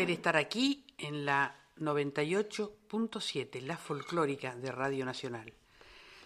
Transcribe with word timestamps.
Placer 0.00 0.10
estar 0.12 0.36
aquí 0.38 0.86
en 0.96 1.26
la 1.26 1.54
98.7, 1.78 3.60
la 3.60 3.76
folclórica 3.76 4.56
de 4.56 4.72
Radio 4.72 5.04
Nacional. 5.04 5.52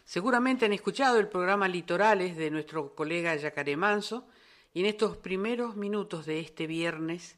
Seguramente 0.04 0.64
han 0.64 0.72
escuchado 0.72 1.18
el 1.18 1.26
programa 1.26 1.66
Litorales 1.66 2.36
de 2.36 2.52
nuestro 2.52 2.94
colega 2.94 3.34
Yacaré 3.34 3.76
Manso 3.76 4.28
y 4.72 4.80
en 4.80 4.86
estos 4.86 5.16
primeros 5.16 5.74
minutos 5.74 6.24
de 6.24 6.38
este 6.38 6.68
viernes 6.68 7.36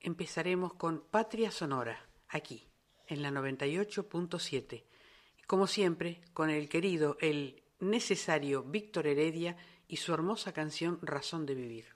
empezaremos 0.00 0.72
con 0.72 1.00
Patria 1.02 1.50
Sonora, 1.50 2.02
aquí, 2.28 2.66
en 3.06 3.20
la 3.20 3.30
98.7. 3.30 4.84
Como 5.46 5.66
siempre, 5.66 6.22
con 6.32 6.48
el 6.48 6.66
querido, 6.70 7.18
el 7.20 7.62
necesario 7.80 8.62
Víctor 8.62 9.06
Heredia 9.06 9.58
y 9.86 9.98
su 9.98 10.14
hermosa 10.14 10.54
canción 10.54 10.98
Razón 11.02 11.44
de 11.44 11.54
Vivir. 11.54 11.95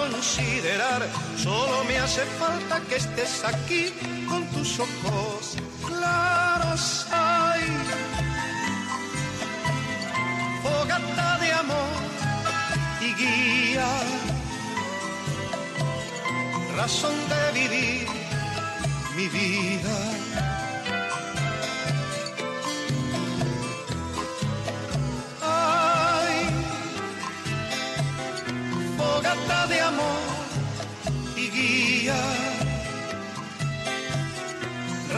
Solo 0.21 1.83
me 1.85 1.97
hace 1.97 2.21
falta 2.39 2.79
que 2.81 2.97
estés 2.97 3.43
aquí 3.43 3.91
con 4.29 4.45
tus 4.51 4.79
ojos 4.79 5.57
claros. 5.87 7.07
Ay, 7.11 7.61
fogata 10.61 11.39
de 11.39 11.51
amor 11.53 11.97
y 13.01 13.13
guía, 13.15 13.89
razón 16.77 17.15
de 17.27 17.59
vivir 17.59 18.07
mi 19.15 19.27
vida 19.27 19.97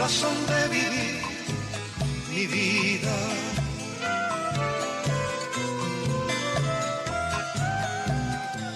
razón 0.04 0.36
de 0.46 0.68
vivir 0.68 1.22
mi 2.30 2.46
vida. 2.46 3.16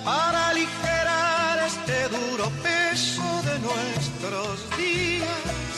Para 0.06 0.48
aligerar 0.48 1.58
este 1.70 1.96
duro 2.16 2.46
peso 2.62 3.28
de 3.48 3.56
nuestros 3.68 4.54
días, 4.78 5.70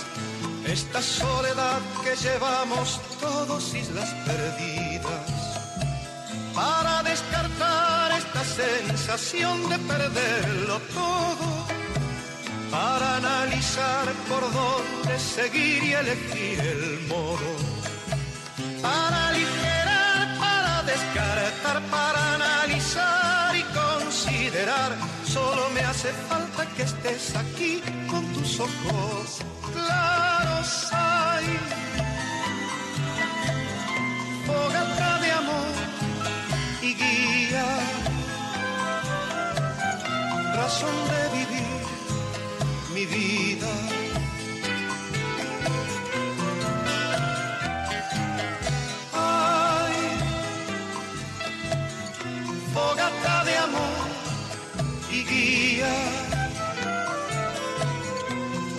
esta 0.67 1.03
soledad 1.03 1.81
que 2.05 2.15
llevamos 2.25 3.01
todos 3.21 3.75
islas 3.75 4.11
perdidas 4.29 5.31
para 6.55 7.03
descartar 7.03 8.13
esta 8.23 8.43
sensación 8.45 9.69
de 9.69 9.79
perderlo 9.79 10.79
todo, 10.95 11.70
para 12.71 13.17
analizar 13.17 14.07
por 14.29 14.43
dónde 14.53 15.19
seguir 15.19 15.83
y 15.83 15.93
elegir 15.93 16.61
el 16.61 17.07
modo, 17.09 17.51
para 18.81 19.29
aligerar, 19.29 20.39
para 20.39 20.83
descartar, 20.85 21.83
para 21.91 22.35
analizar 22.35 23.57
y 23.57 23.63
considerar, 23.75 24.97
solo 25.27 25.69
me 25.75 25.81
hace 25.81 26.11
falta 26.29 26.67
que 26.77 26.83
estés 26.85 27.35
aquí 27.37 27.83
con 28.09 28.25
tus 28.35 28.61
ojos 28.61 29.41
claros, 29.75 30.89
hay 30.93 31.59
fogata 34.47 35.19
de 35.19 35.33
amor 35.33 35.75
y 36.83 36.95
guía, 36.95 37.67
razón 40.55 40.97
de 41.09 41.39
vivir 41.39 41.70
mi 43.01 43.07
vida. 43.07 43.73
Ay, 49.13 49.97
fogata 52.75 53.45
de 53.45 53.57
amor 53.57 54.07
y 55.11 55.25
guía, 55.31 55.95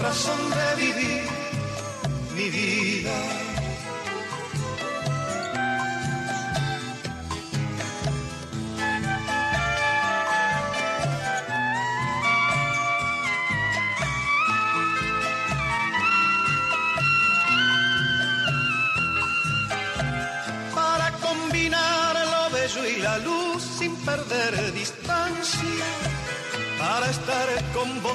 razón 0.02 0.42
de 0.58 0.68
vivir 0.84 1.24
mi 2.36 2.50
vida. 2.50 3.51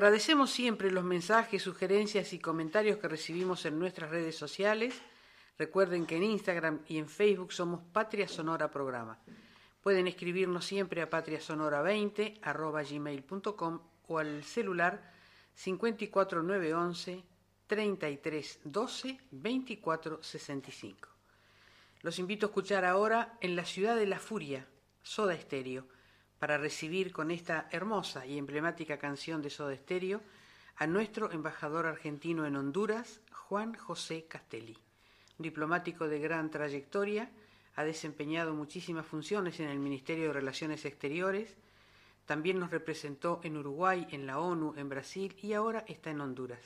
Agradecemos 0.00 0.50
siempre 0.50 0.90
los 0.90 1.04
mensajes, 1.04 1.60
sugerencias 1.60 2.32
y 2.32 2.38
comentarios 2.38 2.96
que 2.96 3.06
recibimos 3.06 3.66
en 3.66 3.78
nuestras 3.78 4.08
redes 4.08 4.34
sociales. 4.34 4.94
Recuerden 5.58 6.06
que 6.06 6.16
en 6.16 6.22
Instagram 6.22 6.80
y 6.88 6.96
en 6.96 7.06
Facebook 7.06 7.52
somos 7.52 7.82
Patria 7.92 8.26
Sonora 8.26 8.70
Programa. 8.70 9.18
Pueden 9.82 10.06
escribirnos 10.06 10.64
siempre 10.64 11.02
a 11.02 11.10
patriasonora20 11.10 12.40
o 14.08 14.18
al 14.18 14.42
celular 14.42 15.12
54911 15.54 17.22
3312 17.66 19.20
2465. 19.30 21.08
Los 22.00 22.18
invito 22.18 22.46
a 22.46 22.48
escuchar 22.48 22.86
ahora 22.86 23.36
En 23.42 23.54
la 23.54 23.66
ciudad 23.66 23.96
de 23.96 24.06
la 24.06 24.18
furia, 24.18 24.66
Soda 25.02 25.34
Estéreo 25.34 25.99
para 26.40 26.56
recibir 26.56 27.12
con 27.12 27.30
esta 27.30 27.68
hermosa 27.70 28.24
y 28.24 28.38
emblemática 28.38 28.96
canción 28.96 29.42
de 29.42 29.50
Soda 29.50 29.76
a 30.76 30.86
nuestro 30.86 31.30
embajador 31.30 31.84
argentino 31.84 32.46
en 32.46 32.56
Honduras, 32.56 33.20
Juan 33.30 33.74
José 33.74 34.24
Castelli. 34.26 34.78
Un 35.38 35.42
diplomático 35.42 36.08
de 36.08 36.18
gran 36.18 36.50
trayectoria, 36.50 37.30
ha 37.76 37.84
desempeñado 37.84 38.54
muchísimas 38.54 39.04
funciones 39.04 39.60
en 39.60 39.68
el 39.68 39.78
Ministerio 39.78 40.28
de 40.28 40.32
Relaciones 40.32 40.86
Exteriores, 40.86 41.56
también 42.24 42.58
nos 42.58 42.70
representó 42.70 43.40
en 43.42 43.58
Uruguay, 43.58 44.06
en 44.10 44.26
la 44.26 44.38
ONU, 44.38 44.72
en 44.76 44.88
Brasil 44.88 45.36
y 45.42 45.52
ahora 45.52 45.84
está 45.88 46.10
en 46.10 46.22
Honduras. 46.22 46.62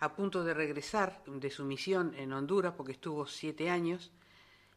A 0.00 0.14
punto 0.14 0.44
de 0.44 0.54
regresar 0.54 1.22
de 1.26 1.50
su 1.50 1.66
misión 1.66 2.14
en 2.14 2.32
Honduras, 2.32 2.72
porque 2.74 2.92
estuvo 2.92 3.26
siete 3.26 3.68
años, 3.68 4.12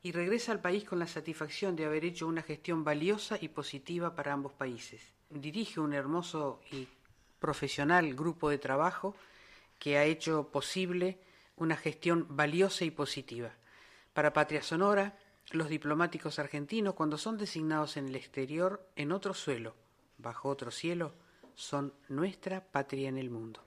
y 0.03 0.12
regresa 0.12 0.51
al 0.51 0.62
país 0.62 0.83
con 0.83 1.00
la 1.00 1.07
satisfacción 1.07 1.75
de 1.75 1.86
haber 1.86 2.06
hecho 2.06 2.27
una 2.27 2.42
gestión 2.42 2.83
valiosa 2.83 3.38
y 3.39 3.50
positiva 3.50 4.15
para 4.15 4.33
ambos 4.33 4.53
países. 4.53 5.01
Dirige 5.30 5.80
un 5.80 5.94
hermoso 5.94 6.59
y 6.71 6.88
profesional 7.39 8.13
grupo 8.15 8.50
de 8.50 8.57
trabajo 8.57 9.15
que 9.80 9.98
ha 9.98 10.06
hecho 10.06 10.50
posible 10.51 11.19
una 11.56 11.75
gestión 11.75 12.27
valiosa 12.30 12.86
y 12.86 12.92
positiva. 12.92 13.51
Para 14.13 14.33
Patria 14.33 14.62
Sonora, 14.62 15.18
los 15.51 15.69
diplomáticos 15.69 16.39
argentinos, 16.39 16.94
cuando 16.94 17.18
son 17.18 17.38
designados 17.38 17.98
en 17.98 18.07
el 18.07 18.15
exterior, 18.15 18.88
en 18.95 19.12
otro 19.12 19.33
suelo, 19.33 19.75
bajo 20.18 20.50
otro 20.50 20.71
cielo, 20.71 21.13
son 21.56 21.94
nuestra 22.09 22.63
patria 22.63 23.09
en 23.09 23.18
el 23.18 23.30
mundo. 23.30 23.62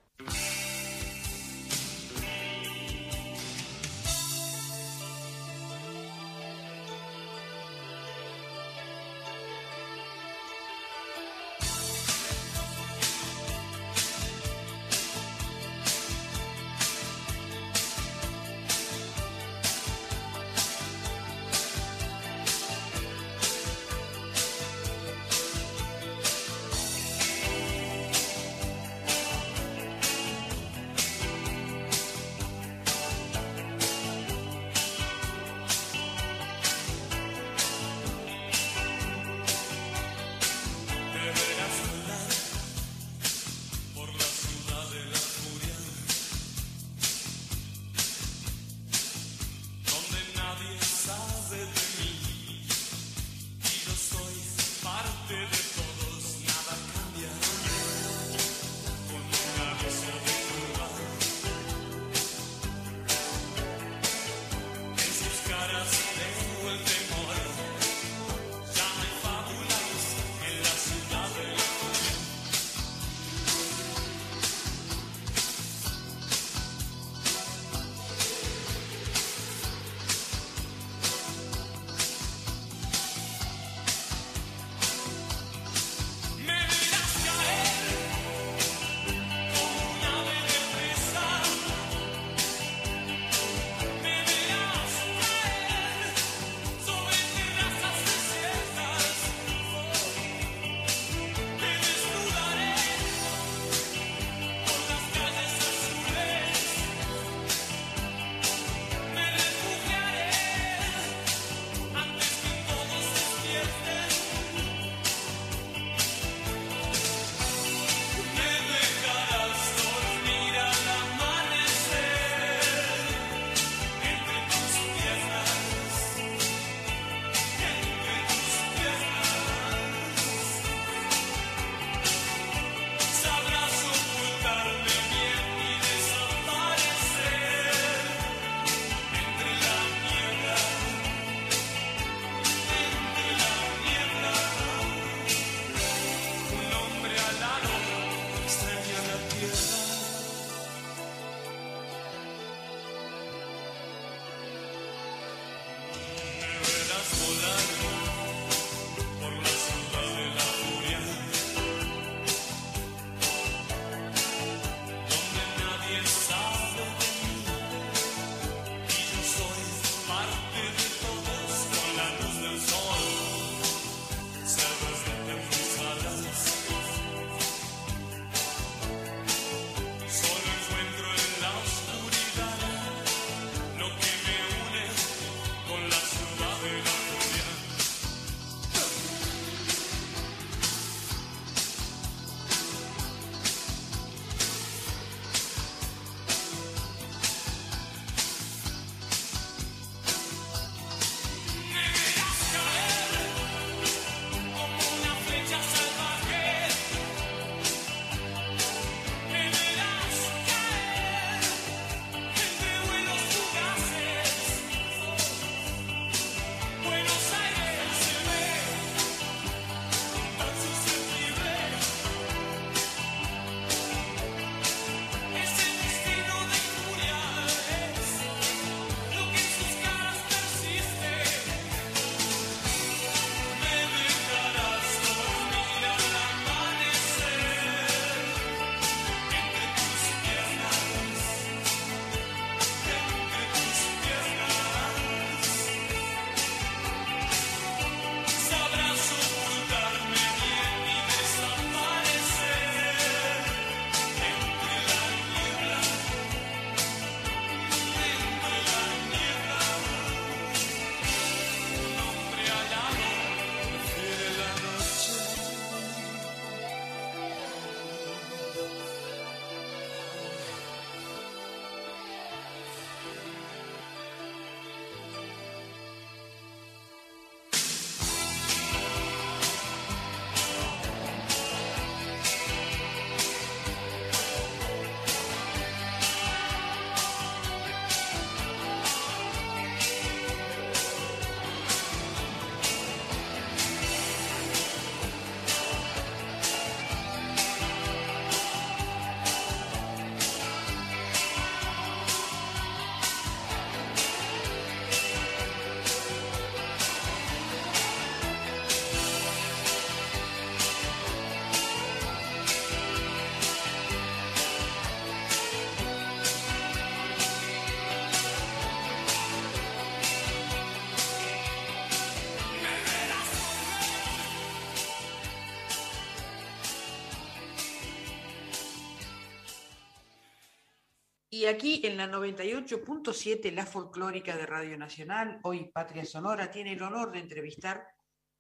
Y 331.45 331.47
aquí 331.47 331.83
en 331.85 331.99
la 331.99 332.11
98.7, 332.11 333.53
la 333.53 333.67
folclórica 333.67 334.35
de 334.35 334.47
Radio 334.47 334.79
Nacional, 334.79 335.41
hoy 335.43 335.71
Patria 335.75 336.07
Sonora, 336.07 336.51
tiene 336.51 336.73
el 336.73 336.83
honor 336.83 337.13
de 337.13 337.19
entrevistar 337.19 337.87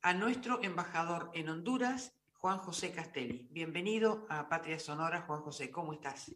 a 0.00 0.14
nuestro 0.14 0.62
embajador 0.62 1.30
en 1.34 1.50
Honduras, 1.50 2.18
Juan 2.32 2.56
José 2.56 2.92
Castelli. 2.94 3.46
Bienvenido 3.50 4.24
a 4.30 4.48
Patria 4.48 4.78
Sonora, 4.78 5.20
Juan 5.20 5.42
José, 5.42 5.70
¿cómo 5.70 5.92
estás? 5.92 6.34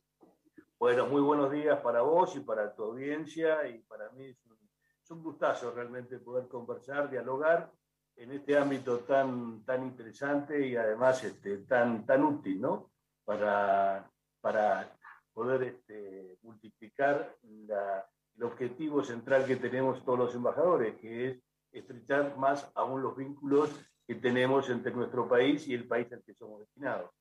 Bueno, 0.78 1.06
muy 1.06 1.22
buenos 1.22 1.50
días 1.50 1.80
para 1.80 2.02
vos 2.02 2.36
y 2.36 2.40
para 2.40 2.74
tu 2.74 2.84
audiencia 2.84 3.66
y 3.66 3.78
para 3.78 4.10
mí 4.10 4.26
es 4.26 5.10
un, 5.10 5.22
gustazo 5.22 5.70
realmente 5.70 6.18
poder 6.18 6.48
conversar, 6.48 7.08
dialogar 7.08 7.72
en 8.14 8.32
este 8.32 8.58
ámbito 8.58 8.98
tan, 8.98 9.64
tan 9.64 9.84
interesante 9.84 10.66
y 10.66 10.76
además 10.76 11.24
este, 11.24 11.64
tan, 11.64 12.04
tan 12.04 12.24
útil, 12.24 12.60
¿no? 12.60 12.90
Para, 13.24 14.12
para 14.42 14.97
poder 15.38 15.62
este, 15.62 16.36
multiplicar 16.42 17.36
el 17.44 18.42
objetivo 18.42 19.04
central 19.04 19.46
que 19.46 19.54
tenemos 19.54 20.04
todos 20.04 20.18
los 20.18 20.34
embajadores, 20.34 20.96
que 20.96 21.28
es 21.28 21.38
estrechar 21.70 22.36
más 22.36 22.68
aún 22.74 23.02
los 23.02 23.16
vínculos 23.16 23.70
que 24.04 24.16
tenemos 24.16 24.68
entre 24.68 24.92
nuestro 24.92 25.28
país 25.28 25.68
y 25.68 25.74
el 25.74 25.86
país 25.86 26.12
al 26.12 26.24
que 26.24 26.34
somos 26.34 26.58
destinados. 26.58 27.12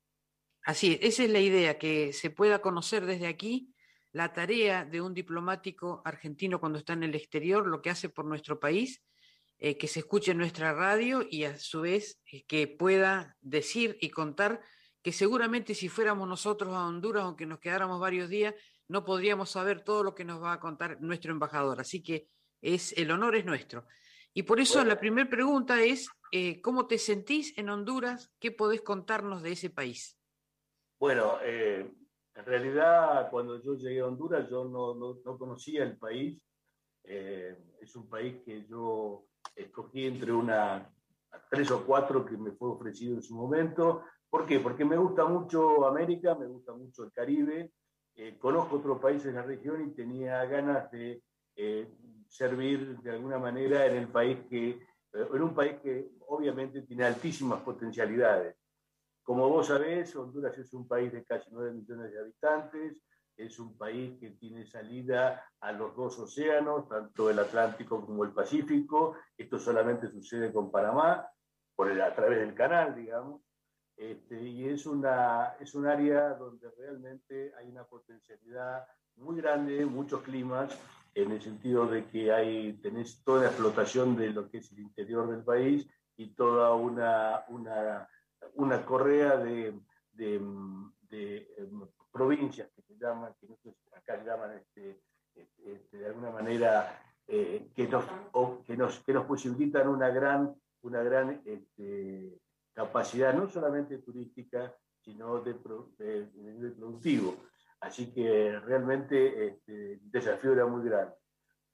Así 0.64 0.94
es, 0.94 1.14
esa 1.14 1.26
es 1.26 1.30
la 1.30 1.40
idea, 1.40 1.78
que 1.78 2.12
se 2.12 2.32
pueda 2.32 2.60
conocer 2.60 3.06
desde 3.06 3.28
aquí 3.28 3.72
la 4.12 4.34
tarea 4.34 4.84
de 4.84 5.00
un 5.00 5.14
diplomático 5.14 6.02
argentino 6.04 6.60
cuando 6.60 6.80
está 6.80 6.94
en 6.94 7.04
el 7.04 7.14
exterior, 7.14 7.68
lo 7.68 7.84
que 7.84 7.92
hace 7.92 8.10
por 8.10 8.26
nuestro 8.26 8.60
país 8.60 9.04
eh, 9.60 9.78
que 9.78 9.88
se 9.88 10.00
escuche 10.00 10.32
en 10.32 10.40
nuestra 10.40 10.74
radio 10.74 11.24
y 11.30 11.44
a 11.44 11.60
su 11.60 11.82
vez 11.82 12.20
eh, 12.32 12.44
que 12.48 12.68
pueda 12.68 13.38
decir 13.42 13.96
y 14.02 14.10
contar 14.10 14.60
que 15.02 15.12
seguramente 15.12 15.74
si 15.74 15.90
fuéramos 15.90 16.28
nosotros 16.28 16.74
a 16.74 16.88
Honduras, 16.88 17.24
aunque 17.24 17.46
nos 17.46 17.60
quedáramos 17.60 18.00
varios 18.00 18.30
días, 18.30 18.56
no 18.88 19.04
podríamos 19.04 19.50
saber 19.50 19.84
todo 19.84 20.04
lo 20.04 20.16
que 20.16 20.26
nos 20.26 20.42
va 20.42 20.54
a 20.54 20.60
contar 20.60 21.02
nuestro 21.02 21.32
embajador. 21.32 21.80
Así 21.80 22.02
que 22.02 22.30
es 22.62 22.98
el 22.98 23.12
honor 23.12 23.36
es 23.36 23.46
nuestro. 23.46 23.86
Y 24.34 24.44
por 24.44 24.60
eso 24.60 24.84
la 24.84 25.00
primera 25.00 25.30
pregunta 25.30 25.82
es, 25.82 26.10
eh, 26.32 26.62
¿cómo 26.62 26.88
te 26.88 26.98
sentís 26.98 27.58
en 27.58 27.70
Honduras? 27.70 28.32
¿Qué 28.40 28.52
podés 28.52 28.82
contarnos 28.82 29.42
de 29.42 29.54
ese 29.54 29.70
país? 29.70 30.18
Bueno, 31.00 31.40
en 31.44 32.46
realidad 32.46 33.30
cuando 33.30 33.62
yo 33.64 33.76
llegué 33.76 34.00
a 34.00 34.08
Honduras 34.08 34.50
yo 34.50 34.66
no, 34.66 34.94
no, 34.96 35.38
conocía 35.38 35.84
el 35.84 35.98
país. 35.98 36.42
es 37.04 37.96
un 37.96 38.10
país 38.10 38.42
que 38.46 38.66
yo 38.68 39.26
escogí 39.56 40.06
entre 40.06 40.32
una, 40.32 40.92
tres 41.50 41.72
o 41.72 41.86
cuatro 41.86 42.26
que 42.26 42.38
me 42.38 42.52
fue 42.52 42.70
ofrecido 42.70 43.16
en 43.16 43.24
su 43.24 43.36
momento. 43.36 44.04
¿Por 44.30 44.46
qué? 44.46 44.60
Porque 44.60 44.84
me 44.84 44.98
gusta 44.98 45.26
mucho 45.26 45.86
América, 45.86 46.36
me 46.36 46.48
gusta 46.48 46.74
mucho 46.74 47.04
el 47.04 47.12
Caribe, 47.12 47.72
eh, 48.16 48.38
conozco 48.38 48.78
otros 48.78 49.00
países 49.00 49.28
en 49.28 49.36
la 49.36 49.44
región 49.44 49.88
y 49.88 49.94
tenía 49.94 50.44
ganas 50.46 50.92
de 50.92 51.22
eh, 51.56 51.88
servir 52.28 53.00
de 53.00 53.12
alguna 53.12 53.38
manera 53.38 53.86
en 53.86 53.96
el 53.98 54.08
país 54.08 54.40
que, 54.50 54.70
eh, 54.70 55.28
en 55.34 55.42
un 55.42 55.54
país 55.54 55.80
que 55.82 56.10
obviamente 56.28 56.82
tiene 56.82 57.06
altísimas 57.06 57.62
potencialidades. 57.62 58.56
Como 59.24 59.48
vos 59.50 59.68
sabés, 59.68 60.16
Honduras 60.16 60.58
es 60.58 60.74
un 60.74 60.88
país 60.88 61.12
de 61.12 61.24
casi 61.24 61.50
9 61.52 61.74
millones 61.74 62.12
de 62.12 62.20
habitantes, 62.20 63.04
es 63.38 63.60
un 63.60 63.78
país 63.78 64.18
que 64.20 64.32
tiene 64.32 64.66
salida 64.66 65.44
a 65.60 65.72
los 65.72 65.96
dos 65.96 66.18
océanos, 66.18 66.90
tanto 66.90 67.30
el 67.30 67.38
Atlántico 67.38 68.04
como 68.04 68.24
el 68.24 68.32
Pacífico. 68.32 69.16
Esto 69.38 69.60
solamente 69.60 70.10
sucede 70.10 70.52
con 70.52 70.72
Panamá, 70.72 71.30
por 71.76 71.92
a 72.02 72.16
través 72.16 72.40
del 72.40 72.56
canal, 72.56 72.96
digamos. 72.96 73.47
Este, 73.98 74.40
y 74.42 74.70
es, 74.70 74.86
una, 74.86 75.56
es 75.60 75.74
un 75.74 75.88
área 75.88 76.36
donde 76.36 76.70
realmente 76.78 77.52
hay 77.58 77.68
una 77.68 77.84
potencialidad 77.84 78.86
muy 79.16 79.42
grande, 79.42 79.84
muchos 79.88 80.22
climas, 80.22 80.78
en 81.16 81.32
el 81.32 81.42
sentido 81.42 81.88
de 81.88 82.06
que 82.06 82.32
hay, 82.32 82.74
tenés 82.74 83.24
toda 83.24 83.42
la 83.44 83.48
explotación 83.48 84.16
de 84.16 84.30
lo 84.30 84.50
que 84.52 84.60
es 84.60 84.72
el 84.72 84.80
interior 84.80 85.28
del 85.28 85.44
país 85.44 85.88
y 86.16 86.28
toda 86.36 86.76
una, 86.76 87.44
una, 87.48 88.08
una 88.54 88.86
correa 88.86 89.38
de, 89.38 89.80
de, 90.12 90.40
de 91.10 91.54
em, 91.58 91.88
provincias 92.12 92.70
que 92.76 92.84
se 92.84 92.96
llaman, 93.00 93.34
que 93.40 93.48
acá 93.96 94.24
llaman 94.24 94.58
este, 94.58 95.02
este, 95.36 95.98
de 95.98 96.06
alguna 96.06 96.30
manera, 96.30 97.02
eh, 97.28 97.72
que, 97.76 97.88
nos, 97.88 98.06
que, 98.64 98.78
nos, 98.78 99.00
que 99.00 99.14
nos 99.14 99.26
posibilitan 99.26 99.88
una 99.88 100.10
gran, 100.10 100.56
una 100.82 101.02
gran 101.02 101.42
este, 101.46 102.40
capacidad, 102.78 103.34
no 103.34 103.50
solamente 103.50 103.98
turística, 103.98 104.72
sino 105.02 105.42
de, 105.42 105.54
de, 105.98 106.72
productivo. 106.78 107.36
Así 107.80 108.14
que 108.14 108.60
realmente 108.60 109.48
este, 109.48 109.94
el 109.94 110.12
desafío 110.12 110.54
era 110.54 110.68
muy 110.68 110.88
grande. 110.88 111.16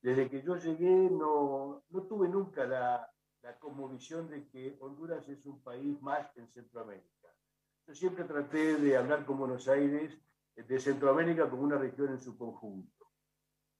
Desde 0.01 0.29
que 0.29 0.41
yo 0.41 0.55
llegué 0.55 1.09
no, 1.11 1.83
no 1.89 2.03
tuve 2.03 2.29
nunca 2.29 2.65
la, 2.65 3.05
la 3.41 3.57
visión 3.91 4.29
de 4.29 4.47
que 4.47 4.77
Honduras 4.79 5.27
es 5.27 5.45
un 5.45 5.61
país 5.61 6.01
más 6.01 6.25
en 6.37 6.47
Centroamérica. 6.47 7.27
Yo 7.85 7.93
siempre 7.93 8.23
traté 8.23 8.77
de 8.77 8.95
hablar 8.95 9.25
con 9.25 9.37
Buenos 9.39 9.67
Aires 9.67 10.17
de 10.55 10.79
Centroamérica 10.79 11.49
como 11.49 11.63
una 11.63 11.77
región 11.77 12.13
en 12.13 12.21
su 12.21 12.37
conjunto. 12.37 13.07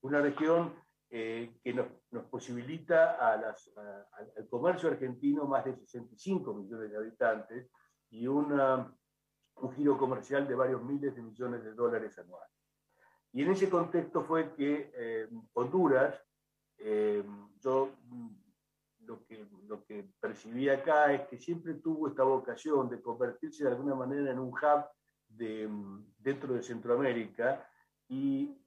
Una 0.01 0.19
región 0.19 0.73
eh, 1.15 1.59
que 1.63 1.75
nos, 1.75 1.85
nos 2.09 2.25
posibilita 2.25 3.17
a 3.19 3.37
las, 3.37 3.71
al 3.77 4.49
comercio 4.49 4.89
argentino 4.89 5.45
más 5.45 5.63
de 5.63 5.75
65 5.75 6.55
millones 6.55 6.89
de 6.89 6.97
habitantes 6.97 7.69
y 8.09 8.25
una, 8.25 8.91
un 9.57 9.75
giro 9.75 9.95
comercial 9.95 10.47
de 10.47 10.55
varios 10.55 10.81
miles 10.81 11.15
de 11.15 11.21
millones 11.21 11.63
de 11.63 11.75
dólares 11.75 12.17
anuales. 12.17 12.49
Y 13.31 13.43
en 13.43 13.51
ese 13.51 13.69
contexto 13.69 14.23
fue 14.23 14.55
que 14.55 14.91
eh, 14.95 15.29
Honduras, 15.53 16.19
eh, 16.79 17.23
yo 17.59 17.91
mm, 18.05 18.29
lo 19.05 19.23
que, 19.27 19.45
lo 19.67 19.85
que 19.85 20.09
percibí 20.19 20.67
acá 20.67 21.13
es 21.13 21.27
que 21.27 21.37
siempre 21.37 21.75
tuvo 21.75 22.07
esta 22.07 22.23
vocación 22.23 22.89
de 22.89 22.99
convertirse 22.99 23.65
de 23.65 23.69
alguna 23.69 23.93
manera 23.93 24.31
en 24.31 24.39
un 24.39 24.49
hub 24.49 24.85
de, 25.27 25.69
dentro 26.17 26.55
de 26.55 26.63
Centroamérica 26.63 27.69
y, 28.07 28.57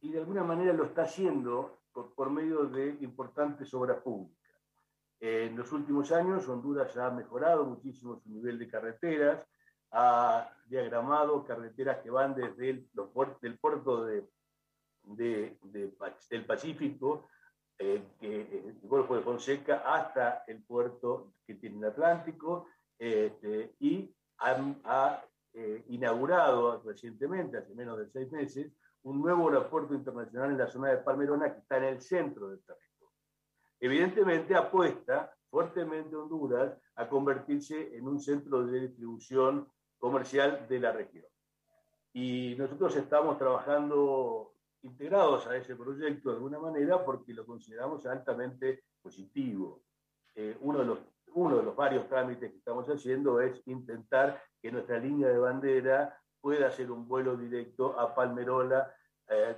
y, 0.00 0.12
de 0.12 0.18
alguna 0.18 0.44
manera 0.44 0.72
lo 0.72 0.84
está 0.84 1.02
haciendo 1.02 1.79
por, 1.92 2.14
por 2.14 2.30
medio 2.30 2.66
de 2.66 2.96
importantes 3.00 3.72
obras 3.74 4.00
públicas. 4.02 4.38
En 5.20 5.56
los 5.56 5.70
últimos 5.72 6.10
años 6.12 6.48
Honduras 6.48 6.96
ha 6.96 7.10
mejorado 7.10 7.64
muchísimo 7.66 8.18
su 8.18 8.30
nivel 8.30 8.58
de 8.58 8.68
carreteras, 8.68 9.46
ha 9.92 10.50
diagramado 10.66 11.44
carreteras 11.44 11.98
que 11.98 12.10
van 12.10 12.34
desde 12.34 12.70
el 12.70 12.88
los 12.94 13.10
del 13.40 13.58
puerto 13.58 14.04
de, 14.04 14.26
de, 15.02 15.58
del 16.30 16.46
Pacífico, 16.46 17.28
eh, 17.78 18.02
el 18.20 18.78
Golfo 18.82 19.16
de 19.16 19.22
Fonseca, 19.22 19.82
hasta 19.84 20.44
el 20.46 20.62
puerto 20.62 21.34
que 21.46 21.54
tiene 21.54 21.78
el 21.78 21.84
Atlántico, 21.84 22.68
este, 22.98 23.74
y 23.80 24.14
ha, 24.38 24.56
ha 24.84 25.24
eh, 25.52 25.84
inaugurado 25.88 26.82
recientemente, 26.82 27.58
hace 27.58 27.74
menos 27.74 27.98
de 27.98 28.08
seis 28.10 28.30
meses, 28.30 28.72
un 29.02 29.20
nuevo 29.20 29.48
aeropuerto 29.48 29.94
internacional 29.94 30.50
en 30.50 30.58
la 30.58 30.66
zona 30.66 30.88
de 30.88 30.98
Palmerona 30.98 31.52
que 31.52 31.60
está 31.60 31.78
en 31.78 31.84
el 31.84 32.00
centro 32.00 32.48
del 32.48 32.60
territorio. 32.62 33.16
Evidentemente 33.80 34.54
apuesta 34.54 35.32
fuertemente 35.48 36.14
Honduras 36.14 36.78
a 36.96 37.08
convertirse 37.08 37.96
en 37.96 38.06
un 38.06 38.20
centro 38.20 38.66
de 38.66 38.80
distribución 38.80 39.68
comercial 39.98 40.66
de 40.68 40.78
la 40.78 40.92
región. 40.92 41.26
Y 42.12 42.54
nosotros 42.58 42.94
estamos 42.96 43.38
trabajando 43.38 44.54
integrados 44.82 45.46
a 45.46 45.56
ese 45.56 45.76
proyecto 45.76 46.30
de 46.30 46.36
alguna 46.36 46.58
manera 46.58 47.04
porque 47.04 47.34
lo 47.34 47.44
consideramos 47.44 48.06
altamente 48.06 48.84
positivo. 49.02 49.82
Eh, 50.34 50.56
uno 50.60 50.80
de 50.80 50.84
los 50.84 50.98
uno 51.34 51.58
de 51.58 51.62
los 51.62 51.76
varios 51.76 52.08
trámites 52.08 52.50
que 52.50 52.58
estamos 52.58 52.86
haciendo 52.88 53.40
es 53.40 53.62
intentar 53.66 54.42
que 54.60 54.72
nuestra 54.72 54.98
línea 54.98 55.28
de 55.28 55.38
bandera 55.38 56.19
pueda 56.40 56.68
hacer 56.68 56.90
un 56.90 57.06
vuelo 57.06 57.36
directo 57.36 57.98
a 57.98 58.14
Palmerola 58.14 58.94
eh, 59.28 59.56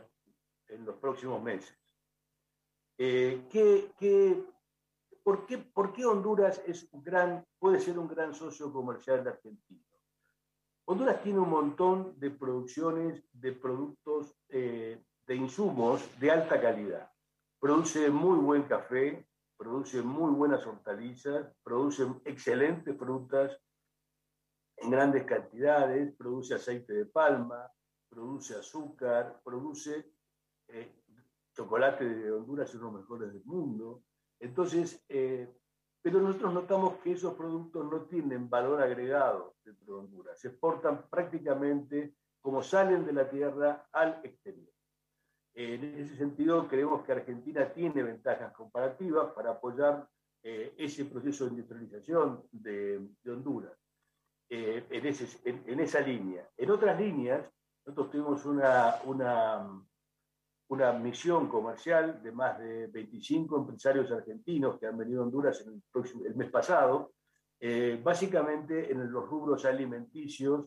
en 0.69 0.85
los 0.85 0.97
próximos 0.97 1.43
meses. 1.43 1.77
Eh, 2.99 3.43
por, 5.23 5.47
qué, 5.47 5.59
por, 5.59 5.93
qué, 5.93 6.05
Honduras 6.05 6.63
es 6.67 6.89
un 6.93 7.03
gran, 7.03 7.45
puede 7.59 7.81
ser 7.81 7.99
un 7.99 8.09
gran 8.09 8.35
socio 8.35 8.73
comercial 8.73 9.25
de 9.25 9.31
Argentina? 9.31 9.83
Honduras 10.85 11.23
tiene 11.23 11.39
un 11.39 11.51
montón 11.51 12.19
de 12.19 12.31
producciones 12.31 13.23
de 13.33 13.53
productos, 13.53 14.35
eh, 14.49 15.03
de 15.27 15.35
insumos 15.35 16.03
de 16.19 16.31
alta 16.31 16.61
calidad. 16.61 17.11
Produce 17.61 18.11
muy 18.11 18.39
buen 18.39 18.65
café, 18.65 19.27
produce 19.57 20.03
muy 20.03 20.33
buenas 20.33 20.67
hortalizas, 20.67 21.47
produce 21.63 22.05
excelentes 22.25 22.99
frutas 22.99 23.57
en 24.77 24.91
grandes 24.91 25.25
cantidades, 25.25 26.15
produce 26.17 26.55
aceite 26.55 26.93
de 26.93 27.07
palma, 27.07 27.71
produce 28.09 28.55
azúcar, 28.55 29.41
produce 29.45 30.13
eh, 30.69 31.03
chocolate 31.53 32.05
de 32.05 32.33
Honduras, 32.33 32.75
uno 32.75 32.87
de 32.87 32.93
los 32.93 33.01
mejores 33.03 33.33
del 33.33 33.45
mundo. 33.45 34.05
Entonces, 34.41 35.05
eh, 35.09 35.49
pero 36.03 36.21
nosotros 36.21 36.53
notamos 36.53 36.99
que 36.99 37.13
esos 37.13 37.35
productos 37.35 37.89
no 37.89 38.03
tienen 38.03 38.51
valor 38.51 38.83
agregado 38.83 39.55
dentro 39.65 39.95
de 39.95 40.01
Honduras, 40.01 40.41
se 40.41 40.49
exportan 40.49 41.09
prácticamente 41.09 42.17
como 42.41 42.63
salen 42.63 43.07
de 43.07 43.13
la 43.13 43.31
tierra 43.31 43.87
al 43.93 44.21
exterior. 44.25 44.73
En 45.55 45.85
ese 45.85 46.17
sentido, 46.17 46.67
creemos 46.67 47.05
que 47.05 47.13
Argentina 47.13 47.73
tiene 47.73 48.03
ventajas 48.03 48.53
comparativas 48.53 49.33
para 49.33 49.51
apoyar 49.51 50.09
eh, 50.43 50.75
ese 50.77 51.05
proceso 51.05 51.45
de 51.45 51.51
industrialización 51.51 52.43
de, 52.51 53.07
Honduras, 53.27 53.79
eh, 54.55 54.85
en, 54.91 55.65
en, 55.67 55.81
esa 55.81 56.01
línea. 56.01 56.47
En 56.59 56.71
otras 56.71 57.01
líneas, 57.01 57.51
nosotros 57.87 58.11
tuvimos 58.11 58.45
una, 58.45 58.97
una, 59.07 59.83
una, 60.69 60.93
misión 60.93 61.49
comercial 61.49 62.23
de 62.23 62.33
más 62.33 62.59
de 62.59 62.89
25 62.89 63.57
empresarios 63.57 64.13
argentinos 64.13 64.79
que 64.79 64.87
han 64.87 64.99
venido 64.99 65.23
a 65.23 65.25
Honduras 65.25 65.65
el, 65.67 65.83
el 66.27 66.35
mes 66.35 66.51
pasado, 66.51 67.15
eh, 67.61 67.99
básicamente 68.05 68.93
en 68.93 69.11
los 69.11 69.27
rubros 69.27 69.65
alimenticios, 69.65 70.67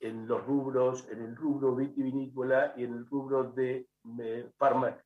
en 0.00 0.26
los 0.26 0.42
rubros, 0.46 1.06
en 1.10 1.20
el 1.20 1.36
rubro 1.36 1.76
vitivinícola 1.76 2.72
y 2.78 2.84
en 2.84 2.94
el 2.94 3.06
rubro 3.06 3.52
de 3.52 3.88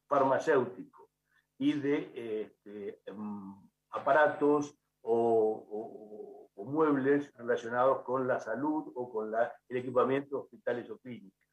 farmacéutico 0.07 1.11
y 1.59 1.73
de 1.73 2.43
este, 2.43 3.01
em, 3.05 3.53
aparatos 3.91 4.79
o, 5.01 6.42
muebles 6.57 7.33
relacionados 7.35 8.03
con 8.03 8.27
la 8.27 8.41
salud 8.41 8.93
o 8.95 9.11
con 9.11 9.31
la, 9.31 9.53
el 9.69 9.77
equipamiento 9.77 10.37
de 10.37 10.43
hospitales 10.43 10.91
o 10.91 10.99
clínicas. 10.99 11.49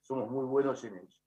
Somos 0.00 0.30
muy 0.30 0.44
buenos 0.44 0.82
en 0.84 0.96
eso. 0.96 1.20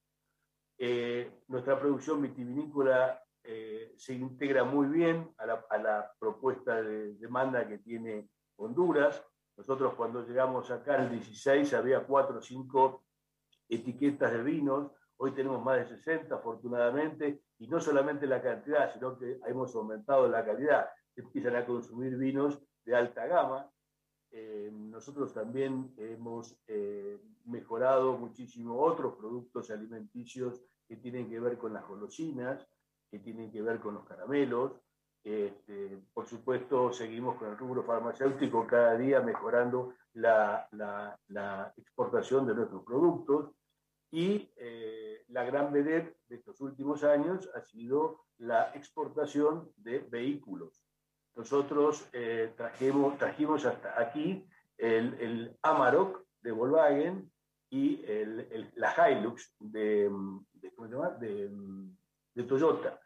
Eh, 0.77 1.43
nuestra 1.47 1.79
producción 1.79 2.21
vitivinícola 2.21 3.21
eh, 3.43 3.93
se 3.97 4.13
integra 4.13 4.63
muy 4.63 4.87
bien 4.87 5.33
a 5.37 5.45
la, 5.45 5.65
a 5.69 5.77
la, 5.77 6.11
propuesta 6.17 6.81
de 6.81 7.15
demanda 7.15 7.67
que 7.67 7.79
tiene 7.79 8.29
Honduras. 8.55 9.23
Nosotros 9.57 9.93
cuando 9.95 10.25
llegamos 10.25 10.71
acá 10.71 10.97
en 10.97 11.03
el 11.03 11.11
16 11.11 11.73
había 11.73 12.05
cuatro 12.05 12.39
o 12.39 12.41
cinco 12.41 13.05
etiquetas 13.69 14.31
de 14.31 14.43
vinos, 14.43 14.91
hoy 15.17 15.31
tenemos 15.31 15.63
más 15.63 15.77
de 15.77 15.97
60 15.97 16.35
afortunadamente, 16.35 17.43
y 17.59 17.67
no 17.67 17.79
solamente 17.79 18.27
la 18.27 18.41
cantidad, 18.41 18.91
sino 18.91 19.17
que 19.17 19.39
hemos 19.45 19.75
aumentado 19.75 20.27
la 20.27 20.43
calidad. 20.43 20.89
Empiezan 21.15 21.55
a 21.55 21.65
consumir 21.65 22.17
vinos 22.17 22.59
de 22.85 22.95
alta 22.95 23.25
gama. 23.27 23.69
Eh, 24.31 24.71
nosotros 24.73 25.33
también 25.33 25.93
hemos 25.97 26.57
eh, 26.67 27.21
mejorado 27.45 28.17
muchísimo 28.17 28.81
otros 28.81 29.15
productos 29.15 29.69
alimenticios 29.69 30.61
que 30.87 30.97
tienen 30.97 31.29
que 31.29 31.39
ver 31.39 31.57
con 31.57 31.73
las 31.73 31.87
golosinas, 31.87 32.67
que 33.11 33.19
tienen 33.19 33.51
que 33.51 33.61
ver 33.61 33.79
con 33.79 33.93
los 33.93 34.05
caramelos. 34.05 34.73
Este, 35.23 36.01
por 36.13 36.25
supuesto, 36.27 36.91
seguimos 36.91 37.37
con 37.37 37.49
el 37.49 37.57
rubro 37.57 37.83
farmacéutico 37.83 38.67
cada 38.67 38.97
día 38.97 39.21
mejorando 39.21 39.93
la, 40.13 40.67
exportación 41.77 42.45
de 42.45 42.55
nuestros 42.55 42.83
productos 42.83 43.51
y 44.11 44.51
eh, 44.57 45.23
la 45.29 45.43
gran 45.43 45.71
vedette 45.71 46.17
de 46.27 46.35
estos 46.35 46.59
últimos 46.61 47.03
años 47.03 47.49
ha 47.55 47.61
sido 47.61 48.25
la 48.37 48.71
exportación 48.73 49.71
de 49.77 49.99
vehículos. 49.99 50.82
Nosotros 51.35 52.07
eh, 52.13 52.53
trajimos, 52.55 53.65
hasta 53.65 53.99
aquí 53.99 54.45
el, 54.77 55.57
Amarok 55.61 56.25
de 56.41 56.51
Volkswagen 56.51 57.31
y 57.69 58.03
la 58.75 59.09
Hilux 59.09 59.55
de, 59.59 60.11
Toyota. 62.47 62.99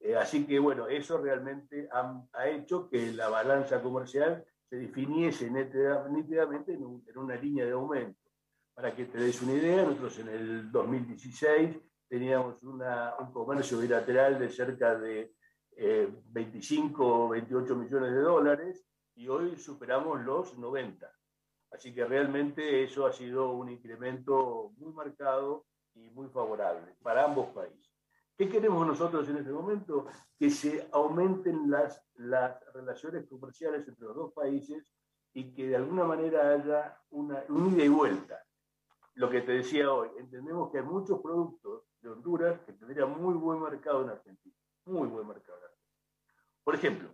Eh, 0.00 0.16
así 0.16 0.46
que 0.46 0.58
bueno, 0.58 0.86
eso 0.86 1.18
realmente 1.18 1.88
ha, 1.92 2.48
hecho 2.48 2.88
que 2.88 3.12
la 3.12 3.28
balanza 3.28 3.82
comercial 3.82 4.44
se 4.68 4.76
definiese 4.76 5.50
nítidamente 5.50 6.74
en, 6.74 7.02
en 7.06 7.18
una 7.18 7.36
línea 7.36 7.66
de 7.66 7.72
aumento. 7.72 8.20
Para 8.74 8.94
que 8.94 9.06
te 9.06 9.18
des 9.18 9.42
una 9.42 9.54
idea, 9.54 9.82
nosotros 9.82 10.20
en 10.20 10.28
el 10.28 10.70
2016 10.70 11.76
teníamos 12.08 12.62
un 12.62 13.32
comercio 13.32 13.78
bilateral 13.78 14.38
de 14.38 14.48
cerca 14.48 14.94
de 14.96 15.32
25 15.78 17.24
o 17.24 17.28
28 17.28 17.76
millones 17.76 18.12
de 18.12 18.20
dólares 18.20 18.86
y 19.14 19.28
hoy 19.28 19.56
superamos 19.56 20.20
los 20.22 20.58
90. 20.58 21.10
Así 21.70 21.94
que 21.94 22.04
realmente 22.04 22.82
eso 22.82 23.06
ha 23.06 23.12
sido 23.12 23.52
un 23.52 23.70
incremento 23.70 24.72
muy 24.76 24.92
marcado 24.92 25.66
y 25.94 26.10
muy 26.10 26.28
favorable 26.28 26.96
para 27.02 27.24
ambos 27.24 27.48
países. 27.48 27.92
¿Qué 28.36 28.48
queremos 28.48 28.86
nosotros 28.86 29.28
en 29.28 29.38
este 29.38 29.50
momento? 29.50 30.06
Que 30.38 30.50
se 30.50 30.88
aumenten 30.92 31.70
las, 31.70 32.04
las 32.14 32.60
relaciones 32.72 33.26
comerciales 33.28 33.86
entre 33.86 34.06
los 34.06 34.16
dos 34.16 34.32
países 34.32 34.92
y 35.32 35.52
que 35.52 35.68
de 35.68 35.76
alguna 35.76 36.04
manera 36.04 36.54
haya 36.54 37.00
una, 37.10 37.44
un 37.48 37.74
ida 37.74 37.84
y 37.84 37.88
vuelta 37.88 38.40
lo 39.18 39.28
que 39.28 39.40
te 39.40 39.50
decía 39.50 39.92
hoy, 39.92 40.10
entendemos 40.16 40.70
que 40.70 40.78
hay 40.78 40.84
muchos 40.84 41.20
productos 41.20 41.82
de 42.00 42.08
Honduras 42.08 42.60
que 42.60 42.72
tendrían 42.72 43.20
muy 43.20 43.34
buen 43.34 43.60
mercado 43.60 44.04
en 44.04 44.10
Argentina, 44.10 44.54
muy 44.84 45.08
buen 45.08 45.26
mercado 45.26 45.58
en 45.58 45.64
Argentina. 45.64 45.67
Por 46.68 46.74
ejemplo, 46.74 47.08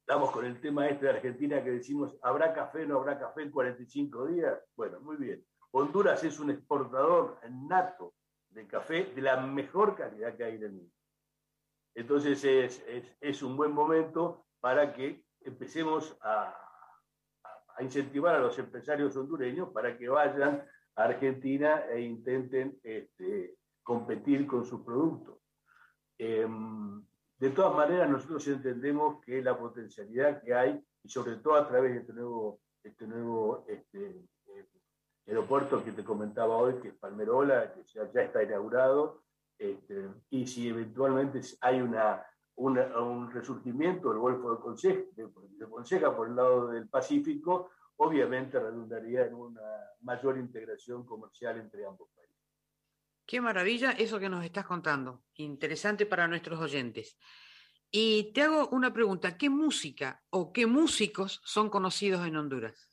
estamos 0.00 0.32
con 0.32 0.44
el 0.44 0.60
tema 0.60 0.88
este 0.88 1.04
de 1.04 1.12
Argentina 1.12 1.62
que 1.62 1.70
decimos, 1.70 2.18
¿habrá 2.22 2.52
café 2.52 2.84
no 2.84 2.96
habrá 2.96 3.20
café 3.20 3.42
en 3.42 3.52
45 3.52 4.26
días? 4.26 4.58
Bueno, 4.74 4.98
muy 4.98 5.14
bien. 5.14 5.46
Honduras 5.70 6.24
es 6.24 6.40
un 6.40 6.50
exportador 6.50 7.38
nato 7.48 8.14
de 8.48 8.66
café 8.66 9.04
de 9.14 9.22
la 9.22 9.36
mejor 9.36 9.94
calidad 9.94 10.36
que 10.36 10.42
hay 10.42 10.56
en 10.56 10.62
el 10.64 10.72
mundo. 10.72 10.92
Entonces 11.94 12.42
es, 12.42 13.16
es 13.20 13.42
un 13.44 13.56
buen 13.56 13.70
momento 13.70 14.46
para 14.58 14.92
que 14.92 15.24
empecemos 15.42 16.18
a, 16.20 16.52
a 17.76 17.82
incentivar 17.84 18.34
a 18.34 18.40
los 18.40 18.58
empresarios 18.58 19.16
hondureños 19.16 19.68
para 19.68 19.96
que 19.96 20.08
vayan 20.08 20.68
a 20.96 21.04
Argentina 21.04 21.84
e 21.90 22.00
intenten 22.00 22.80
este, 22.82 23.54
competir 23.84 24.48
con 24.48 24.64
sus 24.64 24.80
productos. 24.80 25.38
Em, 26.18 27.06
de 27.38 27.50
todas 27.50 27.74
maneras, 27.74 28.08
nosotros 28.08 28.46
entendemos 28.48 29.22
que 29.24 29.42
la 29.42 29.58
potencialidad 29.58 30.42
que 30.42 30.54
hay, 30.54 30.82
y 31.02 31.08
sobre 31.08 31.36
todo 31.36 31.56
a 31.56 31.68
través 31.68 31.92
de 31.92 32.00
este 32.00 32.12
nuevo, 32.12 32.60
este 32.82 33.06
nuevo 33.06 33.64
este, 33.68 34.26
eh, 34.46 34.66
aeropuerto 35.26 35.84
que 35.84 35.92
te 35.92 36.04
comentaba 36.04 36.56
hoy, 36.56 36.80
que 36.80 36.88
es 36.88 36.94
Palmerola, 36.94 37.72
que 37.74 37.84
ya, 37.84 38.10
ya 38.10 38.22
está 38.22 38.42
inaugurado, 38.42 39.22
este, 39.58 40.08
y 40.30 40.46
si 40.46 40.68
eventualmente 40.68 41.40
hay 41.60 41.80
una 41.80 42.24
un 42.56 43.30
resurgimiento 43.30 44.10
del 44.10 44.18
Golfo 44.18 44.54
de 44.54 44.60
Conseja, 44.60 45.00
de, 45.14 45.28
por 46.10 46.28
el 46.28 46.36
lado 46.36 46.68
del 46.68 46.88
Pacífico, 46.88 47.70
obviamente 47.96 48.58
redundaría 48.58 49.26
en 49.26 49.34
una 49.34 49.60
mayor 50.00 50.38
integración 50.38 51.04
comercial 51.04 51.58
entre 51.58 51.84
ambos 51.84 52.08
países. 52.14 52.25
Qué 53.26 53.40
maravilla 53.40 53.90
eso 53.90 54.20
que 54.20 54.28
nos 54.28 54.44
estás 54.44 54.64
contando, 54.66 55.24
interesante 55.34 56.06
para 56.06 56.28
nuestros 56.28 56.60
oyentes. 56.60 57.18
Y 57.90 58.32
te 58.32 58.42
hago 58.42 58.68
una 58.68 58.92
pregunta, 58.92 59.36
¿qué 59.36 59.50
música 59.50 60.22
o 60.30 60.52
qué 60.52 60.66
músicos 60.66 61.40
son 61.44 61.68
conocidos 61.68 62.26
en 62.26 62.36
Honduras? 62.36 62.90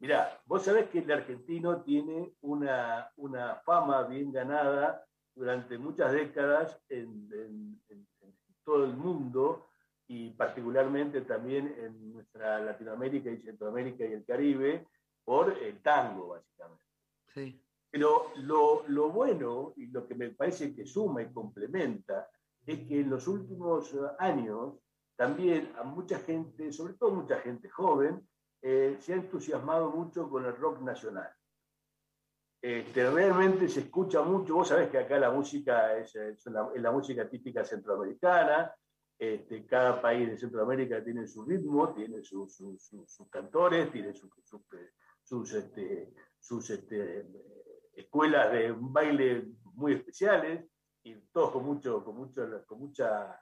Mirá, 0.00 0.42
vos 0.44 0.64
sabés 0.64 0.90
que 0.90 0.98
el 0.98 1.10
argentino 1.10 1.82
tiene 1.82 2.34
una, 2.42 3.10
una 3.16 3.56
fama 3.64 4.02
bien 4.02 4.32
ganada 4.32 5.02
durante 5.34 5.78
muchas 5.78 6.12
décadas 6.12 6.78
en, 6.88 7.28
en 7.88 8.06
todo 8.64 8.84
el 8.84 8.94
mundo 8.94 9.70
y 10.06 10.30
particularmente 10.30 11.22
también 11.22 11.74
en 11.78 12.12
nuestra 12.12 12.58
Latinoamérica 12.58 13.30
y 13.30 13.40
Centroamérica 13.40 14.04
y 14.04 14.12
el 14.12 14.24
Caribe 14.24 14.86
por 15.24 15.56
el 15.56 15.80
tango, 15.80 16.28
básicamente. 16.28 16.84
Sí. 17.32 17.63
Pero 17.94 18.32
lo, 18.38 18.82
lo, 18.88 19.08
bueno 19.08 19.72
y 19.76 19.86
lo 19.86 20.04
que 20.04 20.16
me 20.16 20.30
parece 20.30 20.74
que 20.74 20.84
suma 20.84 21.22
y 21.22 21.32
complementa 21.32 22.28
es 22.66 22.88
que 22.88 22.98
en 23.02 23.08
los 23.08 23.28
últimos 23.28 23.94
años 24.18 24.80
también 25.14 25.72
a 25.78 25.84
mucha 25.84 26.18
gente, 26.18 26.72
sobre 26.72 26.94
todo 26.94 27.12
mucha 27.12 27.38
gente 27.38 27.68
joven, 27.68 28.28
eh, 28.60 28.96
se 28.98 29.12
ha 29.12 29.16
entusiasmado 29.16 29.90
mucho 29.90 30.28
con 30.28 30.44
el 30.44 30.56
rock 30.56 30.80
nacional. 30.80 31.30
Este, 32.60 33.08
realmente 33.08 33.68
se 33.68 33.82
escucha 33.82 34.22
mucho, 34.22 34.54
vos 34.54 34.66
sabés 34.66 34.90
que 34.90 34.98
acá 34.98 35.16
la 35.16 35.30
música 35.30 35.96
es, 35.96 36.16
la, 36.46 36.90
música 36.90 37.30
típica 37.30 37.64
centroamericana, 37.64 38.74
este, 39.16 39.64
cada 39.66 40.02
país 40.02 40.28
de 40.30 40.36
Centroamérica 40.36 41.04
tiene 41.04 41.28
su 41.28 41.44
ritmo, 41.44 41.94
tiene 41.94 42.24
sus 42.24 42.58
cantores, 43.30 43.92
tiene 43.92 44.12
sus, 44.12 44.32
sus, 45.22 45.52
este, 45.52 46.12
este, 46.70 47.26
escuelas 47.96 48.52
de 48.52 48.72
baile 48.76 49.48
muy 49.74 49.94
especiales, 49.94 50.66
y 51.02 51.14
todos 51.32 51.50
con, 51.50 51.64
mucho, 51.64 52.02
con, 52.02 52.16
mucho, 52.16 52.64
con, 52.66 52.78
mucha, 52.78 53.40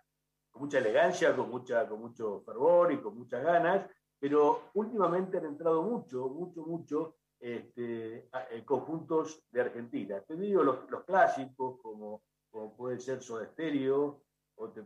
con 0.51 0.63
mucha 0.63 0.79
elegancia, 0.79 1.35
con, 1.35 1.49
mucha, 1.49 1.89
con 1.89 2.01
mucho 2.01 2.43
fervor 2.45 2.93
y 2.93 3.01
con 3.01 3.17
muchas 3.17 3.43
ganas, 3.45 3.89
pero 4.19 4.71
últimamente 4.75 5.39
han 5.39 5.47
entrado 5.47 5.83
mucho, 5.83 6.29
mucho, 6.29 6.63
mucho 6.65 7.17
este, 7.39 8.29
eh, 8.51 8.65
conjuntos 8.65 9.45
de 9.51 9.61
Argentina. 9.61 10.21
Te 10.21 10.37
digo 10.37 10.63
los, 10.63 10.91
los 10.91 11.05
clásicos, 11.05 11.81
como, 11.81 12.23
como, 12.51 12.77
puede 12.77 12.99
ser 12.99 13.23
Soda 13.23 13.47
Stereo, 13.47 14.23
o 14.57 14.71
te, 14.71 14.83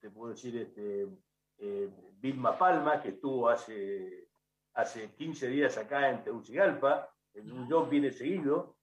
te, 0.00 0.10
puedo 0.10 0.32
decir 0.32 0.56
este, 0.56 1.08
eh, 1.58 1.90
Vilma 2.18 2.58
Palma, 2.58 3.00
que 3.00 3.10
estuvo 3.10 3.48
hace, 3.48 4.28
hace 4.74 5.14
15 5.14 5.48
días 5.48 5.76
acá 5.78 6.10
en 6.10 6.24
Tegucigalpa, 6.24 7.10
en 7.34 7.52
un 7.52 7.68
show 7.68 7.86
viene 7.86 8.10
seguido. 8.10 8.76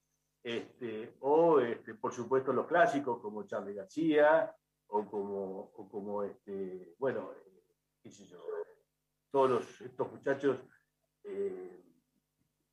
Este, 0.48 1.14
o 1.20 1.60
este, 1.60 1.94
por 1.94 2.10
supuesto 2.10 2.54
los 2.54 2.66
clásicos 2.66 3.20
como 3.20 3.46
Charlie 3.46 3.74
García, 3.74 4.50
o 4.86 5.04
como, 5.06 6.22
este, 6.22 6.94
bueno, 6.98 7.32
qué 8.02 8.10
sé 8.10 8.24
yo, 8.24 8.42
todos 9.30 9.78
estos 9.82 10.10
muchachos, 10.10 10.58
eh, 11.24 11.84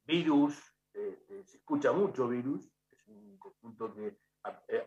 Virus, 0.05 0.57
este, 0.93 1.43
se 1.43 1.57
escucha 1.57 1.91
mucho 1.91 2.29
Virus, 2.29 2.71
es 2.89 3.05
un 3.07 3.37
conjunto 3.37 3.93
que 3.93 4.19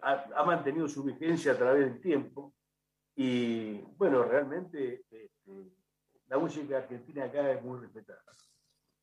ha, 0.01 0.45
mantenido 0.45 0.89
su 0.89 1.03
vigencia 1.03 1.53
a 1.53 1.59
través 1.59 1.85
del 1.85 2.01
tiempo, 2.01 2.55
y 3.15 3.81
bueno, 3.99 4.23
realmente 4.23 5.05
la 6.29 6.39
música 6.39 6.79
argentina 6.79 7.25
acá 7.25 7.53
es 7.53 7.63
muy 7.63 7.81
respetada 7.81 8.23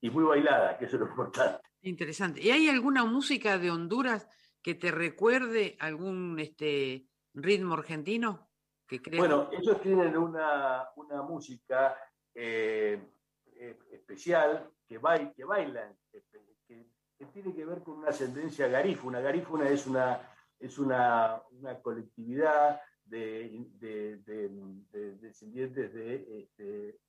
y 0.01 0.09
muy 0.09 0.23
bailada, 0.23 0.75
que 0.75 0.85
eso 0.85 0.95
es 0.95 1.01
lo 1.01 1.07
importante. 1.09 1.64
Interesante. 1.85 2.41
¿Y 2.41 2.49
hay 2.49 2.67
alguna 2.67 3.05
música 3.05 3.59
de 3.59 3.69
Honduras 3.69 4.27
que 4.63 4.73
te 4.73 4.89
recuerde 4.89 5.77
algún 5.79 6.39
este, 6.39 7.05
ritmo 7.35 7.75
argentino? 7.75 8.49
Que 8.87 8.99
Bueno, 9.17 9.49
ellos 9.51 9.79
tienen 9.81 10.17
una, 10.17 10.89
música 11.27 11.95
eh, 12.33 12.99
eh, 13.55 13.77
especial 13.91 14.71
que, 14.87 14.99
que 15.35 15.43
bailan, 15.45 15.95
este, 16.11 16.41
que, 16.67 16.87
tiene 17.31 17.53
que 17.53 17.65
ver 17.65 17.83
con 17.83 17.99
una 17.99 18.09
ascendencia 18.09 18.67
garífuna. 18.67 19.19
Garífuna 19.19 19.69
es 19.69 19.85
una, 19.85 20.19
es 20.59 20.79
una, 20.79 21.43
colectividad 21.83 22.81
de, 23.03 23.63
descendientes 25.21 25.93
de, 25.93 26.39
este, 26.39 26.99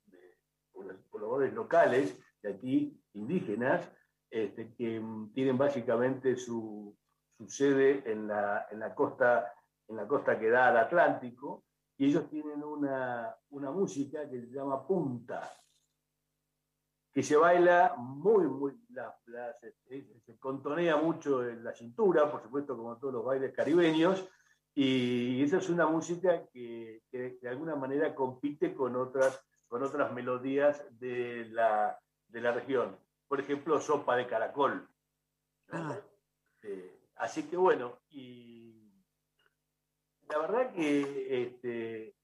pobladores 1.09 1.51
locales, 1.53 2.15
de 2.43 2.49
aquí 2.53 3.01
indígenas, 3.13 3.89
este, 4.29 4.73
que 4.75 5.01
tienen 5.33 5.57
básicamente 5.57 6.35
su, 6.35 6.95
su 7.37 7.49
sede 7.49 8.03
en 8.11 8.27
la, 8.27 8.67
en 8.71 8.79
la 8.79 8.93
costa 8.93 9.53
en 9.87 9.95
la 9.95 10.07
costa 10.07 10.37
que 10.37 10.49
da 10.49 10.67
al 10.69 10.77
Atlántico, 10.77 11.63
y 11.97 12.07
ellos 12.07 12.29
tienen 12.29 12.63
una, 12.63 13.35
música 13.49 14.29
que 14.29 14.41
se 14.41 14.47
llama 14.47 14.85
punta, 14.85 15.49
que 17.11 17.23
se 17.23 17.35
baila 17.35 17.95
muy, 17.97 18.45
muy, 18.47 18.73
se, 19.59 20.37
contonea 20.37 20.97
mucho 20.97 21.47
en 21.47 21.63
la 21.63 21.73
cintura, 21.73 22.29
por 22.31 22.43
supuesto, 22.43 22.77
como 22.77 22.97
todos 22.97 23.15
los 23.15 23.25
bailes 23.25 23.53
caribeños, 23.53 24.27
y 24.75 25.41
esa 25.41 25.57
es 25.57 25.69
una 25.69 25.87
música 25.87 26.45
que, 26.53 27.01
de 27.11 27.49
alguna 27.49 27.75
manera 27.75 28.13
compite 28.13 28.75
con 28.75 28.95
otras, 28.95 29.43
con 29.67 29.81
otras 29.81 30.13
melodías 30.13 30.85
de 30.99 31.47
la, 31.49 31.99
región. 32.29 32.95
Por 33.27 33.39
ejemplo, 33.39 33.79
sopa 33.79 34.15
de 34.15 34.27
caracol. 34.27 34.87
Ah. 35.69 35.99
Eh, 36.63 37.09
así 37.15 37.43
que 37.43 37.57
bueno, 37.57 37.99
y 38.09 38.57
la 40.29 40.39
verdad 40.39 40.73
que, 40.73 41.43
este, 41.43 42.15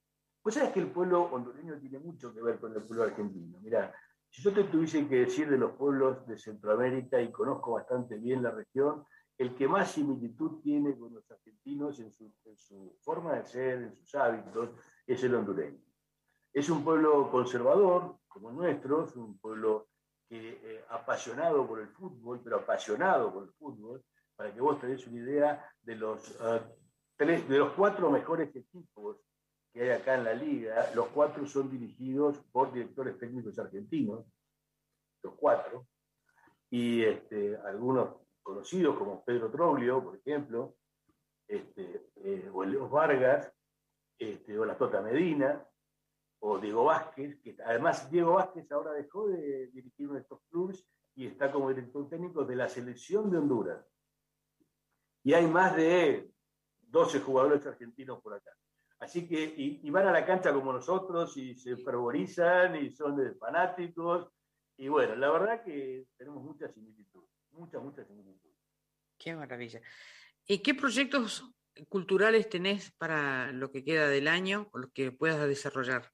pues 0.42 0.56
sabes 0.56 0.72
que 0.72 0.80
el 0.80 0.92
pueblo 0.92 1.24
hondureño 1.24 1.80
tiene 1.80 2.00
mucho 2.00 2.34
que 2.34 2.42
ver 2.42 2.60
con 2.60 2.74
el 2.74 2.84
pueblo 2.84 3.04
argentino. 3.04 3.60
Mira, 3.62 3.94
si 4.30 4.42
yo 4.42 4.54
te 4.54 4.64
tuviese 4.64 5.08
que 5.08 5.26
decir 5.26 5.50
de 5.50 5.58
los 5.58 5.74
pueblos 5.74 6.26
de 6.28 6.38
Centroamérica, 6.38 7.22
y 7.22 7.32
conozco 7.32 7.74
bastante 7.74 8.18
bien 8.18 8.44
la 8.44 8.52
región, 8.52 9.06
el 9.38 9.56
que 9.56 9.68
más 9.68 9.92
similitud 9.92 10.62
tiene 10.62 10.98
con 10.98 11.14
los 11.14 11.30
argentinos 11.30 12.00
en 12.00 12.12
su, 12.12 12.98
forma 13.02 13.36
de 13.36 13.46
ser, 13.46 13.82
en 13.84 13.96
sus 13.96 14.16
hábitos, 14.16 14.72
es 15.06 15.24
el 15.24 15.36
hondureño. 15.36 15.80
Es 16.52 16.70
un 16.70 16.84
pueblo 16.84 17.32
conservador, 17.32 18.18
como 18.28 18.50
el 18.50 18.56
nuestro, 18.56 19.06
es 19.06 19.16
un 19.16 19.38
pueblo 19.40 19.90
eh, 20.36 20.86
apasionado 20.90 21.68
por 21.68 21.80
el 21.80 21.90
fútbol, 21.90 22.42
pero 22.44 22.58
apasionado 22.58 23.34
por 23.34 23.44
el 23.44 23.52
fútbol, 23.54 24.04
para 24.36 24.54
que 24.54 24.62
vos 24.62 24.80
tenés 24.80 25.06
una 25.08 25.20
idea 25.20 25.72
de 25.82 25.96
los 25.96 26.36
ah, 26.42 26.62
de 27.18 27.58
los 27.58 27.74
cuatro 27.74 28.10
mejores 28.10 28.54
equipos 28.56 29.18
que 29.72 29.84
hay 29.84 29.90
acá 29.90 30.16
en 30.16 30.24
la 30.24 30.34
liga, 30.34 30.92
los 30.94 31.08
cuatro 31.08 31.46
son 31.48 31.70
dirigidos 31.70 32.38
por 32.52 32.72
directores 32.74 33.18
técnicos 33.18 33.58
argentinos, 33.58 34.26
los 35.24 35.34
cuatro, 35.36 35.88
y 36.70 37.04
este, 37.04 37.58
algunos 37.58 38.16
conocidos 38.42 38.98
como 38.98 39.24
Pedro 39.24 39.50
Troglio, 39.52 40.04
por 40.04 40.18
ejemplo, 40.18 40.76
este, 41.48 42.10
eh, 42.18 42.50
o 42.54 42.64
Leos 42.64 42.90
Vargas, 42.92 43.52
este, 44.20 44.58
o 44.60 44.66
la 44.66 44.78
Tota 44.78 45.02
Medina, 45.02 45.66
o 46.46 46.60
Diego 46.60 46.84
Vázquez, 46.84 47.40
que 47.42 47.56
además 47.66 48.12
Diego 48.12 48.34
Vázquez 48.34 48.70
ahora 48.70 48.92
dejó 48.92 49.30
de 49.30 49.68
dirigir 49.68 50.08
uno 50.08 50.16
de 50.16 50.22
estos 50.22 50.42
clubes 50.50 50.86
y 51.16 51.26
está 51.26 51.50
como 51.50 51.70
director 51.70 52.10
técnico 52.10 52.44
de 52.44 52.58
la 52.58 52.68
selección 52.68 53.32
de 53.32 53.38
Honduras. 53.38 53.86
Y 55.24 55.34
hay 55.34 55.48
más 55.48 55.74
de 55.74 56.30
12 56.82 57.22
jugadores 57.22 57.66
argentinos 57.66 58.22
por 58.22 58.34
acá. 58.34 58.52
Así 59.00 59.26
que, 59.26 59.42
y, 59.56 59.90
van 59.90 60.08
a 60.08 60.12
la 60.12 60.26
cancha 60.26 60.54
como 60.54 60.74
nosotros 60.74 61.38
y 61.38 61.56
se 61.56 61.78
fervorizan 61.78 62.76
y 62.76 62.92
son 62.92 63.38
fanáticos. 63.40 64.30
Y 64.76 64.90
bueno, 64.90 65.16
la 65.16 65.32
verdad 65.32 65.64
que 65.64 66.08
tenemos 66.18 66.44
mucha 66.44 66.68
similitud, 66.68 67.24
mucha, 67.52 67.80
mucha 67.80 68.04
similitud. 68.04 68.50
Qué 69.18 69.34
maravilla. 69.34 69.80
¿Y 70.46 70.58
qué 70.58 70.74
proyectos 70.74 71.50
culturales 71.88 72.50
tenés 72.50 72.92
para 72.98 73.54
lo 73.54 73.72
que 73.72 73.86
queda 73.86 74.10
del 74.10 74.28
año 74.28 74.68
o 74.74 74.78
lo 74.78 74.92
que 74.92 75.14
puedas 75.14 75.48
desarrollar? 75.48 76.12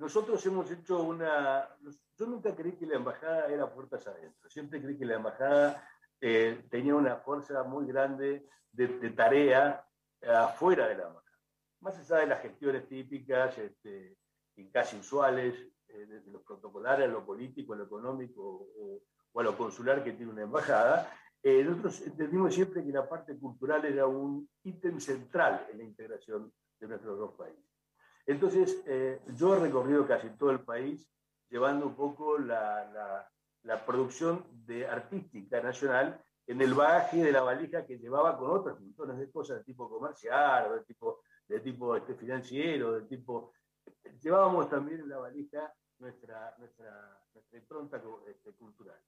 Nosotros 0.00 0.44
hemos 0.46 0.70
hecho 0.70 1.02
una... 1.02 1.68
Yo 2.16 2.26
nunca 2.26 2.56
creí 2.56 2.72
que 2.72 2.86
la 2.86 2.96
embajada 2.96 3.48
era 3.48 3.70
puertas 3.70 4.06
adentro. 4.06 4.48
Siempre 4.48 4.80
creí 4.80 4.96
que 4.96 5.04
la 5.04 5.16
embajada 5.16 5.86
eh, 6.18 6.64
tenía 6.70 6.94
una 6.94 7.16
fuerza 7.16 7.62
muy 7.64 7.86
grande 7.86 8.48
de, 8.72 8.88
tarea 9.10 9.86
afuera 10.22 10.88
de 10.88 10.96
la 10.96 11.06
embajada. 11.06 11.38
Más 11.80 11.98
allá 11.98 12.22
de 12.22 12.26
las 12.28 12.40
gestiones 12.40 12.88
típicas 12.88 13.58
este, 13.58 14.16
y 14.56 14.70
casi 14.70 14.96
usuales, 14.96 15.54
eh, 15.88 16.06
desde 16.06 16.30
lo 16.30 16.42
protocolares 16.42 17.06
a 17.06 17.12
lo 17.12 17.26
político, 17.26 17.74
a 17.74 17.76
lo 17.76 17.84
económico 17.84 18.42
o, 18.42 19.02
a 19.38 19.42
lo 19.42 19.54
consular 19.54 20.02
que 20.02 20.14
tiene 20.14 20.32
una 20.32 20.44
embajada, 20.44 21.12
eh, 21.42 21.62
nosotros 21.62 22.00
entendimos 22.06 22.54
siempre 22.54 22.82
que 22.82 22.90
la 22.90 23.06
parte 23.06 23.38
cultural 23.38 23.84
era 23.84 24.06
un 24.06 24.48
ítem 24.62 24.98
central 24.98 25.66
en 25.70 25.76
la 25.76 25.84
integración 25.84 26.50
de 26.78 26.88
nuestros 26.88 27.18
dos 27.18 27.34
países. 27.34 27.69
Entonces, 28.30 28.80
eh, 28.86 29.20
yo 29.34 29.56
he 29.56 29.58
recorrido 29.58 30.06
casi 30.06 30.28
todo 30.30 30.52
el 30.52 30.60
país 30.60 31.04
llevando 31.48 31.86
un 31.86 31.96
poco 31.96 32.38
la, 32.38 33.28
la, 33.64 33.84
producción 33.84 34.46
de 34.64 34.86
artística 34.86 35.60
nacional 35.60 36.22
en 36.46 36.60
el 36.60 36.72
bagaje 36.72 37.24
de 37.24 37.32
la 37.32 37.42
valija 37.42 37.84
que 37.84 37.98
llevaba 37.98 38.38
con 38.38 38.52
otras 38.52 38.78
montones 38.80 39.18
de 39.18 39.32
cosas 39.32 39.58
de 39.58 39.64
tipo 39.64 39.90
comercial, 39.90 40.72
de 40.76 40.84
tipo, 40.84 41.22
de 41.48 41.58
tipo 41.58 41.96
este, 41.96 42.14
financiero, 42.14 42.92
de 42.92 43.02
tipo... 43.08 43.52
Llevábamos 44.22 44.70
también 44.70 45.00
en 45.00 45.08
la 45.08 45.18
valija 45.18 45.74
nuestra, 45.98 46.54
nuestra, 46.58 47.20
nuestra 47.34 47.58
impronta 47.58 48.00
este, 48.28 48.52
cultural. 48.52 49.00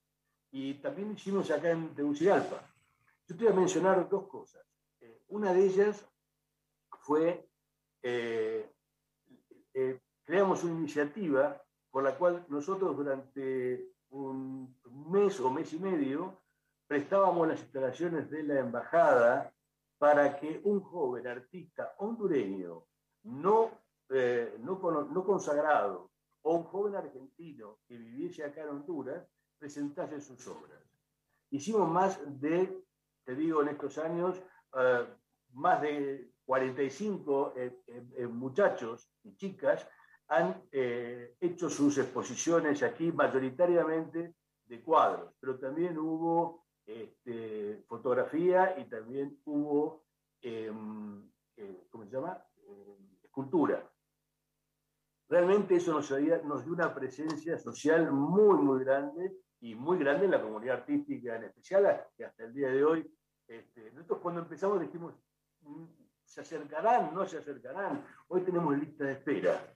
Y 0.51 0.75
también 0.75 1.13
hicimos 1.13 1.49
acá 1.53 1.71
en 1.71 1.95
Tegucigalpa. 1.95 2.61
Yo 3.29 3.37
te 3.37 3.45
voy 3.45 3.53
a 3.53 3.57
mencionar 3.57 4.09
dos 4.09 4.27
cosas. 4.27 4.67
Eh, 5.01 5.23
una 5.29 5.53
de 5.53 5.65
ellas 5.65 6.05
fue, 7.03 7.49
eh, 8.03 8.69
eh, 9.75 10.01
creamos 10.25 10.65
una 10.65 10.75
iniciativa 10.75 11.61
por 11.91 12.05
la 12.05 12.17
cual 12.17 12.45
nosotros 12.49 12.97
durante 12.97 13.93
un 14.11 14.77
mes 15.11 15.41
o 15.41 15.51
mes 15.51 15.73
y 15.73 15.79
medio 15.79 16.43
prestábamos 16.87 17.49
las 17.49 17.61
instalaciones 17.61 18.31
de 18.31 18.43
la 18.43 18.61
embajada 18.61 19.53
para 19.99 20.39
que 20.39 20.61
un 20.65 20.81
joven 20.81 21.27
artista 21.27 21.95
hondureño 21.99 22.85
no, 23.25 23.71
eh, 24.11 24.57
no, 24.61 24.79
no, 25.05 25.25
consagrado 25.25 26.11
o 26.43 26.57
un 26.57 26.65
joven 26.65 26.97
argentino 26.97 27.79
que 27.87 27.97
viviese 27.97 28.45
acá 28.45 28.63
en 28.63 28.71
Honduras 28.71 29.27
presentase 29.59 30.21
sus 30.21 30.47
obras. 30.49 30.83
Hicimos 31.51 31.89
más 31.89 32.19
de, 32.41 32.85
te 33.25 33.35
digo, 33.37 33.63
en 33.63 33.69
estos 33.69 33.97
años, 33.99 34.43
eh, 34.77 35.07
más 35.53 35.81
de 35.83 36.33
45 36.45 37.55
eh, 37.57 38.27
muchachos 38.27 39.12
y 39.25 39.37
chicas 39.37 39.89
han 40.29 40.63
hecho 40.73 41.69
sus 41.69 41.99
exposiciones 41.99 42.83
aquí 42.83 43.13
mayoritariamente 43.13 44.35
de 44.65 44.83
cuadros, 44.83 45.35
pero 45.39 45.59
también 45.59 45.99
hubo 45.99 46.65
este, 46.87 47.85
fotografía 47.87 48.79
y 48.79 48.85
también 48.89 49.39
hubo, 49.45 50.05
em, 50.41 51.31
eh, 51.57 51.87
¿cómo 51.91 52.05
se 52.05 52.11
llama? 52.11 52.45
Em, 52.67 53.17
escultura. 53.23 53.89
Realmente 55.29 55.77
eso 55.77 55.93
nos, 55.93 56.11
nos 56.45 56.65
dio 56.65 56.73
una 56.73 56.95
presencia 56.95 57.59
social 57.59 58.11
muy, 58.11 58.59
muy 58.59 58.85
grande 58.85 59.39
y 59.61 59.75
muy 59.75 59.99
grande 59.99 60.25
en 60.25 60.33
la 60.33 60.43
comunidad 60.43 60.79
artística 60.79 61.37
en 61.37 61.45
especial, 61.45 62.07
que 62.17 62.25
hasta 62.25 62.45
el 62.45 62.53
día 62.53 62.69
de 62.69 62.85
hoy, 62.85 63.15
este, 63.47 63.93
nosotros 63.93 64.19
cuando 64.21 64.41
empezamos 64.41 64.81
dijimos, 64.81 65.15
mm, 65.61 65.85
¿se 66.33 66.41
acercarán? 66.41 67.15
¿No 67.15 67.27
se 67.27 67.39
acercarán? 67.39 68.07
Hoy 68.29 68.41
tenemos 68.41 68.77
lista 68.79 69.05
de 69.05 69.13
espera. 69.13 69.75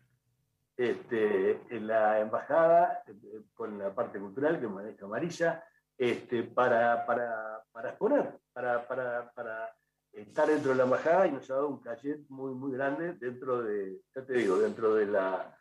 Este, 0.75 1.63
en 1.75 1.87
la 1.87 2.21
embajada, 2.21 3.03
eh, 3.07 3.43
con 3.55 3.79
la 3.79 3.95
parte 3.95 4.19
cultural 4.19 4.59
que 4.59 4.67
maneja 4.67 5.07
Marisa, 5.07 5.65
este, 5.99 6.45
para, 6.45 7.05
para, 7.05 7.63
para 7.71 7.91
exponer, 7.91 8.39
para, 8.53 8.87
para, 8.89 9.31
para 9.33 9.75
estar 10.13 10.49
dentro 10.49 10.71
de 10.71 10.77
la 10.77 10.85
embajada 10.85 11.27
y 11.27 11.33
nos 11.33 11.51
ha 11.51 11.55
dado 11.55 11.69
un 11.69 11.81
cachet 11.81 12.27
muy, 12.31 12.55
muy 12.55 12.73
grande 12.73 13.15
dentro 13.15 13.63
de, 13.63 14.01
ya 14.15 14.25
te 14.25 14.33
digo, 14.35 14.59
dentro 14.59 14.95
de 14.95 15.07
la 15.07 15.53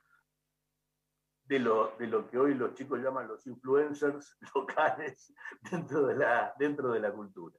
de 1.43 1.59
lo, 1.59 1.95
de 1.99 2.07
lo 2.07 2.27
que 2.27 2.39
hoy 2.39 2.55
los 2.55 2.73
chicos 2.73 2.99
llaman 3.01 3.27
los 3.27 3.45
influencers 3.45 4.37
locales 4.55 5.33
dentro 5.69 6.07
de 6.07 6.15
la, 6.15 6.53
dentro 6.57 6.91
de 6.91 6.99
la 7.01 7.11
cultura. 7.11 7.55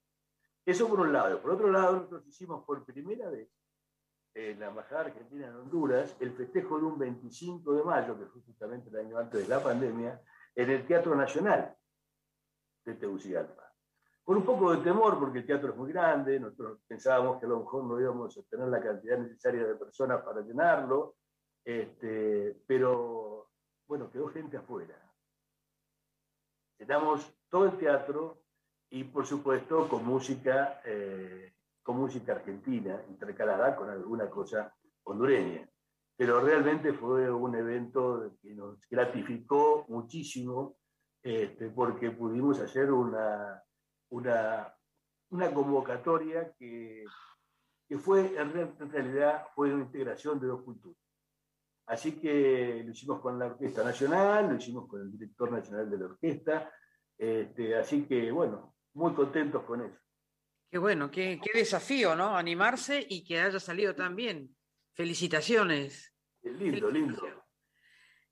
Eso 0.66 0.88
por 0.88 1.00
un 1.00 1.12
lado. 1.12 1.40
Por 1.40 1.52
otro 1.52 1.70
lado, 1.70 1.94
nosotros 1.94 2.26
hicimos 2.26 2.64
por 2.64 2.84
primera 2.84 3.30
vez 3.30 3.48
en 4.34 4.60
la 4.60 4.66
Embajada 4.66 5.02
Argentina 5.02 5.46
en 5.46 5.54
Honduras 5.54 6.14
el 6.20 6.32
festejo 6.32 6.78
de 6.78 6.84
un 6.84 6.98
25 6.98 7.72
de 7.72 7.84
mayo, 7.84 8.18
que 8.18 8.26
fue 8.26 8.42
justamente 8.42 8.90
el 8.90 8.96
año 8.96 9.16
antes 9.16 9.40
de 9.40 9.48
la 9.48 9.62
pandemia, 9.62 10.20
en 10.54 10.70
el 10.70 10.86
Teatro 10.86 11.14
Nacional 11.14 11.74
de 12.84 12.94
Tegucigalpa 12.94 13.66
con 14.26 14.38
un 14.38 14.44
poco 14.44 14.72
de 14.72 14.82
temor, 14.82 15.20
porque 15.20 15.38
el 15.38 15.46
teatro 15.46 15.70
es 15.70 15.76
muy 15.76 15.92
grande, 15.92 16.40
nosotros 16.40 16.80
pensábamos 16.88 17.38
que 17.38 17.46
a 17.46 17.48
lo 17.48 17.60
mejor 17.60 17.84
no 17.84 18.00
íbamos 18.00 18.36
a 18.36 18.42
tener 18.42 18.66
la 18.66 18.82
cantidad 18.82 19.16
necesaria 19.18 19.64
de 19.64 19.76
personas 19.76 20.20
para 20.24 20.40
llenarlo, 20.40 21.14
este, 21.64 22.60
pero 22.66 23.50
bueno, 23.86 24.10
quedó 24.10 24.26
gente 24.26 24.56
afuera. 24.56 25.00
Llenamos 26.76 27.38
todo 27.48 27.66
el 27.66 27.78
teatro 27.78 28.42
y 28.90 29.04
por 29.04 29.26
supuesto 29.26 29.88
con 29.88 30.04
música, 30.04 30.80
eh, 30.84 31.54
con 31.82 31.98
música 31.98 32.32
argentina, 32.32 33.02
intercalada 33.08 33.74
con 33.76 33.90
alguna 33.90 34.28
cosa 34.30 34.74
hondureña. 35.04 35.68
Pero 36.16 36.40
realmente 36.40 36.92
fue 36.92 37.30
un 37.30 37.54
evento 37.54 38.36
que 38.40 38.54
nos 38.54 38.80
gratificó 38.88 39.84
muchísimo 39.88 40.78
este, 41.22 41.68
porque 41.70 42.10
pudimos 42.12 42.60
hacer 42.60 42.90
una, 42.92 43.62
una, 44.10 44.74
una 45.30 45.52
convocatoria 45.52 46.52
que, 46.58 47.04
que 47.88 47.98
fue, 47.98 48.36
en 48.38 48.90
realidad, 48.90 49.48
fue 49.54 49.74
una 49.74 49.84
integración 49.84 50.40
de 50.40 50.46
dos 50.46 50.62
culturas. 50.62 50.98
Así 51.86 52.18
que 52.18 52.82
lo 52.84 52.90
hicimos 52.90 53.20
con 53.20 53.38
la 53.38 53.46
Orquesta 53.46 53.84
Nacional, 53.84 54.48
lo 54.48 54.56
hicimos 54.56 54.88
con 54.88 55.02
el 55.02 55.12
director 55.12 55.52
nacional 55.52 55.88
de 55.88 55.98
la 55.98 56.06
orquesta, 56.06 56.72
este, 57.16 57.76
así 57.76 58.06
que 58.06 58.30
bueno, 58.32 58.75
muy 58.96 59.14
contentos 59.14 59.62
con 59.64 59.82
eso. 59.82 59.98
Qué 60.70 60.78
bueno, 60.78 61.10
qué, 61.10 61.38
qué, 61.42 61.58
desafío, 61.58 62.16
¿no? 62.16 62.36
Animarse 62.36 63.06
y 63.08 63.22
que 63.24 63.38
haya 63.38 63.60
salido 63.60 63.94
tan 63.94 64.16
bien. 64.16 64.56
Felicitaciones. 64.94 66.14
lindo, 66.42 66.90
lindo. 66.90 67.22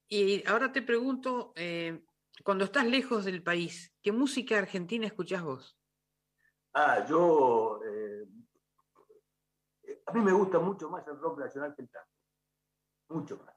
Y 0.08 0.46
ahora 0.48 0.72
te 0.72 0.82
pregunto, 0.82 1.52
eh, 1.54 2.04
cuando 2.42 2.64
estás 2.64 2.86
lejos 2.86 3.26
del 3.26 3.42
país, 3.42 3.94
¿qué 4.02 4.10
música 4.10 4.58
argentina 4.58 5.06
escuchás 5.06 5.42
vos? 5.42 5.78
Ah, 6.72 7.06
yo. 7.06 7.80
Eh, 7.86 8.26
a 10.06 10.12
mí 10.12 10.20
me 10.20 10.32
gusta 10.32 10.58
mucho 10.58 10.88
más 10.88 11.06
el 11.06 11.18
rock 11.18 11.40
nacional 11.40 11.74
que 11.76 11.82
el 11.82 11.90
tango. 11.90 12.08
Mucho 13.10 13.36
más. 13.44 13.54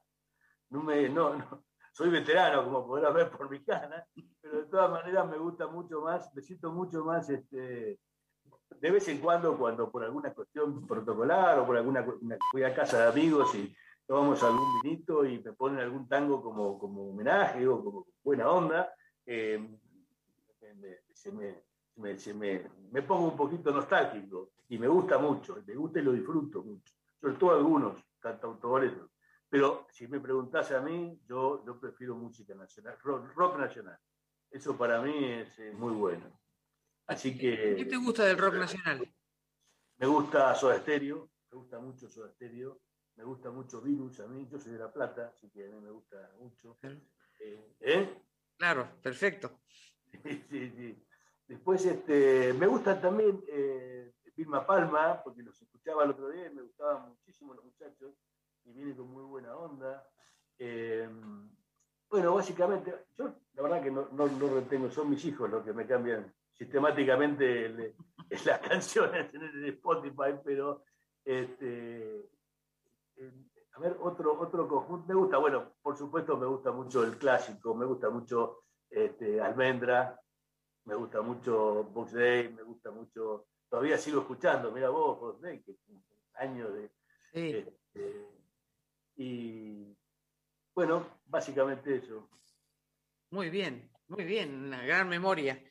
No 0.69 0.83
me, 0.83 1.07
no, 1.07 1.35
no, 1.35 1.65
soy 1.97 2.09
veterano, 2.09 2.63
como 2.63 2.85
podrás 2.85 3.11
ver 3.11 3.31
por 3.31 3.49
mi 3.49 3.59
cara, 3.63 4.05
pero 4.39 4.59
de 4.59 4.65
todas 4.67 4.91
maneras 4.91 5.27
me 5.27 5.37
gusta 5.39 5.65
mucho 5.65 6.01
más, 6.01 6.31
me 6.35 6.43
siento 6.43 6.71
mucho 6.71 7.03
más. 7.03 7.27
Este, 7.27 7.99
de 8.79 8.91
vez 8.91 9.07
en 9.07 9.17
cuando, 9.17 9.57
cuando 9.57 9.89
por 9.89 10.03
alguna 10.03 10.31
cuestión 10.31 10.85
protocolar 10.85 11.57
o 11.57 11.65
por 11.65 11.75
alguna. 11.75 12.05
Voy 12.53 12.63
a 12.63 12.75
casa 12.75 12.99
de 12.99 13.07
amigos 13.07 13.55
y 13.55 13.75
tomamos 14.05 14.43
algún 14.43 14.79
vinito 14.83 15.25
y 15.25 15.39
me 15.39 15.53
ponen 15.53 15.79
algún 15.79 16.07
tango 16.07 16.39
como, 16.43 16.77
como 16.77 17.09
homenaje 17.09 17.67
o 17.67 17.83
como 17.83 18.05
buena 18.23 18.47
onda, 18.51 18.93
eh, 19.25 19.67
me, 21.97 22.69
me, 22.91 23.01
pongo 23.01 23.25
un 23.25 23.35
poquito 23.35 23.71
nostálgico 23.71 24.51
y 24.69 24.77
me 24.77 24.87
gusta 24.87 25.17
mucho, 25.17 25.57
me 25.65 25.73
gusta 25.73 25.99
y 25.99 26.03
lo 26.03 26.11
disfruto 26.11 26.61
mucho, 26.61 26.93
sobre 27.19 27.33
todo 27.37 27.55
algunos 27.55 27.97
cantautores, 28.19 28.93
pero 29.49 29.87
si 29.91 30.07
me 30.07 30.19
preguntase 30.19 30.75
a 30.75 30.81
mí, 30.81 31.19
yo, 31.25 31.63
yo 31.65 31.79
prefiero 31.79 32.15
música 32.15 32.53
nacional, 32.53 32.97
rock, 33.01 33.57
nacional. 33.57 33.97
Eso 34.49 34.77
para 34.77 35.01
mí 35.01 35.13
es, 35.25 35.57
muy 35.73 35.93
bueno. 35.93 36.25
Así 37.05 37.37
que... 37.37 37.75
¿Qué 37.75 37.85
te 37.85 37.97
gusta 37.97 38.25
del 38.25 38.37
rock 38.37 38.55
nacional? 38.55 39.13
Me 39.97 40.07
gusta 40.07 40.53
Soda 40.53 40.77
Stereo, 40.79 41.29
me 41.51 41.57
gusta 41.57 41.79
mucho 41.79 42.09
Soda 42.09 42.31
Stereo, 42.33 42.81
me 43.15 43.23
gusta 43.23 43.49
mucho 43.49 43.81
Virus 43.81 44.19
a 44.19 44.27
mí, 44.27 44.47
yo 44.51 44.59
soy 44.59 44.73
de 44.73 44.79
La 44.79 44.91
Plata, 44.91 45.33
así 45.33 45.49
que 45.49 45.65
a 45.65 45.69
mí 45.69 45.79
me 45.79 45.91
gusta 45.91 46.29
mucho. 46.39 46.77
Eh, 47.39 47.75
¿eh? 47.79 48.21
Claro, 48.57 48.89
perfecto. 49.01 49.61
sí, 50.23 50.69
sí. 50.75 51.03
Después 51.47 51.85
este, 51.85 52.53
me 52.53 52.67
gusta 52.67 52.99
también 52.99 53.41
eh, 53.47 54.13
Vilma 54.35 54.67
Palma, 54.67 55.21
porque 55.23 55.41
los 55.41 55.59
escuchaba 55.61 56.03
el 56.03 56.11
otro 56.11 56.29
día 56.29 56.47
y 56.47 56.53
me 56.53 56.61
gustaban 56.61 57.09
muchísimo 57.09 57.53
los 57.53 57.63
muchachos 57.63 58.13
y 58.67 58.73
viene 58.73 58.95
con 58.95 59.09
muy 59.09 59.23
buena 59.23 59.55
onda. 59.55 60.07
Eh, 60.59 61.09
bueno, 62.09 62.35
básicamente, 62.35 62.93
yo 63.17 63.33
la 63.53 63.63
verdad 63.63 63.81
que 63.81 63.91
no, 63.91 64.09
no, 64.11 64.27
no, 64.27 64.47
retengo, 64.55 64.89
son 64.89 65.09
mis 65.09 65.23
hijos 65.25 65.49
los 65.49 65.63
que 65.63 65.73
me 65.73 65.85
cambian 65.85 66.33
sistemáticamente 66.53 67.95
las 68.45 68.59
canciones 68.59 69.33
en 69.33 69.41
el 69.41 69.65
Spotify, 69.69 70.39
pero 70.43 70.83
este, 71.23 72.29
a 73.73 73.79
ver, 73.79 73.97
otro, 74.01 74.39
otro 74.39 74.67
conjunto. 74.67 75.07
Me 75.07 75.15
gusta, 75.15 75.37
bueno, 75.37 75.73
por 75.81 75.97
supuesto 75.97 76.37
me 76.37 76.45
gusta 76.45 76.71
mucho 76.71 77.03
el 77.03 77.17
clásico, 77.17 77.75
me 77.75 77.85
gusta 77.85 78.09
mucho 78.09 78.63
este, 78.89 79.41
Almendra, 79.41 80.19
me 80.85 80.95
gusta 80.95 81.21
mucho 81.21 81.83
Box 81.85 82.13
Day, 82.13 82.49
me 82.49 82.63
gusta 82.63 82.91
mucho. 82.91 83.47
Todavía 83.69 83.97
sigo 83.97 84.21
escuchando, 84.21 84.71
mira 84.71 84.89
vos, 84.89 85.19
Box 85.19 85.41
Day, 85.41 85.61
que 85.61 85.75
años 86.35 86.73
de. 86.73 86.91
Este, 87.33 88.37
y 89.17 89.97
bueno, 90.73 91.21
básicamente 91.25 91.95
eso. 91.95 92.29
Muy 93.31 93.49
bien, 93.49 93.91
muy 94.07 94.23
bien, 94.23 94.65
una 94.65 94.83
gran 94.85 95.09
memoria. 95.09 95.61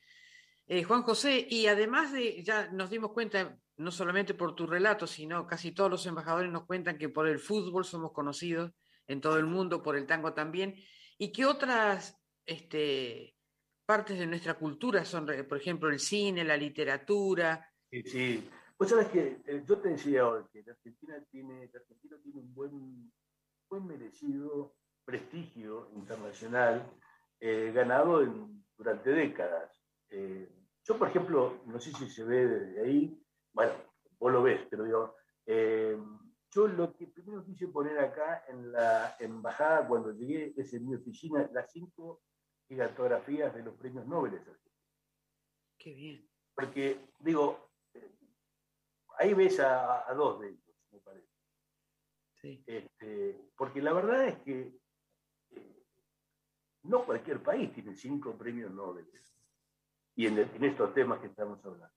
Eh, 0.67 0.83
Juan 0.83 1.03
José, 1.03 1.47
y 1.49 1.67
además 1.67 2.11
de, 2.11 2.43
ya 2.43 2.69
nos 2.71 2.89
dimos 2.89 3.13
cuenta, 3.13 3.57
no 3.77 3.89
solamente 3.89 4.33
por 4.33 4.53
tu 4.53 4.67
relato, 4.67 5.07
sino 5.07 5.47
casi 5.47 5.71
todos 5.71 5.89
los 5.89 6.05
embajadores 6.05 6.51
nos 6.51 6.65
cuentan 6.65 6.97
que 6.97 7.09
por 7.09 7.27
el 7.27 7.39
fútbol 7.39 7.85
somos 7.85 8.11
conocidos 8.11 8.73
en 9.07 9.21
todo 9.21 9.37
el 9.37 9.45
mundo, 9.45 9.81
por 9.81 9.95
el 9.95 10.05
tango 10.05 10.33
también, 10.33 10.75
y 11.17 11.31
que 11.31 11.45
otras 11.45 12.21
este, 12.45 13.33
partes 13.85 14.19
de 14.19 14.27
nuestra 14.27 14.55
cultura 14.55 15.05
son, 15.05 15.25
por 15.47 15.57
ejemplo, 15.57 15.89
el 15.89 15.99
cine, 15.99 16.43
la 16.43 16.57
literatura. 16.57 17.65
Sí, 17.89 18.03
sí. 18.03 18.49
Vos 18.77 18.89
sabés 18.89 19.07
que 19.07 19.41
eh, 19.47 19.63
yo 19.65 19.79
te 19.79 19.89
decía 19.89 20.27
hoy 20.27 20.43
que 20.51 20.61
la 20.63 20.73
Argentina 20.73 21.15
tiene, 21.31 21.69
tiene 22.21 22.39
un 22.39 22.53
buen, 22.53 23.11
buen 23.69 23.85
merecido 23.85 24.75
prestigio 25.05 25.89
internacional 25.95 26.89
eh, 27.39 27.71
ganado 27.73 28.25
durante 28.77 29.11
décadas. 29.11 29.71
Eh, 30.09 30.49
yo, 30.83 30.97
por 30.97 31.09
ejemplo, 31.09 31.61
no 31.65 31.79
sé 31.79 31.91
si 31.93 32.09
se 32.09 32.23
ve 32.23 32.47
desde 32.47 32.81
ahí, 32.81 33.23
bueno, 33.53 33.73
vos 34.19 34.31
lo 34.31 34.43
ves, 34.43 34.61
pero 34.69 34.83
digo, 34.83 35.15
yo 36.51 36.67
lo 36.67 36.93
que 36.95 37.07
primero 37.07 37.43
quise 37.45 37.67
poner 37.67 37.99
acá 37.99 38.45
en 38.47 38.71
la 38.71 39.15
embajada 39.19 39.87
cuando 39.87 40.11
llegué 40.11 40.53
es 40.57 40.73
en 40.73 40.87
mi 40.87 40.95
oficina 40.95 41.49
las 41.51 41.71
cinco 41.71 42.21
gigantografías 42.67 43.53
de 43.53 43.63
los 43.63 43.75
premios 43.75 44.07
Nobel. 44.07 44.41
Qué 45.77 45.93
bien. 45.93 46.29
Porque, 46.55 47.11
digo, 47.19 47.69
ahí 49.17 49.33
ves 49.33 49.59
a, 49.59 50.05
dos 50.15 50.39
de 50.39 50.49
ellos, 50.49 50.75
me 50.91 50.99
parece. 50.99 51.26
Este, 52.43 53.51
porque 53.55 53.81
la 53.81 53.93
verdad 53.93 54.27
es 54.27 54.37
que 54.39 54.79
eh, 55.51 55.83
no 56.83 57.05
cualquier 57.05 57.41
país 57.41 57.73
tiene 57.73 57.95
cinco 57.95 58.37
premios 58.37 58.71
Nobel. 58.71 59.07
Y 60.15 60.27
en, 60.27 60.39
estos 60.39 60.93
temas 60.93 61.19
que 61.19 61.27
estamos 61.27 61.63
hablando. 61.63 61.95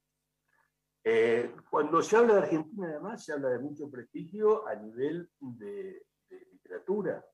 Eh, 1.02 1.54
cuando 1.70 2.02
se 2.02 2.16
habla 2.16 2.34
de 2.34 2.40
Argentina, 2.40 2.88
además, 2.88 3.24
se 3.24 3.32
habla 3.32 3.48
de 3.48 3.58
mucho 3.60 3.90
prestigio 3.90 4.66
a 4.66 4.74
nivel 4.74 5.30
de 5.38 6.06
literatura, 6.52 7.24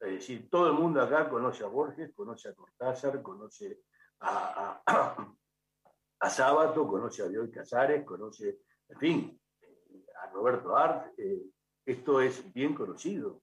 es 0.00 0.12
decir, 0.12 0.48
todo 0.48 0.68
el 0.68 0.72
mundo 0.72 1.02
acá 1.02 1.28
conoce 1.28 1.62
a 1.62 1.66
Borges, 1.66 2.14
conoce 2.14 2.48
a 2.48 2.54
Cortázar, 2.54 3.20
conoce 3.20 3.82
a, 4.20 4.82
a, 4.86 5.36
Sábato, 6.30 6.88
conoce 6.88 7.22
a 7.22 7.26
Bioy 7.26 7.50
Casares, 7.50 8.04
conoce, 8.04 8.60
en 8.88 8.98
fin, 8.98 9.39
a 10.30 10.32
Roberto 10.32 10.76
Art. 10.76 11.12
Eh, 11.18 11.42
esto 11.84 12.20
es 12.20 12.52
bien 12.52 12.74
conocido. 12.74 13.42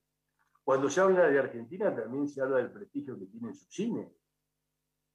Cuando 0.64 0.90
se 0.90 1.00
habla 1.00 1.30
de 1.30 1.40
Argentina 1.40 1.96
también 1.96 2.28
se 2.28 2.42
habla 2.42 2.58
del 2.58 2.72
prestigio 2.72 3.18
que 3.18 3.26
tiene 3.26 3.54
su 3.54 3.66
cine. 3.66 4.12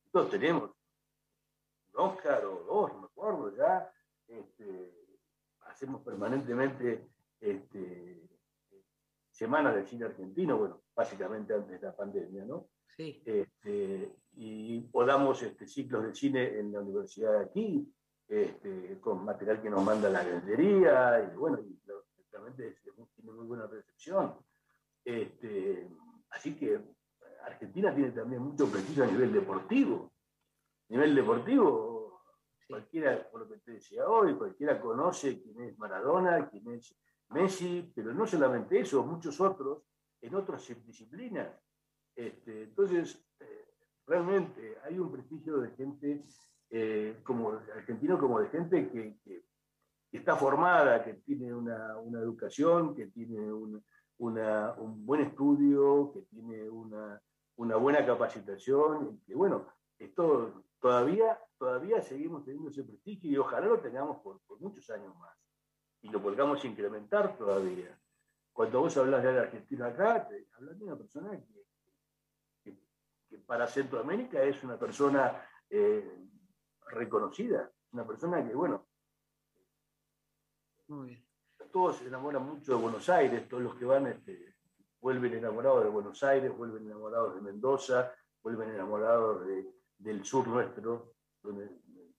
Nosotros 0.05 0.31
tenemos 0.31 0.71
un 1.93 2.01
Oscar 2.01 2.45
o 2.45 2.65
dos, 2.65 2.93
no 2.93 3.01
me 3.01 3.07
acuerdo 3.07 3.57
ya. 3.57 3.93
Este, 4.27 4.93
hacemos 5.67 6.03
permanentemente 6.03 7.09
este, 7.41 8.29
semanas 9.31 9.75
del 9.75 9.87
cine 9.87 10.07
argentino, 10.07 10.59
bueno, 10.59 10.83
básicamente 10.95 11.55
antes 11.55 11.81
de 11.81 11.87
la 11.87 11.95
pandemia, 11.95 12.45
¿no? 12.45 12.69
Sí. 12.97 13.23
Este, 13.25 14.17
y 14.35 14.89
o 14.93 15.05
damos 15.05 15.43
este, 15.43 15.67
ciclos 15.67 16.05
de 16.05 16.15
cine 16.15 16.59
en 16.59 16.73
la 16.73 16.81
universidad 16.81 17.39
de 17.39 17.45
aquí, 17.45 17.93
este, 18.33 18.99
con 18.99 19.27
material 19.27 19.61
que 19.61 19.69
nos 19.69 19.85
manda 19.85 20.09
la 20.09 20.25
galería, 20.25 21.31
y 21.31 21.37
bueno, 21.37 21.61
y 21.61 21.79
realmente 22.31 22.79
tiene 23.15 23.31
muy 23.31 23.47
buena 23.47 23.67
recepción. 23.67 24.39
Este, 25.05 25.87
así 26.31 26.57
que 26.57 26.81
Argentina 27.45 27.95
tiene 27.95 28.13
también 28.13 28.41
mucho 28.41 28.71
prestigio 28.71 29.05
a 29.05 29.09
nivel 29.09 29.35
deportivo. 29.35 30.13
A 30.89 30.93
nivel 30.95 31.15
deportivo, 31.15 32.23
cualquiera, 32.67 33.29
por 33.31 33.43
lo 33.43 33.49
que 33.51 33.59
te 33.59 33.73
decía 33.73 34.09
hoy, 34.09 34.35
cualquiera 34.35 34.81
conoce 34.81 35.43
quién 35.43 35.61
es 35.65 35.79
Maradona, 35.79 36.49
quién 36.49 36.71
es 36.71 36.97
Messi, 37.29 37.93
pero 37.95 38.15
no 38.15 38.27
solamente 38.27 38.81
eso, 38.81 39.05
muchos 39.05 39.39
otros 39.43 39.83
en 40.23 40.35
otras 40.35 40.67
disciplinas. 40.87 41.55
Este, 42.17 42.63
entonces, 42.63 43.23
eh, 43.41 43.75
realmente 44.07 44.79
hay 44.85 44.99
un 44.99 45.13
prestigio 45.13 45.59
de 45.59 45.71
gente 45.73 46.25
eh, 46.75 47.21
como 47.23 47.51
argentino, 47.51 48.19
como 48.19 48.41
de 48.41 48.49
gente 48.49 48.91
que, 48.91 49.45
está 50.11 50.37
formada, 50.37 51.05
que 51.05 51.15
tiene 51.15 51.55
una, 51.55 51.95
educación, 52.21 52.95
que 52.95 53.09
tiene 53.09 53.53
un, 53.53 53.85
buen 54.17 55.21
estudio, 55.21 56.13
que 56.15 56.23
tiene 56.23 56.71
una, 56.71 57.21
buena 57.57 58.07
capacitación, 58.07 59.11
y 59.13 59.27
que 59.27 59.35
bueno, 59.35 59.69
esto 59.99 60.65
todavía, 60.81 61.39
todavía 61.59 62.01
seguimos 62.01 62.43
teniendo 62.45 62.71
ese 62.71 62.85
prestigio 62.85 63.31
y 63.31 63.37
ojalá 63.37 63.67
lo 63.67 63.81
tengamos 63.81 64.23
por, 64.23 64.41
muchos 64.59 64.89
años 64.89 65.15
más. 65.19 65.37
Y 66.01 66.09
lo 66.09 66.23
podamos 66.23 66.65
incrementar 66.65 67.37
todavía. 67.37 67.99
Cuando 68.53 68.81
vos 68.81 68.97
hablas 68.97 69.23
de 69.23 69.39
Argentina 69.39 69.89
acá, 69.89 70.27
hablas 70.57 70.79
de 70.79 70.85
una 70.85 70.97
persona 70.97 71.31
que 71.31 71.63
que 73.33 73.39
para 73.39 73.67
Centroamérica 73.67 74.43
es 74.43 74.63
una 74.63 74.79
persona 74.79 75.43
eh, 75.71 76.29
reconocida, 76.93 77.71
una 77.93 78.07
persona 78.07 78.47
que, 78.47 78.55
bueno, 78.55 78.87
todos 81.73 81.97
se 81.97 82.07
enamoran 82.07 82.45
mucho 82.45 82.77
de 82.77 82.83
Buenos 82.83 83.09
Aires, 83.09 83.49
todos 83.49 83.63
los 83.63 83.75
que 83.77 83.85
van 83.85 84.07
este, 84.07 84.55
vuelven 85.01 85.35
enamorados 85.35 85.85
de 85.85 85.91
Buenos 85.91 86.23
Aires, 86.23 86.57
vuelven 86.57 86.87
enamorados 86.87 87.35
de 87.35 87.41
Mendoza, 87.41 88.13
vuelven 88.43 88.71
enamorados 88.71 89.47
del 89.99 90.25
sur 90.25 90.47
nuestro, 90.47 91.15
donde, 91.43 91.71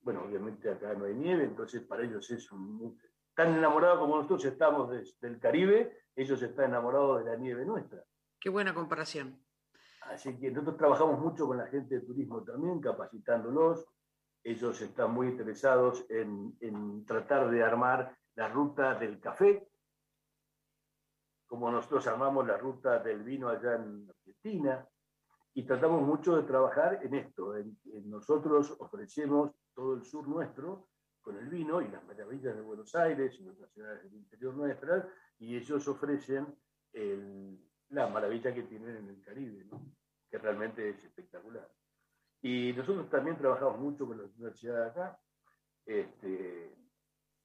bueno, 0.02 0.22
obviamente 0.24 0.70
acá 0.70 0.94
no 0.94 1.04
hay 1.04 1.14
nieve, 1.14 1.44
entonces 1.44 1.82
para 1.82 2.04
ellos 2.04 2.28
es 2.30 2.50
un, 2.50 2.98
tan 3.34 3.54
enamorado 3.54 4.00
como 4.00 4.16
nosotros 4.16 4.44
estamos 4.44 4.90
del 5.20 5.38
Caribe, 5.38 6.04
ellos 6.16 6.40
están 6.42 6.66
enamorados 6.66 7.24
de 7.24 7.30
la 7.30 7.36
nieve 7.36 7.64
nuestra. 7.64 8.04
Qué 8.40 8.48
buena 8.48 8.74
comparación. 8.74 9.40
Así 10.02 10.38
que 10.38 10.50
nosotros 10.50 10.76
trabajamos 10.76 11.18
mucho 11.18 11.46
con 11.46 11.58
la 11.58 11.66
gente 11.66 11.94
de 11.94 12.00
turismo 12.02 12.42
también, 12.42 12.80
capacitándolos. 12.80 13.86
Ellos 14.44 14.78
están 14.82 15.10
muy 15.10 15.28
interesados 15.28 16.04
en, 16.10 17.04
tratar 17.06 17.50
de 17.50 17.62
armar 17.62 18.14
la 18.34 18.48
ruta 18.48 18.94
del 18.94 19.18
café, 19.18 19.66
como 21.46 21.70
nosotros 21.70 22.06
armamos 22.06 22.46
la 22.46 22.58
ruta 22.58 22.98
del 22.98 23.22
vino 23.22 23.48
allá 23.48 23.76
en 23.76 24.06
Argentina, 24.10 24.86
y 25.54 25.62
tratamos 25.62 26.02
mucho 26.02 26.36
de 26.36 26.42
trabajar 26.42 27.00
en 27.02 27.14
esto. 27.14 27.54
nosotros 28.04 28.76
ofrecemos 28.80 29.52
todo 29.72 29.94
el 29.94 30.04
sur 30.04 30.28
nuestro 30.28 30.88
con 31.22 31.38
el 31.38 31.48
vino 31.48 31.80
y 31.80 31.88
las 31.88 32.04
maravillas 32.04 32.54
de 32.54 32.60
Buenos 32.60 32.94
Aires 32.94 33.34
y 33.40 33.44
las 33.44 33.72
ciudades 33.72 34.02
del 34.02 34.14
interior 34.14 34.54
nuestras, 34.54 35.06
y 35.38 35.56
ellos 35.56 35.88
ofrecen 35.88 36.54
el, 36.92 37.58
la 37.88 38.08
maravilla 38.08 38.52
que 38.52 38.64
tienen 38.64 38.96
en 38.96 39.08
el 39.08 39.20
Caribe, 39.22 39.66
que 40.30 40.38
realmente 40.38 40.90
es 40.90 41.02
espectacular. 41.02 41.66
Y 42.44 42.74
nosotros 42.74 43.08
también 43.08 43.38
trabajamos 43.38 43.78
mucho 43.78 44.06
con 44.06 44.18
la 44.18 44.24
universidad 44.24 44.74
de 44.74 44.90
acá, 44.90 45.18
este, 45.86 46.76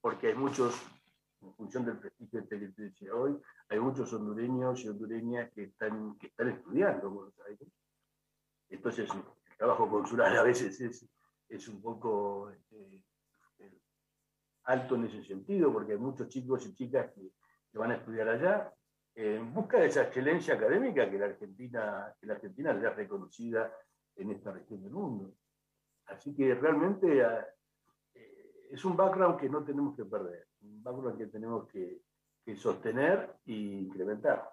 porque 0.02 0.28
hay 0.28 0.36
muchos, 0.36 0.76
en 1.41 1.54
función 1.54 1.86
del 1.86 2.00
prestigio 2.00 2.41
este 2.41 2.60
que 2.60 2.68
te 2.68 2.82
decía 2.82 3.16
hoy, 3.16 3.39
hay 3.70 3.80
muchos 3.80 4.12
hondureños 4.12 4.84
y 4.84 4.89
hondureñas 4.89 5.52
que 5.54 5.64
están, 5.64 6.18
que 6.18 6.28
están 6.28 6.50
estudiando. 6.50 7.32
Entonces, 8.68 9.10
el 9.10 9.58
trabajo 9.58 9.89
consular 9.89 10.36
a 10.36 10.43
veces 10.43 10.82
es, 10.82 11.10
es 11.47 11.68
un 11.70 11.82
poco 11.82 12.50
este, 12.50 13.02
alto 14.64 14.95
en 14.95 15.06
ese 15.06 15.24
sentido, 15.24 15.72
porque 15.72 15.93
hay 15.93 15.97
muchos 15.97 16.28
chicos 16.28 16.66
y 16.66 16.76
chicas 16.76 17.10
que, 17.14 17.32
que 17.72 17.78
van 17.78 17.91
a 17.91 17.95
estudiar 17.95 18.28
allá 18.28 18.74
en 19.16 19.54
busca 19.54 19.80
de 19.80 19.88
esa 19.88 20.04
excelencia 20.04 20.56
académica 20.56 21.10
que 21.10 21.18
la 21.18 21.28
Argentina, 21.28 22.14
que 22.20 22.28
la 22.28 22.34
Argentina 22.34 22.74
reconocida 22.74 23.74
en 24.20 24.32
esta 24.32 24.51
región 24.51 24.82
del 24.84 24.91
mundo. 24.91 25.34
Así 26.07 26.34
que 26.34 26.53
realmente 26.55 27.22
eh, 27.22 28.67
es 28.72 28.84
un 28.86 28.95
background 28.95 29.39
que 29.39 29.49
no 29.49 29.63
tenemos 29.63 29.95
que 29.95 30.05
perder, 30.05 30.47
un 30.61 30.84
background 30.84 31.17
que 31.17 31.28
tenemos 31.28 31.67
que, 31.67 32.01
sostener 32.55 33.36
e 33.45 33.53
incrementar. 33.53 34.49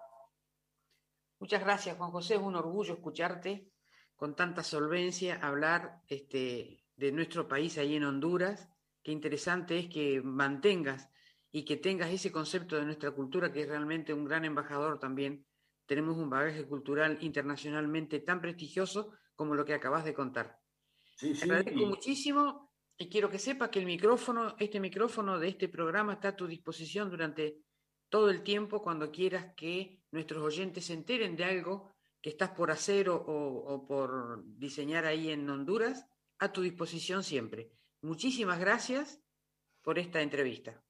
Muchas 1.39 1.63
gracias, 1.63 1.97
Juan 1.97 2.11
José. 2.11 2.35
Es 2.35 2.41
un 2.41 2.55
orgullo 2.55 2.93
escucharte 2.93 3.71
con 4.15 4.35
tanta 4.35 4.61
solvencia 4.61 5.39
hablar 5.41 6.03
este, 6.07 6.85
de 6.95 7.11
nuestro 7.11 7.47
país 7.47 7.75
ahí 7.79 7.95
en 7.95 8.03
Honduras. 8.03 8.69
Qué 9.01 9.11
interesante 9.11 9.79
es 9.79 9.87
que 9.87 10.21
mantengas 10.21 11.09
y 11.51 11.65
que 11.65 11.77
tengas 11.77 12.11
ese 12.11 12.31
concepto 12.31 12.75
de 12.75 12.85
nuestra 12.85 13.09
cultura, 13.09 13.51
que 13.51 13.61
es 13.61 13.67
realmente 13.67 14.13
un 14.13 14.25
gran 14.25 14.45
embajador 14.45 14.99
también. 14.99 15.43
Tenemos 15.87 16.17
un 16.17 16.29
bagaje 16.29 16.67
cultural 16.67 17.17
internacionalmente 17.21 18.19
tan 18.19 18.41
prestigioso 18.41 19.11
como 19.37 19.55
lo 19.55 19.63
que 19.63 19.73
acabas 19.73 20.03
de 20.03 20.13
contar. 20.13 20.59
Sí, 21.15 21.33
sí, 21.33 21.43
agradezco 21.43 21.85
muchísimo 21.85 22.73
y 22.97 23.07
quiero 23.07 23.29
que 23.29 23.39
sepas 23.39 23.69
que 23.69 23.79
el 23.79 23.85
micrófono, 23.85 24.57
este 24.59 24.81
micrófono 24.81 25.39
de 25.39 25.47
este 25.47 25.69
programa 25.69 26.13
está 26.13 26.29
a 26.29 26.35
tu 26.35 26.45
disposición 26.45 27.09
durante 27.09 27.61
todo 28.09 28.29
el 28.29 28.43
tiempo 28.43 28.81
cuando 28.81 29.09
quieras 29.09 29.53
que 29.55 30.01
nuestros 30.11 30.43
oyentes 30.43 30.87
se 30.87 30.93
enteren 30.93 31.37
de 31.37 31.45
algo 31.45 31.95
que 32.21 32.31
estás 32.31 32.49
por 32.49 32.69
hacer 32.69 33.07
o, 33.09 33.15
o 33.15 33.87
por 33.87 34.43
diseñar 34.57 35.05
ahí 35.05 35.29
en 35.29 35.49
Honduras, 35.49 36.05
a 36.39 36.51
tu 36.51 36.61
disposición 36.61 37.23
siempre. 37.23 37.71
Muchísimas 38.01 38.59
gracias 38.59 39.21
por 39.81 39.97
esta 39.97 40.21
entrevista. 40.21 40.83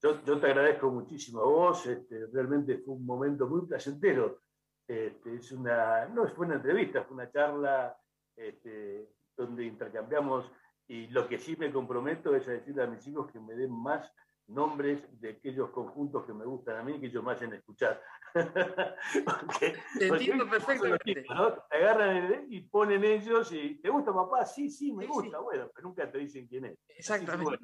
Yo, 0.00 0.20
te 0.20 0.46
agradezco 0.46 0.90
muchísimo 0.90 1.40
a 1.40 1.44
vos, 1.44 1.86
este, 1.86 2.26
realmente 2.26 2.78
fue 2.78 2.94
un 2.94 3.04
momento 3.04 3.48
muy 3.48 3.66
placentero. 3.66 4.42
Este, 4.88 5.34
es 5.36 5.52
una, 5.52 6.06
no 6.06 6.26
fue 6.28 6.46
una 6.46 6.54
entrevista, 6.56 7.04
fue 7.04 7.14
una 7.14 7.30
charla 7.30 7.94
este, 8.34 9.10
donde 9.36 9.66
intercambiamos 9.66 10.50
y 10.86 11.08
lo 11.08 11.28
que 11.28 11.38
sí 11.38 11.56
me 11.56 11.70
comprometo 11.70 12.34
es 12.34 12.48
a 12.48 12.52
decirle 12.52 12.84
a 12.84 12.86
mis 12.86 13.06
hijos 13.06 13.30
que 13.30 13.38
me 13.38 13.54
den 13.54 13.70
más 13.70 14.10
nombres 14.46 15.02
de 15.20 15.32
aquellos 15.32 15.68
conjuntos 15.70 16.24
que 16.24 16.32
me 16.32 16.46
gustan 16.46 16.76
a 16.76 16.82
mí 16.82 16.98
que 16.98 17.06
ellos 17.06 17.22
me 17.22 17.32
hacen 17.32 17.52
escuchar. 17.52 18.00
porque, 18.34 19.74
te 19.98 20.06
entiendo 20.06 20.48
perfectamente. 20.48 21.22
Te 21.22 21.76
agarran 21.76 22.46
y 22.48 22.62
ponen 22.62 23.04
ellos 23.04 23.52
y 23.52 23.74
¿te 23.82 23.90
gusta 23.90 24.14
papá? 24.14 24.46
Sí, 24.46 24.70
sí, 24.70 24.94
me 24.94 25.06
gusta. 25.06 25.38
Bueno, 25.40 25.70
pero 25.74 25.88
nunca 25.88 26.10
te 26.10 26.16
dicen 26.16 26.46
quién 26.46 26.64
es. 26.64 26.78
Exactamente. 26.88 27.58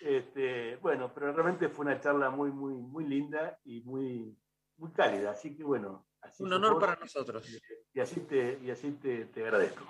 Este, 0.00 0.76
bueno, 0.76 1.12
pero 1.12 1.32
realmente 1.34 1.68
fue 1.68 1.84
una 1.84 2.00
charla 2.00 2.30
muy, 2.30 2.50
muy, 2.50 2.72
muy 2.72 3.04
linda 3.04 3.58
y 3.64 3.82
muy, 3.82 4.34
muy 4.78 4.90
cálida. 4.92 5.32
Así 5.32 5.54
que 5.54 5.62
bueno. 5.62 6.06
Un 6.38 6.52
honor 6.52 6.78
para 6.78 6.96
nosotros. 6.96 7.46
Y 7.94 8.00
así, 8.00 8.20
te, 8.20 8.58
y 8.62 8.70
así 8.70 8.92
te, 8.92 9.26
te 9.26 9.42
agradezco. 9.42 9.84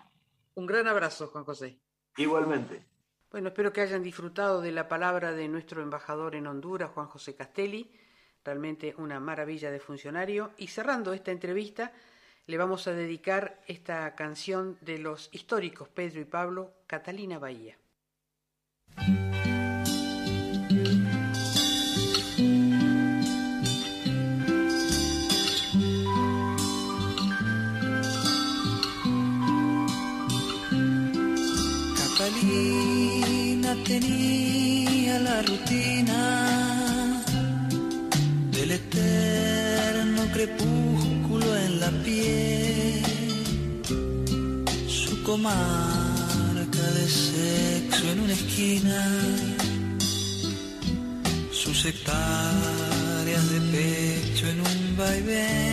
Un 0.55 0.67
gran 0.67 0.87
abrazo, 0.89 1.29
Juan 1.29 1.45
José. 1.45 1.79
Igualmente. 2.17 2.85
Bueno, 3.31 3.49
espero 3.49 3.73
que 3.73 3.81
hayan 3.81 4.03
disfrutado 4.03 4.61
de 4.61 4.73
la 4.73 4.89
palabra 4.89 5.33
de 5.33 5.49
nuestro 5.49 5.83
embajador 5.83 6.35
en 6.35 6.47
Honduras, 6.47 6.91
Juan 6.91 7.07
José 7.07 7.35
Castelli. 7.35 7.91
Realmente 8.45 8.95
una 8.99 9.21
maravilla 9.21 9.71
de 9.71 9.81
funcionario. 9.81 10.53
Y 10.59 10.67
cerrando 10.67 11.13
esta 11.13 11.31
entrevista, 11.31 11.93
le 12.47 12.59
vamos 12.59 12.87
a 12.87 12.93
dedicar 12.93 13.63
esta 13.67 14.15
canción 14.15 14.77
de 14.81 14.99
los 14.99 15.31
históricos 15.33 15.89
Pedro 15.89 16.21
y 16.21 16.25
Pablo, 16.25 16.75
Catalina 16.87 17.39
Bahía. 17.39 17.79
Tenía 33.85 35.19
la 35.19 35.43
rutina 35.43 37.23
del 38.51 38.71
eterno 38.71 40.23
crepúsculo 40.33 41.57
en 41.57 41.81
la 41.81 41.91
piel, 42.05 43.03
su 44.89 45.23
comarca 45.23 46.85
de 46.99 47.09
sexo 47.09 48.05
en 48.13 48.21
una 48.21 48.33
esquina, 48.33 49.01
sus 51.51 51.85
hectáreas 51.85 53.51
de 53.53 53.61
pecho 53.73 54.49
en 54.49 54.61
un 54.61 54.97
vaivén. 54.97 55.72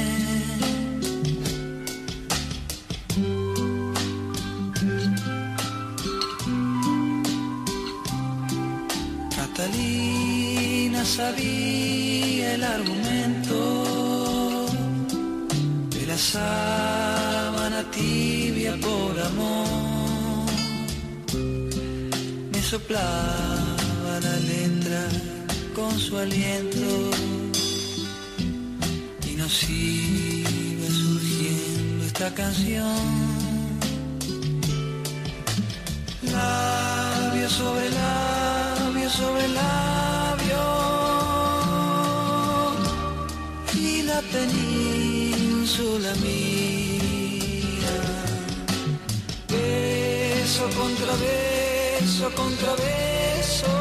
Catalina 11.00 11.06
sabía 11.06 12.56
el 12.56 12.64
argumento 12.64 14.66
de 15.92 16.06
la 16.06 16.18
sábana 16.18 17.90
tibia 17.92 18.76
por 18.78 19.20
amor. 19.32 20.46
Me 22.52 22.62
soplaba 22.62 24.20
la 24.22 24.36
letra 24.52 25.08
con 25.74 25.98
su 25.98 26.18
aliento 26.18 27.12
y 29.26 29.36
nos 29.36 29.54
sigue 29.54 30.90
surgiendo 30.90 32.06
esta 32.08 32.34
canción. 32.34 32.98
Labio 36.24 37.50
sobre 37.50 37.90
labio 37.90 39.10
sobre 39.10 39.48
labio 39.48 39.99
la 44.20 44.28
península 44.38 46.12
mía. 46.16 47.96
Beso 49.48 50.64
contra 50.80 51.14
beso 51.28 52.26
contra 52.36 52.72
beso 52.88 53.76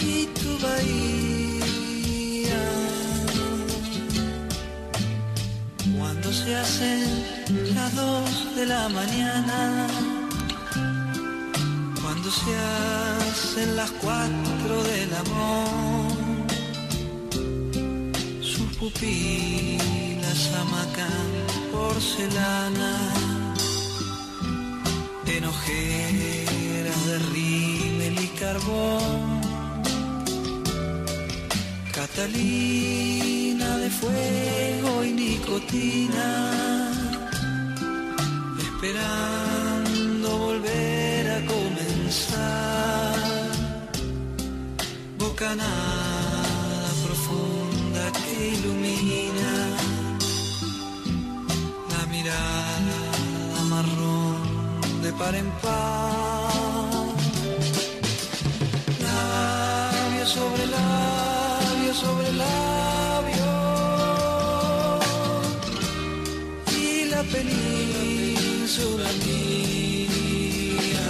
y 0.00 0.26
tu 0.38 0.50
bahía. 0.66 2.62
Cuando 5.98 6.32
se 6.32 6.54
hacen 6.54 7.08
las 7.74 7.94
dos 7.94 8.56
de 8.56 8.66
la 8.66 8.88
mañana, 8.88 9.86
cuando 12.02 12.30
se 12.30 12.52
hacen 12.68 13.76
las 13.76 13.90
cuatro 14.02 14.74
del 14.90 15.14
amor, 15.14 16.05
pupilas 18.86 20.42
amacan 20.62 21.30
porcelana 21.72 22.94
en 25.26 25.44
ojeras 25.44 27.00
de 27.08 27.18
rímel 27.34 28.16
y 28.26 28.28
carbón. 28.42 29.40
Catalina 31.92 33.68
de 33.78 33.90
fuego 33.90 35.04
y 35.04 35.12
nicotina, 35.12 36.30
esperando 38.66 40.28
volver 40.46 41.24
a 41.38 41.40
comenzar. 41.54 43.16
Bocanada 45.18 46.05
ilumina 48.54 49.52
la 51.92 52.02
mirada 52.12 52.98
marrón 53.72 54.40
de 55.02 55.12
par 55.12 55.34
en 55.34 55.50
par. 55.62 57.14
Labio 59.04 60.26
sobre 60.26 60.64
labio 60.76 61.92
sobre 61.94 62.32
labio 62.44 63.52
y 66.82 67.04
la 67.12 67.22
península 67.34 69.08
mía. 69.24 71.08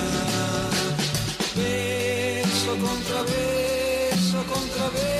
Beso 1.57 2.73
contra 2.85 3.19
beso 3.23 4.39
contra 4.53 4.89
beso 4.91 5.16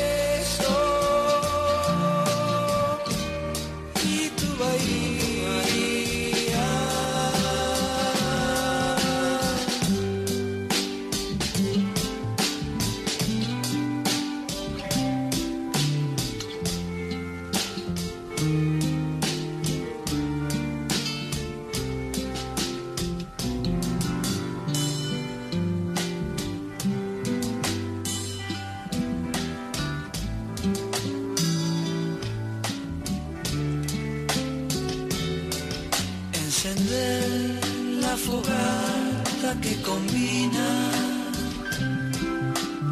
La 36.67 38.17
fogata 38.17 39.61
que 39.63 39.81
combina 39.83 40.67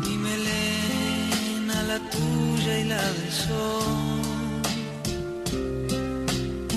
mi 0.00 0.16
melena, 0.16 1.82
la 1.82 1.98
tuya 1.98 2.78
y 2.78 2.84
la 2.84 3.02
del 3.02 3.32
sol. 3.32 4.22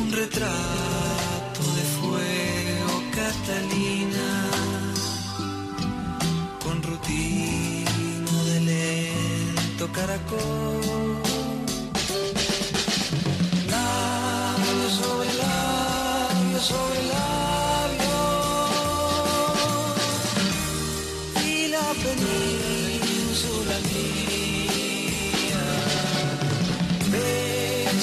Un 0.01 0.11
retrato 0.11 1.63
de 1.77 1.83
fuego, 1.97 2.93
Catalina, 3.13 4.29
con 6.63 6.81
rutino 6.81 8.43
de 8.45 8.59
lento 8.61 9.87
caracol. 9.93 11.26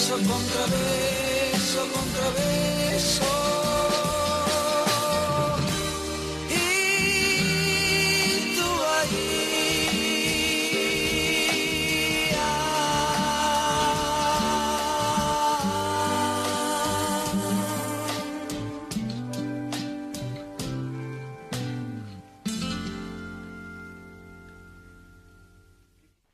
Beso 0.05 0.17
contra 0.17 0.67
beso 0.67 1.81
contra 1.89 2.31
beso. 2.37 3.25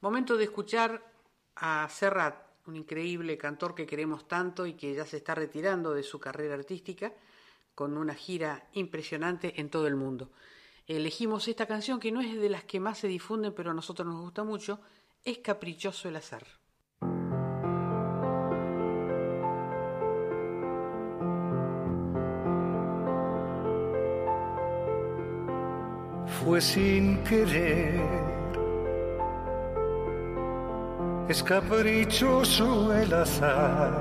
Momento 0.01 0.37
de 0.37 0.43
escuchar 0.43 1.05
a 1.55 1.89
Serrat, 1.89 2.50
un 2.71 2.77
increíble 2.77 3.37
cantor 3.37 3.75
que 3.75 3.87
queremos 3.87 4.29
tanto 4.29 4.65
y 4.65 4.75
que 4.75 4.95
ya 4.95 5.05
se 5.05 5.17
está 5.17 5.35
retirando 5.35 5.93
de 5.93 6.03
su 6.03 6.21
carrera 6.21 6.55
artística 6.55 7.13
con 7.75 7.97
una 7.97 8.15
gira 8.15 8.69
impresionante 8.73 9.61
en 9.61 9.71
todo 9.71 9.87
el 9.87 9.97
mundo. 9.97 10.31
Elegimos 10.87 11.49
esta 11.49 11.67
canción 11.67 12.01
que 12.01 12.13
no 12.13 12.21
es 12.21 12.41
de 12.41 12.49
las 12.49 12.65
que 12.65 12.81
más 12.81 12.99
se 12.99 13.09
difunden, 13.09 13.53
pero 13.55 13.73
a 13.73 13.75
nosotros 13.75 14.07
nos 14.07 14.21
gusta 14.21 14.45
mucho, 14.45 14.81
es 15.25 15.39
Caprichoso 15.39 16.09
el 16.09 16.17
azar. 16.17 16.47
fue 26.45 26.61
sin 26.61 27.23
querer. 27.25 28.20
Es 31.31 31.45
caprichoso 31.45 32.93
el 32.93 33.15
azar. 33.15 33.93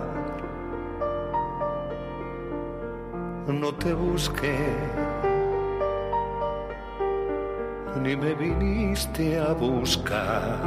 No 3.47 3.71
te 3.75 3.93
busqué, 3.93 4.57
ni 8.01 8.15
me 8.15 8.33
viniste 8.33 9.39
a 9.39 9.53
buscar. 9.53 10.57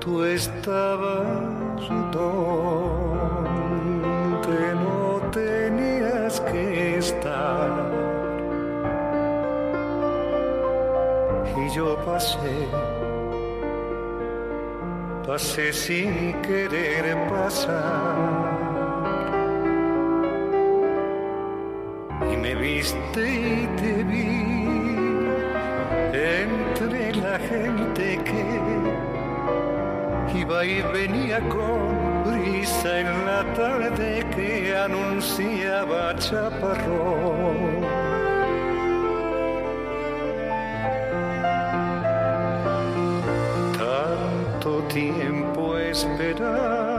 Tú 0.00 0.22
estabas 0.24 1.88
donde 2.12 3.14
no 4.84 5.22
tenías 5.30 6.42
que 6.42 6.98
estar. 6.98 7.90
Y 11.56 11.70
yo 11.74 11.96
pasé 12.04 12.87
pasé 15.28 15.74
sin 15.74 16.32
querer 16.40 17.04
pasar. 17.28 18.16
Y 22.32 22.36
me 22.44 22.54
viste 22.54 23.22
y 23.54 23.66
te 23.78 23.92
vi 24.10 24.40
entre 26.14 27.14
la 27.16 27.38
gente 27.50 28.18
que 28.28 28.42
iba 30.40 30.64
y 30.64 30.80
venía 30.94 31.40
con 31.50 32.24
brisa 32.24 33.00
en 33.00 33.26
la 33.26 33.42
tarde 33.52 34.24
que 34.34 34.74
anunciaba 34.74 36.16
chaparrón. 36.16 37.67
Tiempo 44.98 45.78
esperándote. 45.78 46.97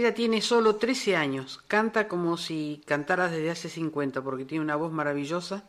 Ella 0.00 0.14
tiene 0.14 0.40
solo 0.40 0.76
13 0.76 1.14
años, 1.14 1.62
canta 1.68 2.08
como 2.08 2.38
si 2.38 2.80
cantara 2.86 3.28
desde 3.28 3.50
hace 3.50 3.68
50 3.68 4.22
porque 4.22 4.46
tiene 4.46 4.64
una 4.64 4.74
voz 4.74 4.90
maravillosa 4.92 5.68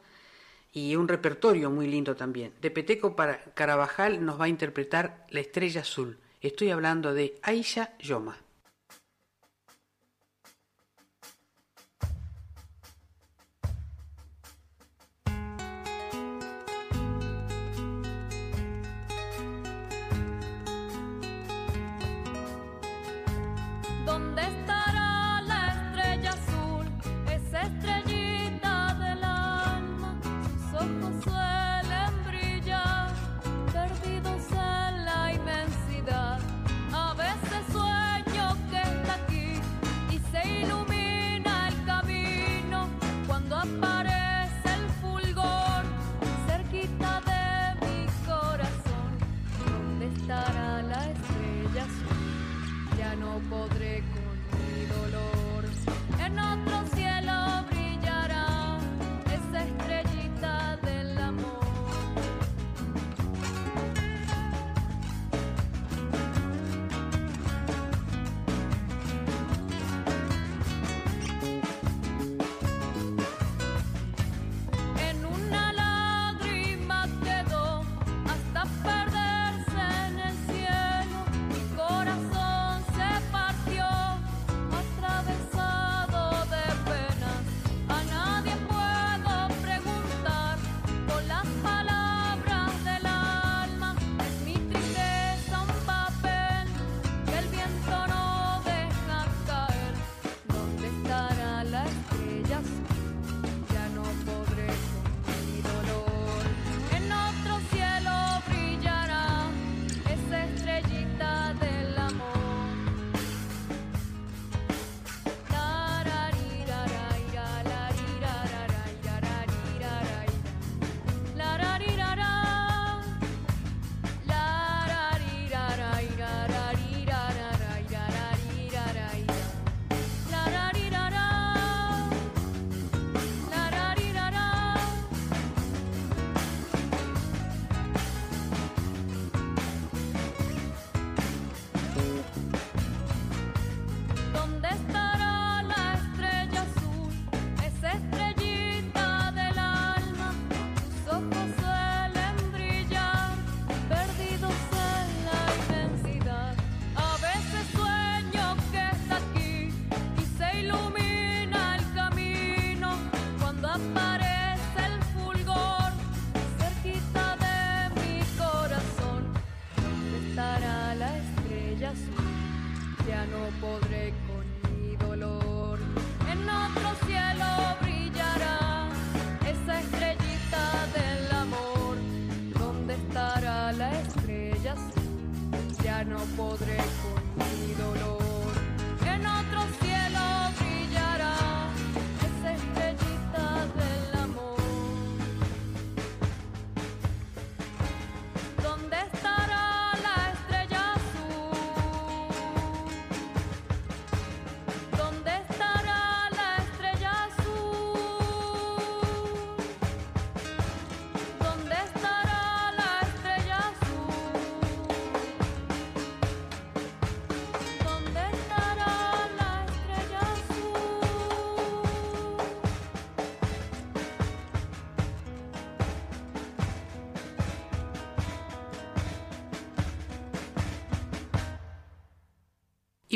y 0.72 0.96
un 0.96 1.10
repertorio 1.10 1.70
muy 1.70 1.86
lindo 1.86 2.16
también. 2.16 2.54
De 2.62 2.72
Peteco 2.72 3.14
para 3.14 3.44
Carabajal 3.54 4.24
nos 4.24 4.40
va 4.40 4.46
a 4.46 4.48
interpretar 4.48 5.28
La 5.32 5.42
Estrella 5.42 5.82
Azul. 5.82 6.18
Estoy 6.40 6.70
hablando 6.70 7.14
de 7.14 7.42
Aisha 7.44 7.92
Yoma. 8.00 8.38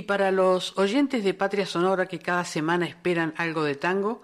Para 0.06 0.32
los 0.32 0.78
oyentes 0.78 1.24
de 1.24 1.34
Patria 1.34 1.66
Sonora 1.66 2.06
que 2.06 2.20
cada 2.20 2.46
semana 2.46 2.86
esperan 2.86 3.34
algo 3.38 3.64
de 3.64 3.76
tango, 3.76 4.22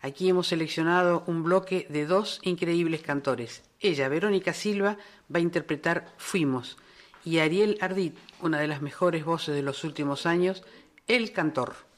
aquí 0.00 0.28
hemos 0.28 0.48
seleccionado 0.48 1.24
un 1.26 1.42
bloque 1.42 1.86
de 1.88 2.06
dos 2.06 2.40
increíbles 2.42 3.02
cantores. 3.02 3.62
Ella, 3.80 4.08
Verónica 4.08 4.52
Silva, 4.52 4.98
va 5.32 5.38
a 5.38 5.42
interpretar 5.42 6.12
Fuimos 6.18 6.76
y 7.24 7.38
Ariel 7.38 7.78
Ardit, 7.80 8.16
una 8.40 8.58
de 8.58 8.68
las 8.68 8.82
mejores 8.82 9.24
voces 9.24 9.54
de 9.54 9.62
los 9.62 9.84
últimos 9.84 10.26
años, 10.26 10.62
El 11.06 11.32
Cantor. 11.32 11.89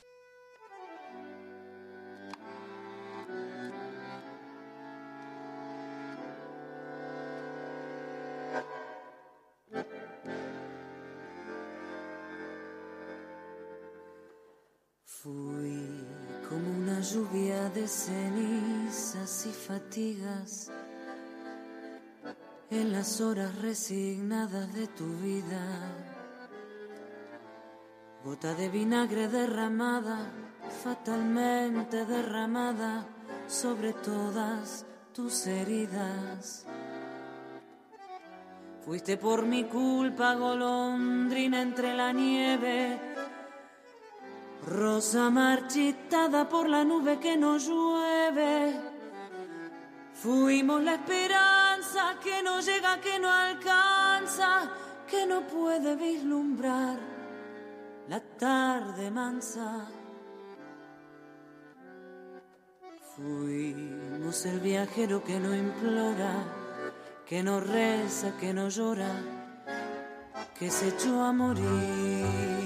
Fui 15.23 16.05
como 16.49 16.79
una 16.79 16.99
lluvia 16.99 17.69
de 17.69 17.87
cenizas 17.87 19.47
y 19.47 19.53
fatigas 19.53 20.73
en 22.69 22.91
las 22.91 23.21
horas 23.21 23.55
resignadas 23.63 24.75
de 24.75 24.89
tu 24.89 25.07
vida. 25.19 25.63
Gota 28.25 28.53
de 28.55 28.69
vinagre 28.69 29.29
derramada, 29.29 30.29
fatalmente 30.83 32.05
derramada 32.05 33.07
sobre 33.47 33.93
todas 33.93 34.85
tus 35.15 35.47
heridas. 35.47 36.67
Fuiste 38.85 39.17
por 39.17 39.47
mi 39.47 39.63
culpa 39.67 40.35
golondrina 40.35 41.63
entre 41.63 41.95
la 41.95 42.13
nieve 42.13 43.12
Rosa 44.67 45.29
marchitada 45.29 46.49
por 46.49 46.69
la 46.69 46.85
nube 46.85 47.19
que 47.19 47.37
no 47.37 47.59
llueve. 47.59 48.81
Fuimos 50.15 50.81
la 50.83 50.95
esperanza 50.95 52.17
que 52.23 52.43
no 52.45 52.61
llega, 52.61 53.01
que 53.01 53.19
no 53.19 53.29
alcanza, 53.29 54.71
que 55.11 55.27
no 55.27 55.41
puede 55.49 55.97
vislumbrar 55.97 56.97
la 58.09 58.21
tarde 58.21 59.11
mansa. 59.11 59.89
Fuimos 63.17 64.47
el 64.47 64.61
viajero 64.61 65.25
que 65.25 65.41
no 65.41 65.55
implora, 65.55 66.35
que 67.27 67.43
no 67.43 67.59
reza, 67.59 68.37
que 68.39 68.55
no 68.55 68.69
llora, 68.69 69.13
que 70.57 70.71
se 70.71 70.89
echó 70.89 71.21
a 71.25 71.33
morir 71.33 72.63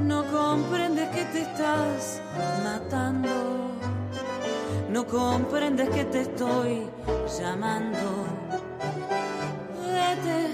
no 0.00 0.24
comprendes 0.30 1.08
que 1.10 1.24
te 1.24 1.42
estás 1.42 2.22
matando, 2.62 3.70
no 4.90 5.06
comprendes 5.06 5.90
que 5.90 6.04
te 6.04 6.22
estoy 6.22 6.88
llamando. 7.38 8.26
Vete, 9.92 10.48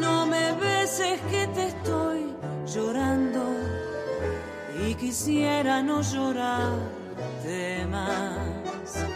no 0.00 0.26
me 0.26 0.52
beses 0.52 1.20
que 1.30 1.46
te 1.48 1.66
estoy 1.66 2.34
llorando 2.66 3.44
y 4.86 4.94
quisiera 4.94 5.82
no 5.82 6.00
llorarte 6.00 7.86
más. 7.90 9.06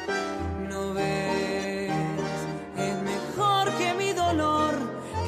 No 0.69 0.93
ves, 0.95 1.22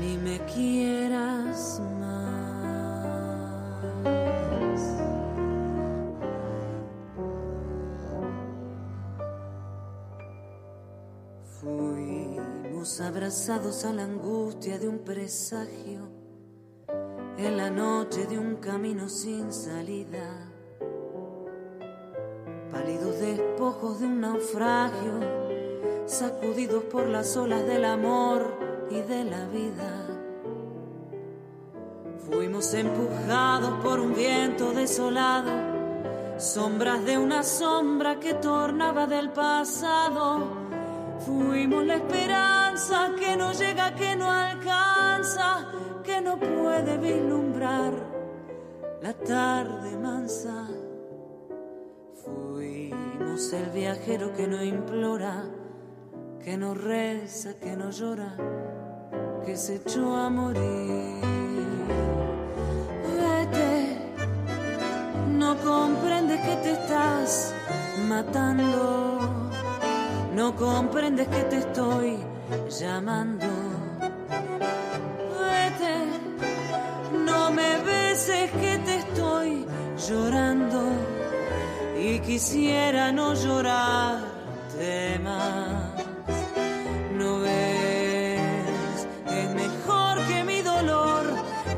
ni 0.00 0.16
me 0.18 0.38
quieras 0.46 1.80
abrazados 13.00 13.84
a 13.84 13.92
la 13.92 14.04
angustia 14.04 14.78
de 14.78 14.88
un 14.88 14.98
presagio, 14.98 16.08
en 17.38 17.56
la 17.56 17.70
noche 17.70 18.26
de 18.26 18.38
un 18.38 18.56
camino 18.56 19.08
sin 19.08 19.52
salida, 19.52 20.50
pálidos 22.70 23.18
despojos 23.18 24.00
de 24.00 24.06
un 24.06 24.20
naufragio, 24.20 25.12
sacudidos 26.06 26.84
por 26.84 27.06
las 27.06 27.36
olas 27.36 27.66
del 27.66 27.84
amor 27.84 28.73
y 28.90 29.00
de 29.02 29.24
la 29.24 29.46
vida. 29.46 30.06
Fuimos 32.30 32.72
empujados 32.74 33.84
por 33.84 34.00
un 34.00 34.14
viento 34.14 34.72
desolado, 34.72 35.50
sombras 36.38 37.04
de 37.04 37.18
una 37.18 37.42
sombra 37.42 38.18
que 38.18 38.34
tornaba 38.34 39.06
del 39.06 39.30
pasado 39.30 40.64
Fuimos 41.24 41.86
la 41.86 41.94
esperanza 41.96 43.12
que 43.18 43.36
no 43.36 43.52
llega, 43.52 43.94
que 43.94 44.14
no 44.14 44.30
alcanza, 44.30 45.68
que 46.02 46.20
no 46.20 46.38
puede 46.38 46.98
vislumbrar 46.98 47.92
la 49.00 49.14
tarde 49.14 49.96
mansa. 49.96 50.68
Fuimos 52.24 53.52
el 53.54 53.70
viajero 53.70 54.34
que 54.34 54.46
no 54.46 54.62
implora, 54.62 55.44
que 56.42 56.58
no 56.58 56.74
reza, 56.74 57.54
que 57.58 57.74
no 57.74 57.90
llora, 57.90 58.36
que 59.44 59.56
se 59.56 59.76
echó 59.76 60.16
a 60.16 60.30
morir. 60.30 61.20
Vete, 63.16 63.98
no 65.28 65.56
comprendes 65.58 66.40
que 66.40 66.56
te 66.56 66.72
estás 66.72 67.54
matando 68.08 69.14
no 70.34 70.56
comprendes 70.56 71.28
que 71.28 71.42
te 71.44 71.58
estoy 71.58 72.18
llamando. 72.68 73.46
Vete, 75.40 75.94
no 77.24 77.52
me 77.52 77.78
beses 77.82 78.50
que 78.50 78.78
te 78.78 78.96
estoy 78.96 79.64
llorando 80.08 80.82
y 81.96 82.18
quisiera 82.18 83.12
no 83.12 83.34
llorarte 83.34 85.20
más. 85.22 85.93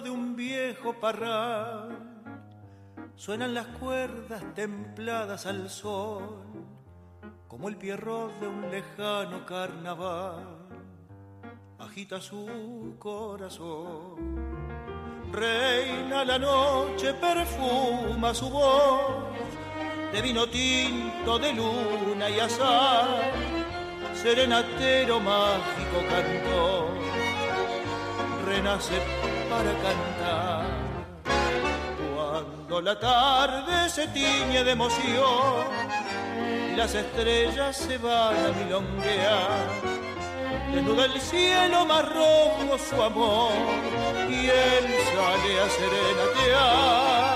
De 0.00 0.10
un 0.10 0.34
viejo 0.34 0.94
parral. 0.94 1.88
Suenan 3.16 3.54
las 3.54 3.66
cuerdas 3.66 4.42
templadas 4.54 5.46
al 5.46 5.70
sol, 5.70 6.42
como 7.46 7.68
el 7.68 7.76
pierrot 7.76 8.40
de 8.40 8.48
un 8.48 8.70
lejano 8.70 9.46
carnaval, 9.46 10.68
agita 11.78 12.20
su 12.20 12.96
corazón. 12.98 14.34
Reina 15.32 16.24
la 16.24 16.38
noche, 16.38 17.14
perfuma 17.14 18.34
su 18.34 18.50
voz, 18.50 19.24
de 20.12 20.22
vino 20.22 20.46
tinto, 20.48 21.38
de 21.38 21.52
luna 21.52 22.30
y 22.30 22.40
azar, 22.40 23.32
serenatero 24.14 25.20
mágico 25.20 25.98
cantor, 26.08 26.88
renace 28.46 29.33
para 29.54 29.72
cantar 29.86 30.84
la 32.82 32.98
tarde 32.98 33.88
se 33.88 34.08
tiñe 34.08 34.64
de 34.64 34.72
emoción 34.72 35.64
las 36.76 36.92
estrellas 36.94 37.76
se 37.76 37.96
van 37.98 38.34
a 38.34 38.48
milonguear. 38.58 39.68
Desnuda 40.74 41.04
el 41.04 41.20
cielo 41.20 41.86
más 41.86 42.04
rojo 42.08 42.76
su 42.78 43.00
amor 43.00 43.52
y 44.28 44.46
él 44.46 44.86
sale 45.14 45.60
a 45.60 45.68
serenatear. 45.78 47.34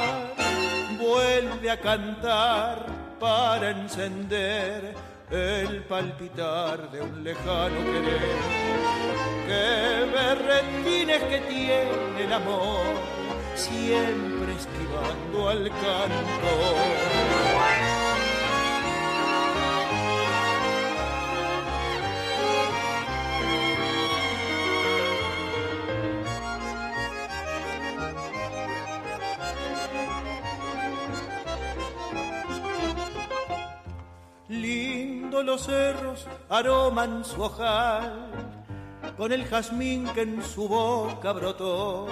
Vuelve 0.98 1.70
a 1.70 1.80
cantar 1.80 2.86
para 3.20 3.70
encender 3.70 4.96
el 5.30 5.82
palpitar 5.84 6.90
de 6.90 7.02
un 7.02 7.22
lejano 7.22 7.76
querer. 7.84 8.38
Qué 9.46 10.10
berretines 10.12 11.22
que 11.24 11.38
tiene 11.48 12.24
el 12.24 12.32
amor, 12.32 12.84
siempre 13.54 14.54
esquivando 14.54 15.48
al 15.48 15.68
canto. 15.68 16.58
Los 35.48 35.62
cerros 35.64 36.26
aroman 36.50 37.24
su 37.24 37.42
ojal, 37.42 38.28
con 39.16 39.32
el 39.32 39.46
jazmín 39.46 40.06
que 40.08 40.20
en 40.20 40.42
su 40.42 40.68
boca 40.68 41.32
brotó 41.32 42.06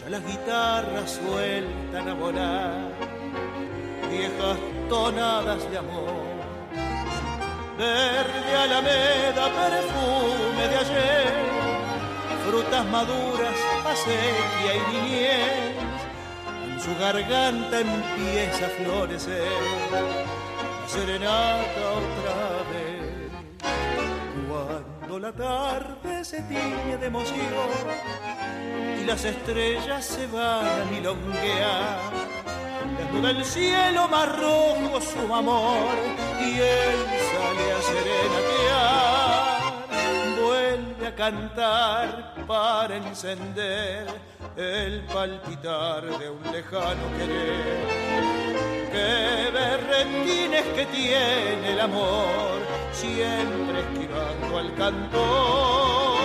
ya 0.00 0.10
las 0.10 0.24
guitarras 0.24 1.10
sueltan 1.10 2.08
a 2.08 2.14
volar, 2.14 2.92
viejas 4.08 4.58
tonadas 4.88 5.68
de 5.72 5.78
amor. 5.78 6.30
Verde 7.76 8.56
alameda, 8.64 9.44
perfume 9.60 10.64
de 10.70 10.76
ayer, 10.84 11.34
frutas 12.46 12.86
maduras, 12.86 13.58
acequia 13.92 14.72
y 14.76 14.92
niñez, 14.92 15.74
en 16.70 16.80
su 16.80 16.96
garganta 16.96 17.80
empieza 17.80 18.66
a 18.66 18.70
florecer 18.78 19.50
la 19.90 20.88
serenata. 20.88 22.19
La 25.18 25.32
tarde 25.32 26.24
se 26.24 26.40
tiñe 26.42 26.96
de 26.96 27.06
emoción, 27.06 27.36
y 29.02 29.04
las 29.04 29.24
estrellas 29.24 30.04
se 30.04 30.26
van 30.28 30.64
a 30.64 30.84
milonguear. 30.84 31.98
Desnuda 32.96 33.30
el 33.30 33.44
cielo 33.44 34.08
más 34.08 34.28
rojo 34.38 35.00
su 35.00 35.34
amor 35.34 35.96
y 36.40 36.60
él 36.60 36.98
sale 37.32 37.72
a 37.72 37.82
serenatear. 37.82 38.59
Cantar 41.16 42.34
para 42.46 42.96
encender 42.96 44.06
el 44.56 45.02
palpitar 45.02 46.02
de 46.18 46.30
un 46.30 46.42
lejano 46.50 47.02
querer. 47.18 47.86
Qué 48.90 49.50
berretines 49.52 50.64
que 50.74 50.86
tiene 50.86 51.72
el 51.72 51.80
amor, 51.80 52.60
siempre 52.92 53.80
esquivando 53.80 54.58
al 54.58 54.74
cantor 54.74 56.20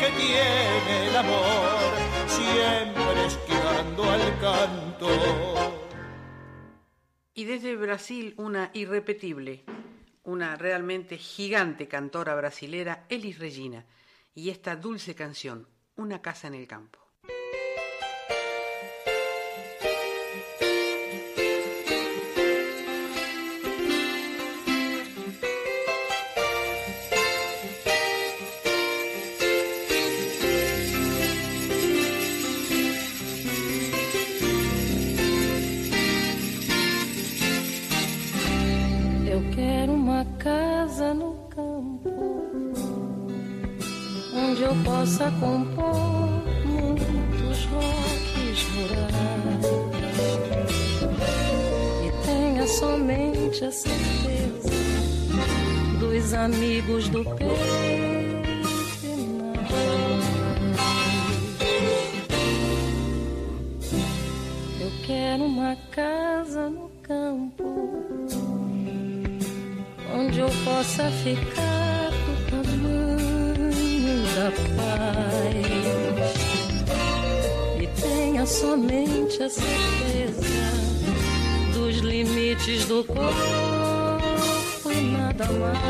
que 0.00 0.10
tiene 0.12 1.08
el 1.08 1.16
amor, 1.16 1.92
siempre 2.26 3.26
esquivando 3.26 4.04
al 4.04 4.38
canto. 4.40 5.08
Y 7.34 7.44
desde 7.44 7.76
Brasil 7.76 8.34
una 8.36 8.70
irrepetible, 8.74 9.64
una 10.30 10.54
realmente 10.54 11.18
gigante 11.18 11.88
cantora 11.88 12.36
brasilera, 12.36 13.04
Elis 13.08 13.40
Regina, 13.40 13.84
y 14.32 14.50
esta 14.50 14.76
dulce 14.76 15.14
canción, 15.16 15.66
Una 15.96 16.22
casa 16.22 16.46
en 16.46 16.54
el 16.54 16.68
campo. 16.68 16.99
Possa 44.84 45.30
compor 45.40 46.42
muitos 46.64 47.64
rocks 47.66 48.62
rurais. 48.74 49.66
E 52.06 52.26
tenha 52.26 52.66
somente 52.66 53.64
a 53.64 53.72
certeza 53.72 54.70
dos 55.98 56.34
amigos 56.34 57.08
do 57.08 57.24
peito 57.24 57.60
Eu 64.80 64.90
quero 65.06 65.44
uma 65.44 65.76
casa 65.90 66.68
no 66.68 66.90
campo 67.02 67.64
onde 70.14 70.40
eu 70.40 70.48
possa 70.64 71.10
ficar 71.22 72.10
do 72.10 73.39
tamanho 74.40 74.46
da 74.46 74.50
paz 74.76 76.34
e 77.78 77.86
tenha 78.00 78.46
somente 78.46 79.42
a 79.42 79.50
certeza 79.50 80.40
dos 81.74 81.98
limites 81.98 82.86
do 82.86 83.04
corpo 83.04 84.90
e 84.90 85.00
nada 85.12 85.44
mais. 85.44 85.80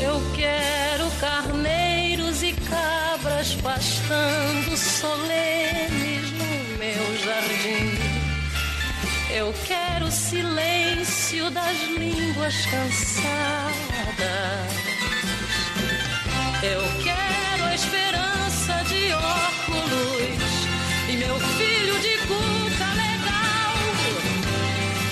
Eu 0.00 0.22
quero 0.34 1.10
carneiros 1.20 2.42
e 2.42 2.52
cabras 2.52 3.54
pastando 3.56 4.76
solenes 4.76 6.32
no 6.32 6.78
meu 6.78 7.16
jardim. 7.18 7.98
Eu 9.34 9.52
quero 9.66 10.10
silêncio 10.10 11.50
das 11.50 11.76
línguas 11.88 12.54
eu 16.62 16.80
quero 17.02 17.64
a 17.64 17.74
esperança 17.74 18.84
de 18.84 19.12
óculos 19.12 20.52
e 21.08 21.16
meu 21.16 21.38
filho 21.40 21.98
de 22.00 22.16
cuca 22.28 22.88
legal. 22.94 23.74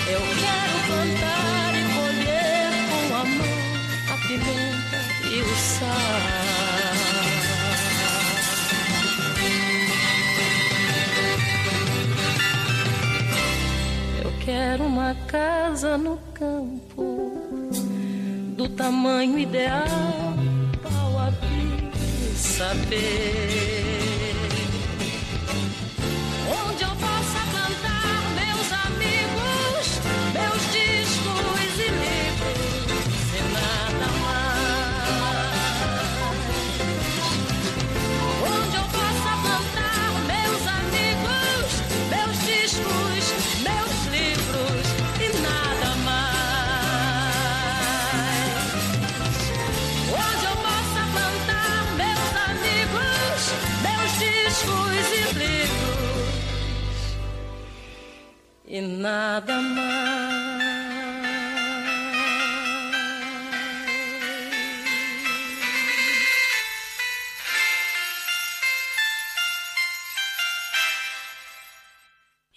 Eu 0.09 0.21
quero 0.43 0.75
plantar 0.87 1.75
e 1.75 1.83
colher 1.95 2.71
com 2.89 3.15
a 3.17 3.25
mão 3.25 3.59
a 4.13 4.17
pimenta 4.27 4.99
e 5.29 5.43
o 5.43 5.57
sal. 5.57 6.51
Eu 14.23 14.33
quero 14.45 14.85
uma 14.85 15.15
casa 15.27 15.99
no 15.99 16.17
campo 16.35 17.70
do 18.61 18.69
tamanho 18.69 19.39
ideal, 19.39 19.87
pau 20.83 21.19
a 21.19 21.33
saber. 22.37 23.90
nada. 58.83 59.61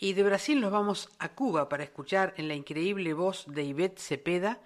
Y 0.04 0.12
de 0.12 0.24
Brasil 0.24 0.60
nos 0.60 0.70
vamos 0.70 1.10
a 1.18 1.30
Cuba 1.30 1.70
para 1.70 1.86
escuchar 1.86 2.34
en 2.36 2.50
la 2.50 2.56
increíble 2.56 3.14
voz 3.14 3.46
de 3.48 3.64
Ivette 3.64 4.00
Cepeda 4.00 4.60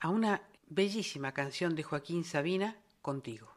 a 0.00 0.08
una 0.08 0.40
bellísima 0.68 1.32
canción 1.32 1.74
de 1.74 1.82
Joaquín 1.82 2.24
Sabina, 2.24 2.78
Contigo. 3.02 3.52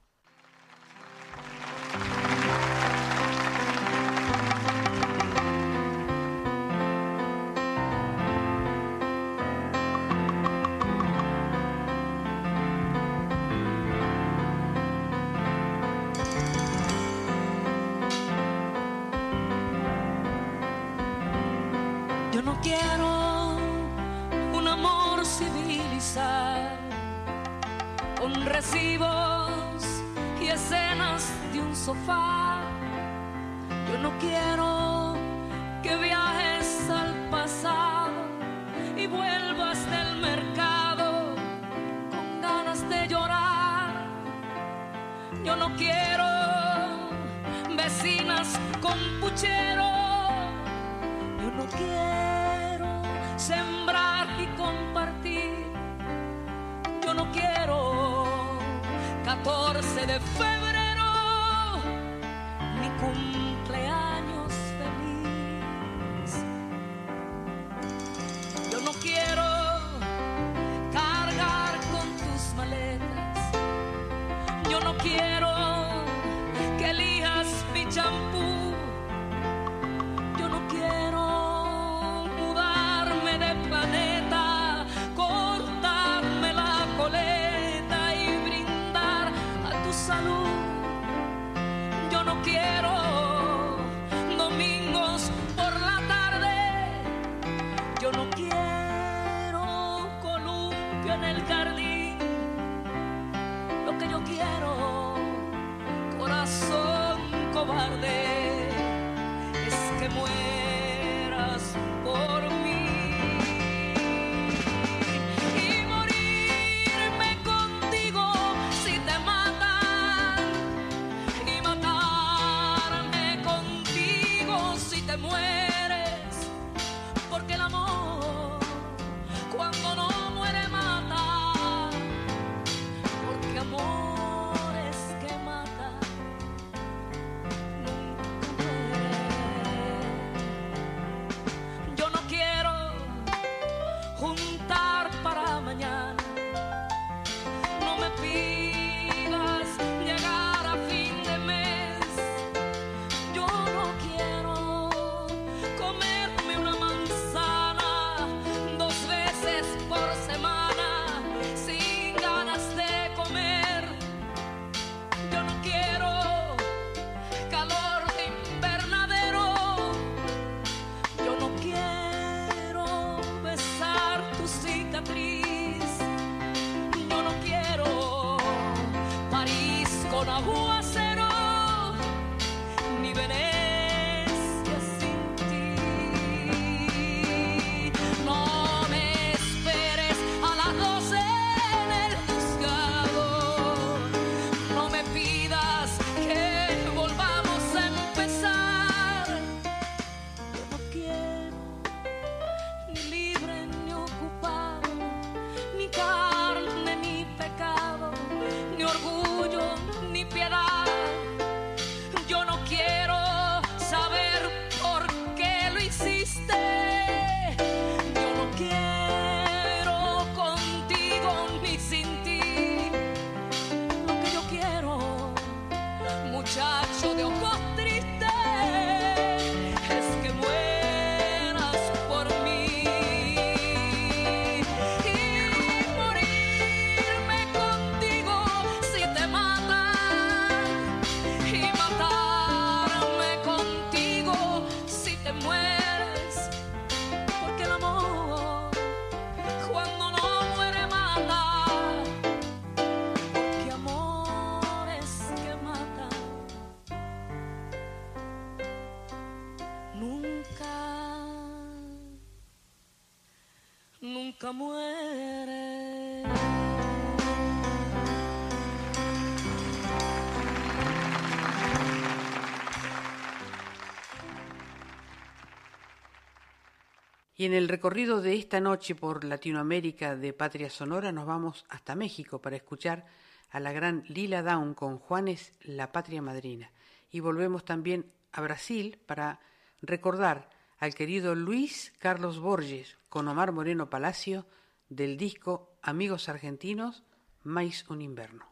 Y 277.44 277.46
en 277.46 277.54
el 277.54 277.68
recorrido 277.68 278.22
de 278.22 278.36
esta 278.36 278.62
noche 278.62 278.96
por 278.96 279.26
Latinoamérica 279.26 280.16
de 280.16 280.32
Patria 280.32 280.70
Sonora 280.70 281.12
nos 281.12 281.26
vamos 281.26 281.66
hasta 281.68 281.94
México 281.94 282.41
para 282.41 282.56
escuchar 282.56 283.06
a 283.50 283.60
la 283.60 283.74
gran 283.74 284.06
Lila 284.08 284.41
Down 284.41 284.74
con 284.74 284.98
Juanes, 284.98 285.52
la 285.60 285.91
Patria 285.91 286.22
Madrina. 286.22 286.72
Y 287.12 287.20
volvemos 287.20 287.66
también 287.66 288.10
a 288.32 288.39
Brasil 288.39 288.98
para 289.06 289.41
recordar 289.82 290.50
al 290.80 290.96
querido 290.96 291.36
Luis 291.36 291.91
Carlos 292.00 292.39
Borges 292.39 292.98
con 293.10 293.28
Omar 293.28 293.52
Moreno 293.52 293.89
Palacio 293.89 294.46
del 294.88 295.18
disco 295.18 295.76
Amigos 295.82 296.30
Argentinos, 296.30 297.04
Mais 297.44 297.84
un 297.89 298.02
Inverno. 298.02 298.46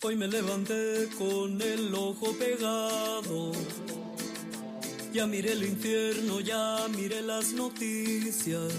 Hoy 0.00 0.14
me 0.14 0.28
levanté 0.28 1.08
con 1.18 1.60
el 1.60 1.92
ojo 1.92 2.32
pegado. 2.38 3.50
Ya 5.12 5.26
miré 5.26 5.54
el 5.54 5.64
infierno, 5.64 6.38
ya 6.38 6.86
miré 6.96 7.20
las 7.20 7.52
noticias. 7.52 8.72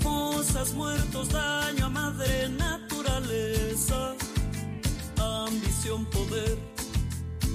Fosas, 0.00 0.72
muertos, 0.72 1.30
daño 1.30 1.86
a 1.86 1.88
madre 1.88 2.48
naturaleza. 2.50 4.14
Ambición, 5.18 6.06
poder. 6.06 6.56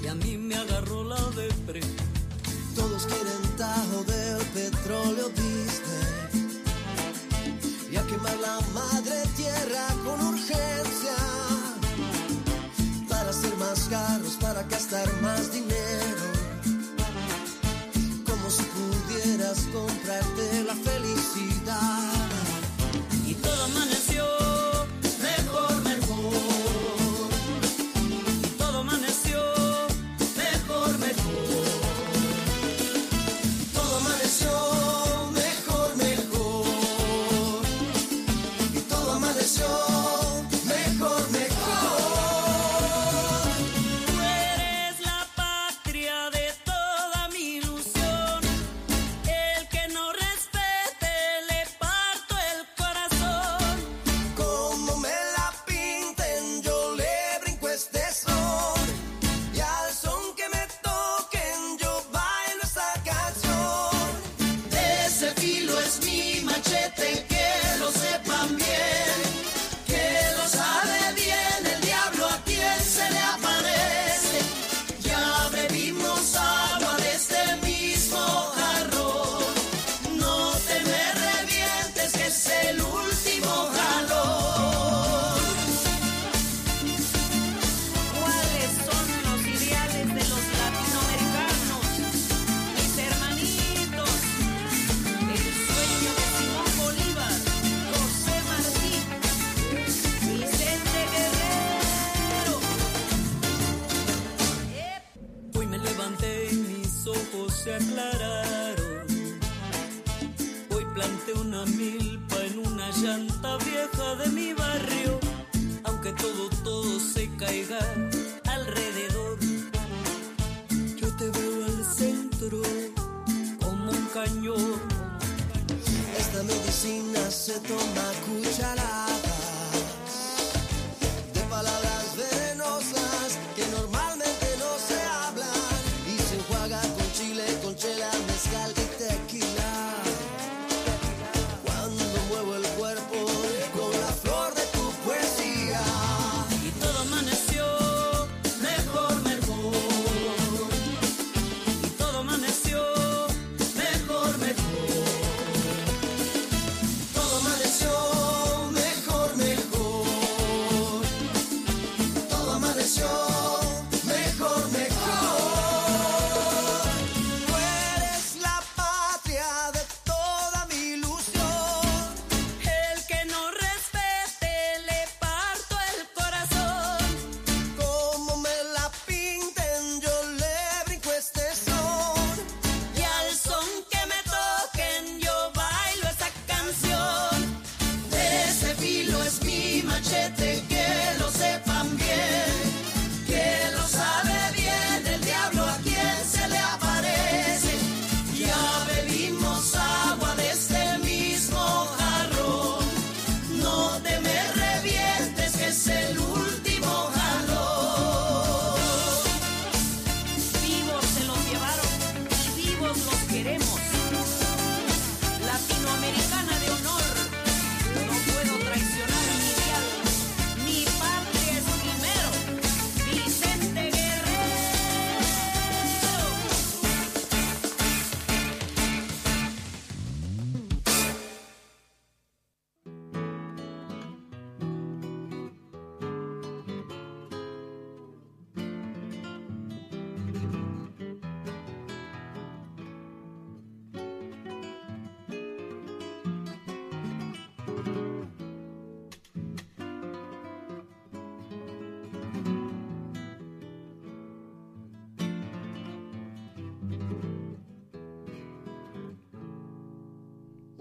Y 0.04 0.06
a 0.06 0.14
mí 0.14 0.36
me 0.36 0.56
agarró 0.56 1.04
la 1.04 1.22
depre. 1.30 1.80
Todos 2.74 3.06
quieren 3.06 3.56
tajo 3.56 4.04
del 4.04 4.44
petróleo, 4.48 5.30
dice. 5.30 5.96
Y 7.90 7.96
a 7.96 8.06
quemar 8.06 8.38
la 8.38 8.60
madre 8.74 9.01
gastar 14.92 15.22
más 15.22 15.52
dinero. 15.52 16.22
Como 18.26 18.50
si 18.50 18.62
pudieras 18.62 19.66
comprarte 19.72 20.64
la 20.64 20.71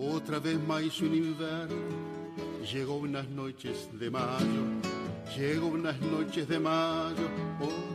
Otra 0.03 0.39
vez 0.39 0.59
más 0.59 0.99
un 1.01 1.13
invierno, 1.13 1.75
llegó 2.73 2.95
unas 2.95 3.29
noches 3.29 3.87
de 3.99 4.09
mayo, 4.09 4.63
llegó 5.37 5.67
unas 5.67 6.01
noches 6.01 6.47
de 6.47 6.59
mayo, 6.59 7.27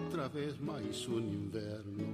otra 0.06 0.28
vez 0.28 0.60
más 0.60 1.08
un 1.08 1.24
invierno. 1.24 2.04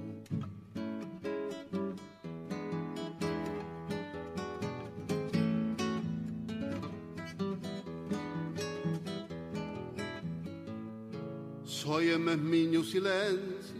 Soy 11.63 12.09
en 12.09 12.49
mis 12.49 12.89
silencios, 12.89 13.75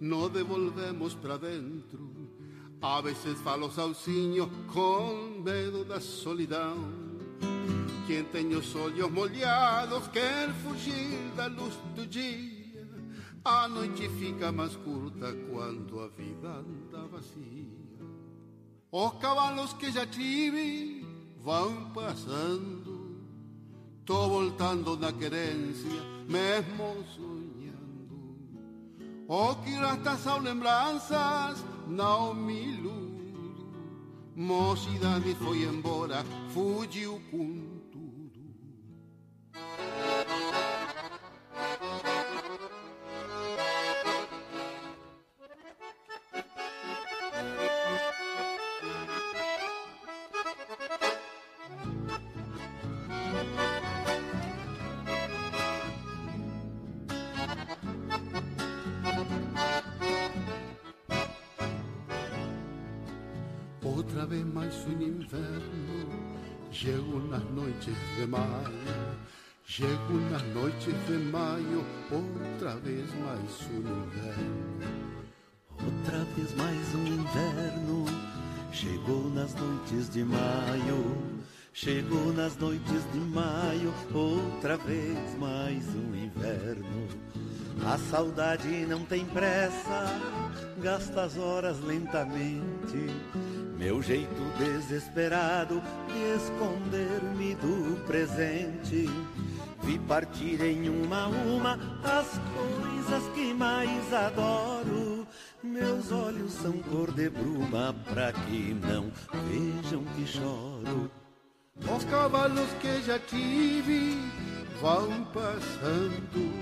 no 0.00 0.28
devolvemos 0.28 1.14
para 1.14 1.38
dentro. 1.38 2.00
A 2.82 3.00
veces 3.00 3.36
falo 3.38 3.70
sozinho 3.70 4.48
con 4.72 5.35
medo 5.46 5.84
da 5.84 6.00
solidão. 6.00 6.76
Quem 8.04 8.24
tem 8.24 8.52
os 8.56 8.74
olhos 8.74 9.08
molhados 9.12 10.08
quer 10.08 10.52
fugir 10.54 11.30
da 11.36 11.46
luz 11.46 11.72
do 11.94 12.04
dia. 12.04 12.84
A 13.44 13.68
noite 13.68 14.08
fica 14.08 14.50
mais 14.50 14.74
curta 14.74 15.32
quando 15.48 16.00
a 16.00 16.08
vida 16.08 16.48
anda 16.48 17.06
vazia. 17.06 17.86
Os 18.90 19.12
cavalos 19.20 19.72
que 19.74 19.92
já 19.92 20.04
tive 20.04 21.06
vão 21.40 21.90
passando. 21.90 23.22
Tô 24.04 24.28
voltando 24.28 24.96
na 24.96 25.12
querência, 25.12 26.02
mesmo 26.28 27.04
sonhando. 27.14 28.16
O 29.28 29.54
que 29.62 29.70
resta 29.70 30.16
são 30.16 30.40
lembranças 30.40 31.64
não 31.86 32.34
me 32.34 32.64
iludo. 32.64 32.95
Mocidade 34.36 35.34
foi 35.34 35.62
embora, 35.62 36.22
fugiu 36.52 37.18
cun 37.30 37.75
vez 72.86 73.14
mais 73.14 73.68
um 73.68 73.80
inverno. 74.04 74.86
Outra 75.84 76.24
vez 76.36 76.54
mais 76.54 76.94
um 76.94 77.06
inverno, 77.06 78.04
chegou 78.72 79.28
nas 79.30 79.52
noites 79.54 80.08
de 80.10 80.24
maio. 80.24 81.36
Chegou 81.72 82.32
nas 82.32 82.56
noites 82.56 83.12
de 83.12 83.18
maio, 83.18 83.92
outra 84.14 84.76
vez 84.78 85.18
mais 85.38 85.84
um 85.94 86.14
inverno. 86.14 87.08
A 87.84 87.98
saudade 87.98 88.86
não 88.86 89.04
tem 89.04 89.26
pressa, 89.26 90.18
gasta 90.80 91.24
as 91.24 91.36
horas 91.36 91.78
lentamente 91.80 93.10
meu 93.78 94.00
jeito 94.00 94.42
desesperado 94.58 95.82
de 96.08 96.36
esconder-me 96.36 97.54
do 97.56 98.04
presente. 98.06 99.06
Vi 99.82 99.98
partir 100.00 100.60
em 100.62 100.88
uma 100.88 101.24
a 101.24 101.28
uma 101.28 101.72
as 102.02 102.40
coisas 102.54 103.28
que 103.34 103.52
mais 103.54 104.12
adoro. 104.12 105.26
Meus 105.62 106.12
olhos 106.12 106.52
são 106.52 106.72
cor 106.72 107.10
de 107.12 107.28
bruma 107.28 107.94
pra 108.12 108.32
que 108.32 108.74
não 108.74 109.10
vejam 109.48 110.04
que 110.14 110.26
choro. 110.26 111.10
Os 111.94 112.04
cavalos 112.04 112.68
que 112.80 113.02
já 113.02 113.18
tive 113.18 114.18
vão 114.80 115.24
passando. 115.32 116.52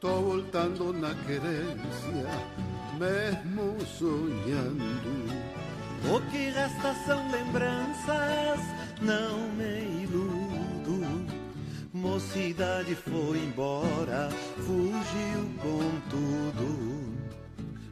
Tô 0.00 0.20
voltando 0.20 0.92
na 0.92 1.12
querência, 1.26 2.28
mesmo 2.98 3.76
sonhando. 3.98 5.58
O 6.04 6.20
que 6.30 6.50
resta 6.50 6.94
são 7.04 7.30
lembranças, 7.32 8.60
não 9.02 9.50
me 9.54 10.04
iludo. 10.04 10.27
Mocidade 12.00 12.94
foi 12.94 13.38
embora, 13.38 14.30
fugiu 14.58 15.50
com 15.60 16.00
tudo. 16.08 17.18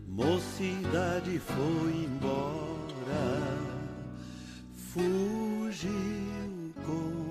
Mocidade 0.06 1.40
foi 1.40 2.06
embora, 2.06 3.26
fugiu 4.92 5.90
com 6.84 7.25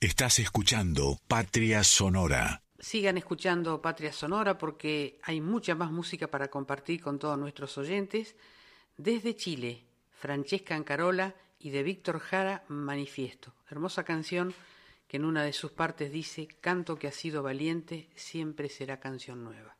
Estás 0.00 0.38
escuchando 0.38 1.18
Patria 1.28 1.82
Sonora. 1.82 2.62
Sigan 2.78 3.16
escuchando 3.16 3.80
Patria 3.80 4.12
Sonora 4.12 4.58
porque 4.58 5.18
hay 5.22 5.40
mucha 5.40 5.74
más 5.74 5.90
música 5.90 6.28
para 6.28 6.48
compartir 6.48 7.00
con 7.00 7.18
todos 7.18 7.38
nuestros 7.38 7.78
oyentes. 7.78 8.36
Desde 8.98 9.34
Chile, 9.34 9.84
Francesca 10.10 10.74
Ancarola 10.74 11.34
y 11.58 11.70
de 11.70 11.82
Víctor 11.82 12.18
Jara, 12.18 12.64
Manifiesto. 12.68 13.54
Hermosa 13.70 14.04
canción 14.04 14.54
que 15.08 15.16
en 15.16 15.24
una 15.24 15.42
de 15.42 15.52
sus 15.52 15.72
partes 15.72 16.12
dice, 16.12 16.48
Canto 16.60 16.98
que 16.98 17.08
ha 17.08 17.12
sido 17.12 17.42
valiente, 17.42 18.10
siempre 18.14 18.68
será 18.68 19.00
canción 19.00 19.42
nueva. 19.42 19.76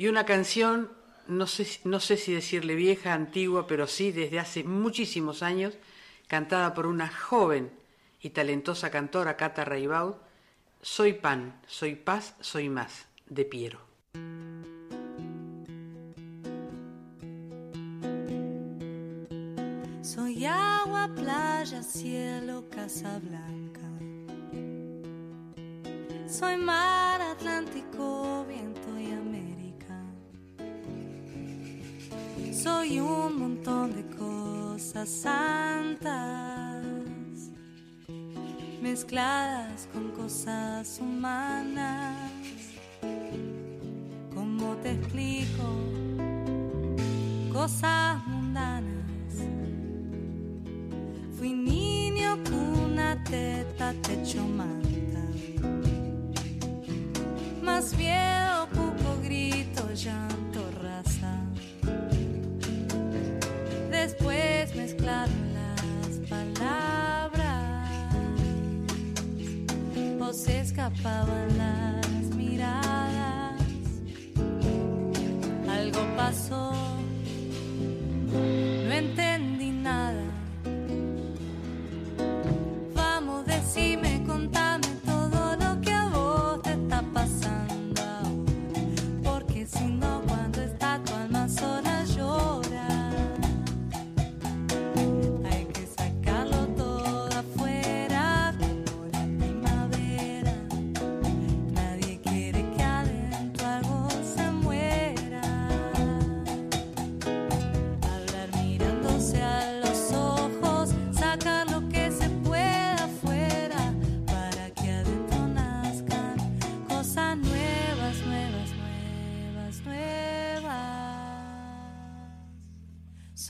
Y 0.00 0.08
una 0.08 0.24
canción, 0.24 0.90
no 1.26 1.46
sé, 1.46 1.66
no 1.84 2.00
sé 2.00 2.16
si 2.16 2.32
decirle 2.32 2.74
vieja, 2.74 3.12
antigua, 3.12 3.66
pero 3.66 3.86
sí 3.86 4.12
desde 4.12 4.38
hace 4.38 4.64
muchísimos 4.64 5.42
años, 5.42 5.74
cantada 6.26 6.72
por 6.72 6.86
una 6.86 7.08
joven 7.08 7.70
y 8.22 8.30
talentosa 8.30 8.90
cantora, 8.90 9.36
Cata 9.36 9.62
Raibaud, 9.62 10.14
Soy 10.80 11.12
pan, 11.12 11.60
soy 11.66 11.96
paz, 11.96 12.34
soy 12.40 12.70
más, 12.70 13.08
de 13.26 13.44
Piero. 13.44 13.80
Soy 20.00 20.46
agua, 20.46 21.10
playa, 21.14 21.82
cielo, 21.82 22.64
casa 22.70 23.20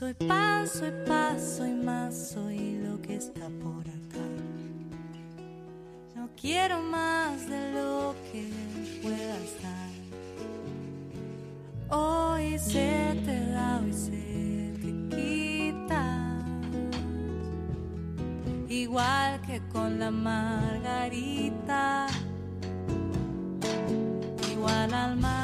Soy 0.01 0.15
paz, 0.15 0.71
soy 0.79 0.91
paz, 1.05 1.57
soy 1.57 1.73
más, 1.75 2.31
soy 2.33 2.79
lo 2.83 2.99
que 3.03 3.17
está 3.17 3.47
por 3.61 3.81
acá. 3.81 4.25
No 6.15 6.27
quiero 6.35 6.81
más 6.81 7.47
de 7.47 7.71
lo 7.73 8.15
que 8.31 8.49
pueda 9.03 9.37
estar. 9.37 9.89
Hoy 11.91 12.57
se 12.57 13.15
te 13.25 13.45
da, 13.51 13.79
hoy 13.83 13.93
se 13.93 14.73
te 14.81 14.91
quita. 15.15 16.43
Igual 18.69 19.39
que 19.41 19.61
con 19.71 19.99
la 19.99 20.09
margarita. 20.09 22.07
Igual 24.51 24.93
al 24.95 25.15
mar. 25.17 25.40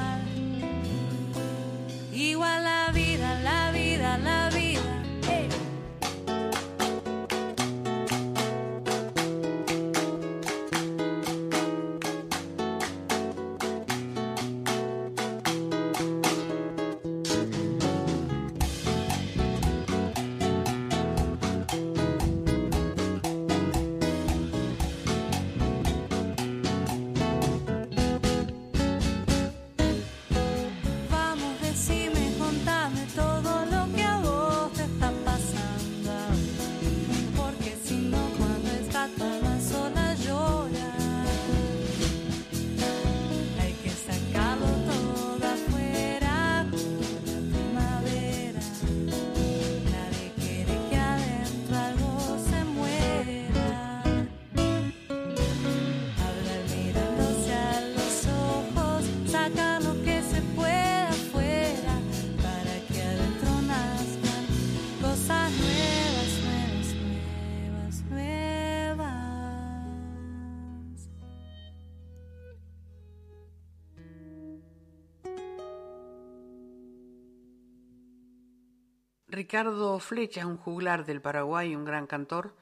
Ricardo 79.38 80.00
Flecha, 80.00 80.48
un 80.48 80.58
juglar 80.58 81.06
del 81.06 81.22
Paraguay, 81.22 81.76
un 81.76 81.86
gran 81.86 82.08
cantor, 82.08 82.56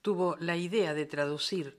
tuvo 0.00 0.34
la 0.40 0.56
idea 0.56 0.94
de 0.94 1.04
traducir 1.04 1.78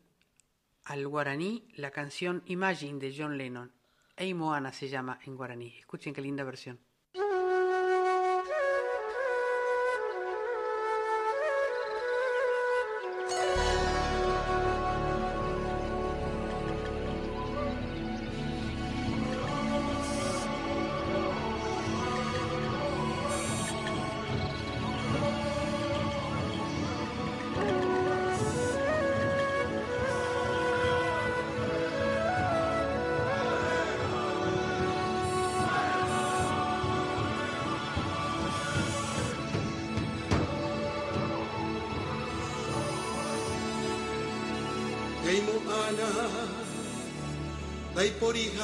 al 0.84 1.08
guaraní 1.08 1.68
la 1.74 1.90
canción 1.90 2.44
Imagine 2.46 3.00
de 3.00 3.16
John 3.18 3.40
Lennon. 3.40 3.72
Ei 4.16 4.36
Moana 4.36 4.72
se 4.72 4.90
llama 4.90 5.18
en 5.26 5.36
guaraní. 5.36 5.76
Escuchen 5.80 6.14
qué 6.14 6.22
linda 6.22 6.44
versión. 6.44 6.78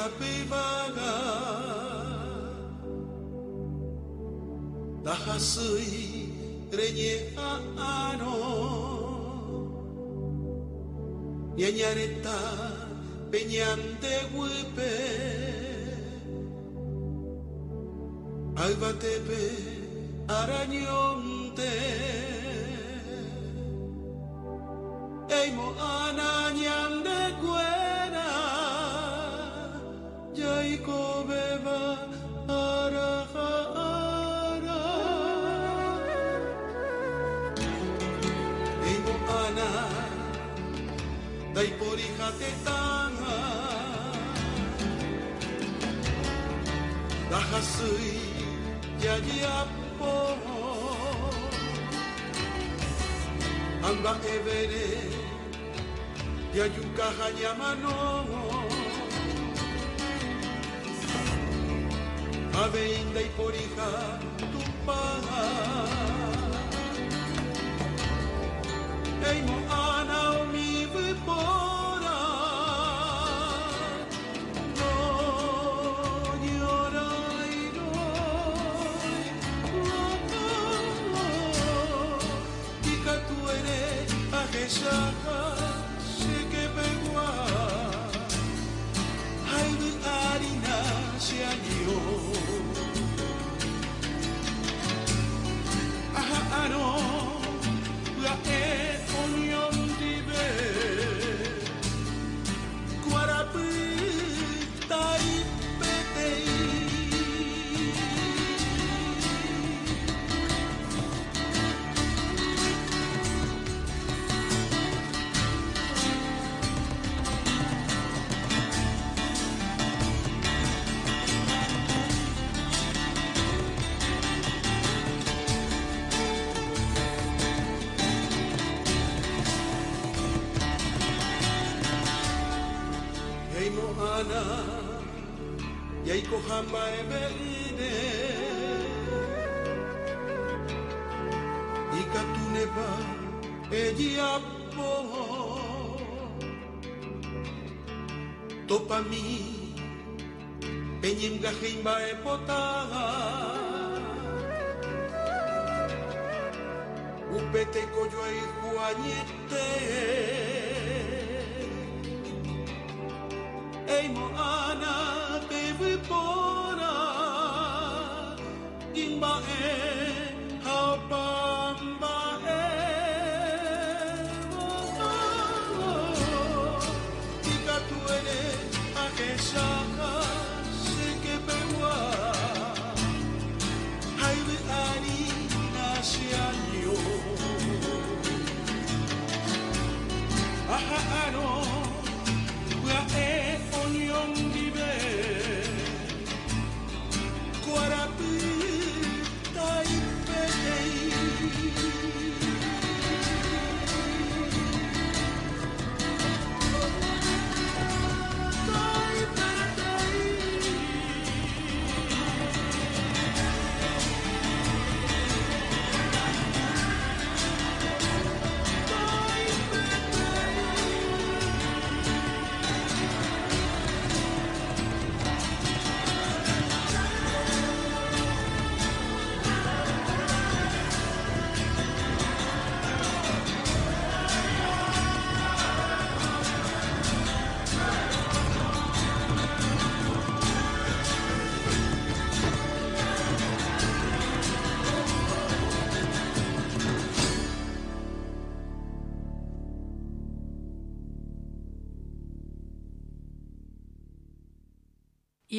hape 0.00 0.32
vaga 0.48 1.12
Dahasui 5.02 6.28
renye 6.72 7.32
a 7.36 7.60
ano 8.12 8.36
Nyanyareta 11.56 12.38
peñante 13.30 14.14
huepe. 14.32 14.92
Albatepe 18.56 19.42
arañonte 20.28 21.72
Yajiapo 49.04 50.12
Amba 53.88 54.16
evere 54.34 54.86
Yayuka 56.54 57.06
hanyamano 57.18 57.96
Ave 62.64 62.94
inda 63.00 63.20
y 63.20 63.28
porija 63.36 63.90
tu 64.52 64.60
paga. 64.86 65.42
Eimo 66.00 66.09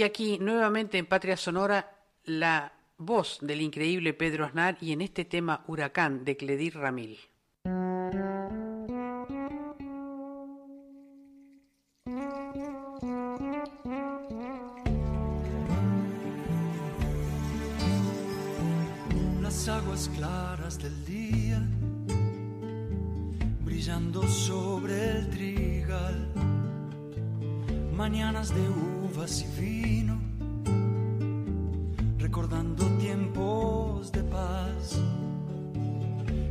Y 0.02 0.04
aquí 0.04 0.40
nuevamente 0.40 0.98
en 0.98 1.06
Patria 1.06 1.38
Sonora 1.38 1.96
la 2.24 2.74
voz 2.98 3.38
del 3.40 3.62
increíble 3.62 4.16
Pedro 4.16 4.46
Aznar 4.46 4.76
y 4.82 4.94
en 4.94 5.02
este 5.02 5.26
tema 5.26 5.64
Huracán 5.68 6.26
de 6.26 6.36
Cledir 6.38 6.76
Ramil. 6.76 7.20
Las 19.40 19.68
aguas 19.68 20.10
claras 20.16 20.80
del 20.80 21.06
día 21.06 21.62
brillando 23.64 24.28
sobre 24.28 25.20
el 25.20 25.30
trigal, 25.30 26.31
mañanas 28.02 28.50
de 28.50 28.68
uvas 28.68 29.46
y 29.46 29.62
vino, 29.62 30.18
recordando 32.18 32.84
tiempos 32.98 34.12
de 34.12 34.24
paz, 34.24 35.00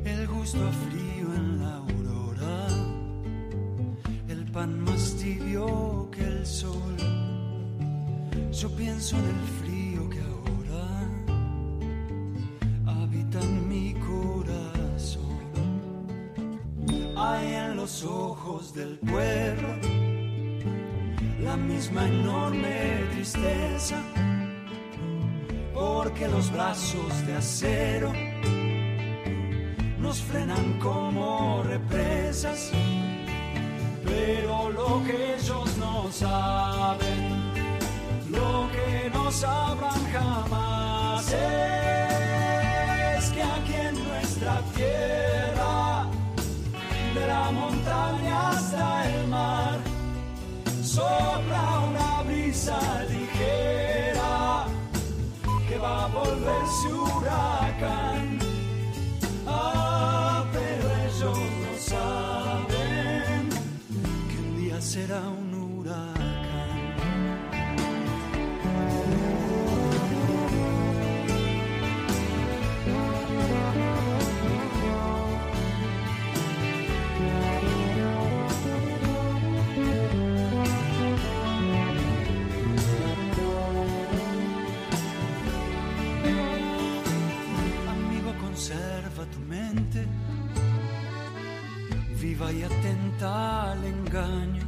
el 0.04 0.28
gusto 0.28 0.60
a 0.64 0.70
frío 0.86 1.34
en 1.34 1.58
la 1.58 1.74
aurora, 1.78 2.68
el 4.28 4.44
pan 4.52 4.80
más 4.84 5.16
tibio 5.16 6.08
que 6.12 6.22
el 6.22 6.46
sol. 6.46 6.96
Yo 8.52 8.70
pienso 8.76 9.16
en 9.18 9.24
el 9.24 9.42
frío 9.60 10.08
que 10.08 10.20
ahora 10.20 10.86
habita 13.02 13.40
en 13.40 13.68
mi 13.68 13.94
corazón. 13.94 15.50
Hay 17.16 17.54
en 17.54 17.74
los 17.74 18.04
ojos 18.04 18.72
del 18.72 19.00
pueblo 19.00 20.09
la 21.42 21.56
misma 21.56 22.06
enorme 22.06 23.06
tristeza, 23.12 23.96
porque 25.72 26.28
los 26.28 26.50
brazos 26.52 27.26
de 27.26 27.36
acero 27.36 28.12
nos 29.98 30.20
frenan 30.22 30.78
como 30.78 31.62
represas, 31.62 32.70
pero 34.04 34.70
lo 34.70 35.02
que 35.04 35.34
ellos 35.36 35.76
no 35.78 36.10
saben, 36.12 37.52
lo 38.30 38.68
que 38.72 39.10
no 39.12 39.30
sabrán 39.30 40.04
jamás 40.12 41.26
es 43.16 43.30
que 43.30 43.42
aquí 43.42 43.74
en 43.74 44.04
nuestra 44.08 44.60
tierra, 44.74 46.06
de 47.14 47.26
la 47.26 47.50
montaña 47.50 48.50
hasta 48.50 49.10
el 49.10 49.28
mar, 49.28 49.89
sopla 51.00 51.64
una 51.90 52.10
brisa 52.28 52.78
ligera 53.12 54.66
que 55.66 55.76
va 55.84 55.94
a 56.04 56.08
volverse 56.18 56.88
huracán. 57.00 58.24
Ah, 59.46 60.44
pero 60.54 60.84
ellos 61.06 61.38
no 61.62 61.72
saben 61.92 63.42
que 64.28 64.36
un 64.44 64.50
día 64.60 64.78
será 64.80 65.20
un 65.39 65.39
conserva 89.20 89.24
tu 89.26 89.40
mente. 89.40 90.06
Viva 92.20 92.52
y 92.52 92.62
atenta 92.62 93.72
al 93.72 93.84
engaño, 93.84 94.62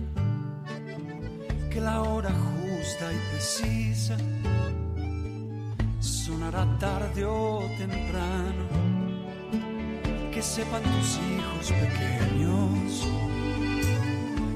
que 1.71 1.81
la 1.81 2.01
hora 2.03 2.31
justa 2.31 3.13
y 3.13 3.31
precisa 3.31 4.17
sonará 6.01 6.67
tarde 6.79 7.25
o 7.25 7.61
temprano, 7.77 8.65
que 10.33 10.43
sepan 10.43 10.83
tus 10.83 11.19
hijos 11.19 11.73
pequeños 11.73 13.07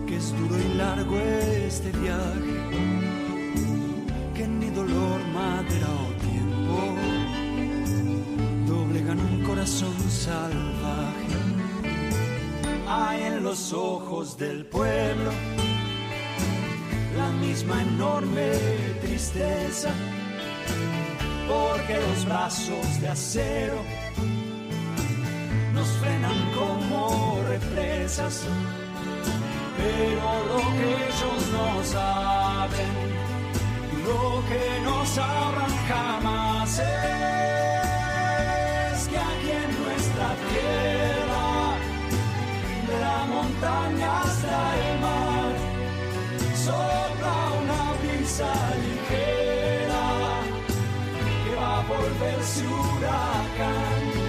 que 0.07 0.17
es 0.17 0.31
duro 0.39 0.57
y 0.59 0.75
largo 0.79 1.19
este 1.19 1.91
viaje, 1.93 2.57
que 4.35 4.49
ni 4.49 4.71
dolor, 4.71 5.21
madera 5.35 6.16
corazón 9.67 10.11
salvaje. 10.11 11.37
Hay 12.89 13.23
en 13.23 13.43
los 13.43 13.73
ojos 13.73 14.39
del 14.39 14.65
pueblo 14.65 15.33
la 17.17 17.31
misma 17.41 17.83
enorme 17.83 18.53
tristeza, 19.03 19.91
porque 21.49 21.99
los 21.99 22.25
brazos 22.27 23.01
de 23.01 23.09
acero 23.09 23.79
nos 25.75 25.89
frenan 25.99 26.53
como 26.55 27.41
represas. 27.49 28.45
Pero 29.79 30.27
lo 30.53 30.61
que 30.77 30.89
ellos 31.09 31.41
no 31.57 31.85
saben, 31.85 32.93
lo 34.05 34.43
que 34.49 34.81
no 34.85 35.07
sabrán 35.07 35.77
jamás 35.89 36.79
es 36.79 37.46
montaña 43.37 44.23
hasta 44.23 44.59
el 44.85 45.01
mar. 45.05 45.53
Sopla 46.65 47.37
una 47.63 47.83
brisa 48.01 48.53
ligera 48.85 50.07
que 51.45 51.55
va 51.57 51.71
a 51.79 51.83
volverse 51.91 52.63
huracán. 52.67 54.26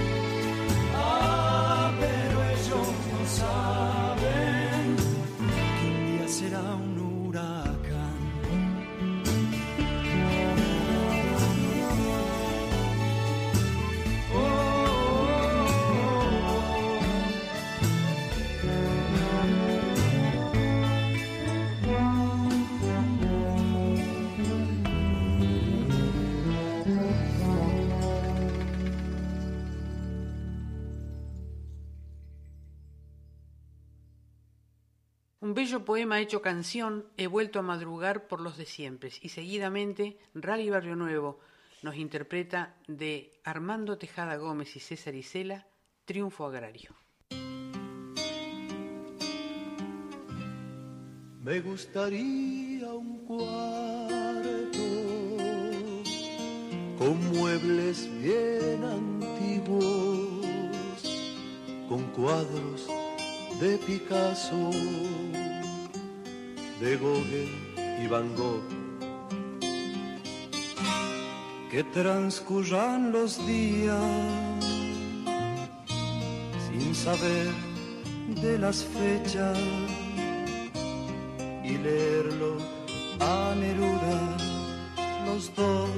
Bello 35.58 35.84
poema 35.84 36.20
hecho 36.20 36.40
canción, 36.40 37.04
he 37.16 37.26
vuelto 37.26 37.58
a 37.58 37.62
madrugar 37.62 38.28
por 38.28 38.40
los 38.40 38.56
de 38.56 38.64
siempre. 38.64 39.10
Y 39.22 39.30
seguidamente, 39.30 40.16
Rally 40.32 40.70
Barrio 40.70 40.94
Nuevo 40.94 41.40
nos 41.82 41.96
interpreta 41.96 42.76
de 42.86 43.32
Armando 43.42 43.98
Tejada 43.98 44.36
Gómez 44.36 44.76
y 44.76 44.78
César 44.78 45.16
Isela, 45.16 45.66
Triunfo 46.04 46.46
Agrario. 46.46 46.94
Me 51.42 51.58
gustaría 51.60 52.92
un 52.92 53.26
cuarto 53.26 54.78
con 56.98 57.30
muebles 57.36 58.08
bien 58.22 58.84
antiguos, 58.84 60.38
con 61.88 62.04
cuadros 62.12 62.86
de 63.60 63.76
Picasso, 63.78 64.70
de 66.80 66.96
Gauguin 66.96 67.74
y 68.02 68.06
Van 68.06 68.34
Gogh. 68.36 68.62
que 71.70 71.84
transcurran 71.84 73.12
los 73.12 73.46
días 73.46 74.00
sin 76.66 76.94
saber 76.94 77.48
de 78.42 78.58
las 78.58 78.84
fechas 78.84 79.58
y 81.62 81.76
leerlo 81.76 82.56
a 83.20 83.54
Neruda 83.54 84.36
los 85.26 85.54
dos 85.54 85.90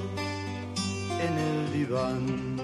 en 1.20 1.38
el 1.38 1.72
diván. 1.72 2.56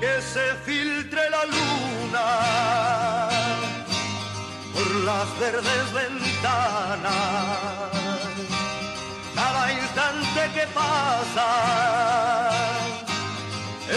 que 0.00 0.20
se 0.20 0.46
filtre 0.64 1.20
la 1.30 1.44
luna 1.54 3.29
por 4.80 4.94
las 5.04 5.28
verdes 5.38 5.92
ventanas. 5.92 7.10
Cada 9.34 9.72
instante 9.72 10.40
que 10.54 10.66
pasa 10.68 11.48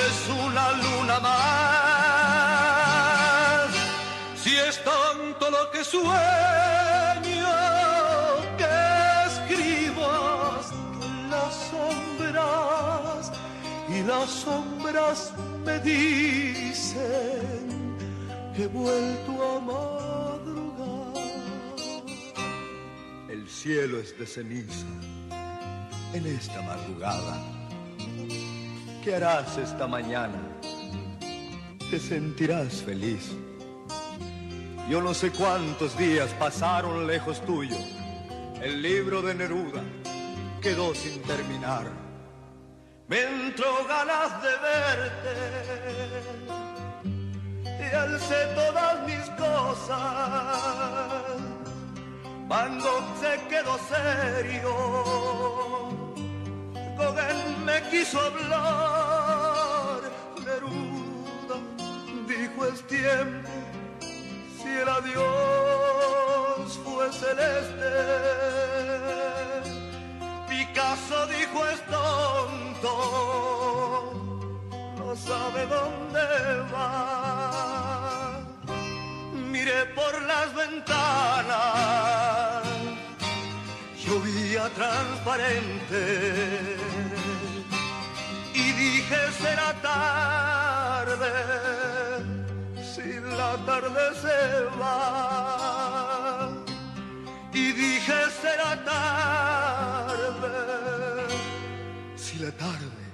es 0.05 0.29
una 0.45 0.65
luna 0.83 1.19
más. 1.19 2.43
Si 4.43 4.55
es 4.57 4.83
tanto 4.83 5.49
lo 5.49 5.71
que 5.71 5.83
sueño, 5.83 6.11
que 8.57 8.73
escribo 9.27 10.07
las 11.29 11.53
sombras 11.71 13.31
y 13.89 14.01
las 14.03 14.29
sombras 14.29 15.33
me 15.65 15.79
dicen 15.79 17.63
que 18.55 18.63
he 18.63 18.67
vuelto 18.67 19.31
a 19.31 19.59
madrugar. 19.59 20.12
El 23.43 23.49
cielo 23.49 23.99
es 23.99 24.17
de 24.17 24.25
ceniza 24.25 24.87
en 26.13 26.25
esta 26.25 26.61
madrugada. 26.61 27.43
¿Qué 29.03 29.15
harás 29.15 29.57
esta 29.57 29.85
mañana? 29.85 30.39
Te 31.91 31.99
sentirás 31.99 32.75
feliz. 32.83 33.31
Yo 34.89 35.01
no 35.01 35.13
sé 35.13 35.31
cuántos 35.31 35.97
días 35.97 36.29
pasaron 36.39 37.05
lejos 37.05 37.45
tuyo. 37.45 37.75
El 38.61 38.81
libro 38.81 39.21
de 39.21 39.35
Neruda 39.35 39.83
quedó 40.61 40.95
sin 40.95 41.21
terminar. 41.23 41.91
Me 43.09 43.23
entró 43.23 43.85
ganas 43.89 44.41
de 44.41 44.55
verte 44.69 45.35
y 47.77 47.93
alcé 47.93 48.45
todas 48.55 49.05
mis 49.05 49.29
cosas. 49.31 50.63
Gogh 52.53 53.09
se 53.19 53.33
quedó 53.49 53.79
serio, 53.89 54.73
Gauguin 56.95 57.65
me 57.65 57.81
quiso 57.89 58.19
hablar, 58.19 60.01
Neruda 60.45 61.57
dijo 62.27 62.65
es 62.67 62.85
tiempo, 62.85 63.49
si 63.99 64.69
el 64.69 64.87
adiós 64.87 66.79
fue 66.83 67.11
celeste. 67.11 67.91
Picasso 70.47 71.25
dijo 71.25 71.67
es 71.69 71.81
tonto, 71.87 72.93
no 74.99 75.15
sabe 75.15 75.65
dónde 75.65 76.21
va. 76.71 77.72
Miré 79.63 79.85
por 79.95 80.13
las 80.23 80.53
ventanas, 80.53 81.63
llovía 84.05 84.67
transparente 84.71 86.75
y 88.53 88.71
dije 88.73 89.31
será 89.41 89.73
tarde 89.81 91.31
si 92.93 93.21
la 93.37 93.55
tarde 93.65 94.13
se 94.23 94.39
va. 94.81 96.49
Y 97.53 97.71
dije 97.71 98.19
será 98.41 98.83
tarde 98.83 100.57
si 102.17 102.39
la 102.39 102.51
tarde 102.51 103.05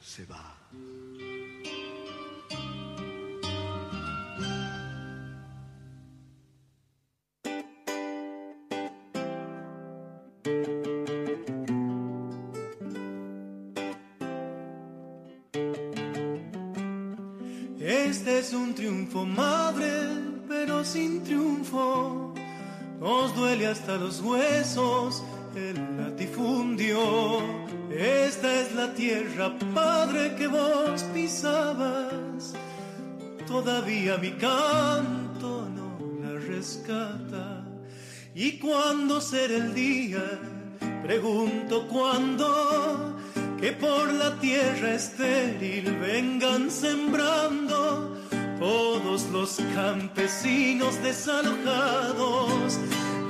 se 0.00 0.24
va. 0.26 0.51
Este 17.80 18.38
es 18.38 18.52
un 18.52 18.74
triunfo, 18.74 19.24
madre, 19.24 19.90
pero 20.48 20.84
sin 20.84 21.24
triunfo. 21.24 22.32
Nos 23.00 23.34
duele 23.34 23.66
hasta 23.66 23.96
los 23.96 24.20
huesos 24.20 25.24
el 25.56 25.96
latifundio. 25.96 27.00
Esta 27.90 28.60
es 28.60 28.74
la 28.74 28.94
tierra, 28.94 29.58
padre, 29.74 30.34
que 30.36 30.46
vos 30.46 31.02
pisabas. 31.12 32.54
Todavía 33.46 34.16
mi 34.18 34.30
canto 34.32 35.68
no 35.68 35.98
la 36.22 36.38
rescata. 36.38 37.51
¿Y 38.34 38.52
cuándo 38.52 39.20
será 39.20 39.56
el 39.56 39.74
día? 39.74 40.22
Pregunto 41.02 41.86
cuándo 41.86 43.18
que 43.60 43.72
por 43.72 44.10
la 44.12 44.38
tierra 44.40 44.94
estéril 44.94 45.98
vengan 46.00 46.70
sembrando 46.70 48.16
todos 48.58 49.28
los 49.30 49.60
campesinos 49.74 51.02
desalojados. 51.02 52.78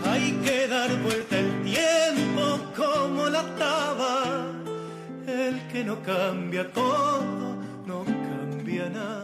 Hay 0.06 0.32
que 0.44 0.68
dar 0.68 0.96
vuelta 1.02 1.36
el 1.36 1.62
tiempo 1.62 2.60
como 2.76 3.26
la 3.28 3.42
taba. 3.56 4.46
El 5.26 5.66
que 5.72 5.82
no 5.82 6.00
cambia 6.02 6.70
todo, 6.70 7.56
no 7.86 8.04
cambia 8.04 8.88
nada. 8.88 9.21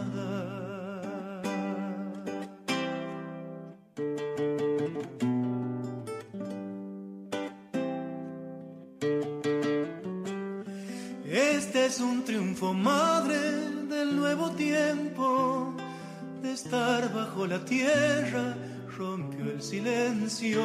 Tierra, 17.65 18.57
rompió 18.97 19.51
el 19.53 19.63
silencio. 19.63 20.63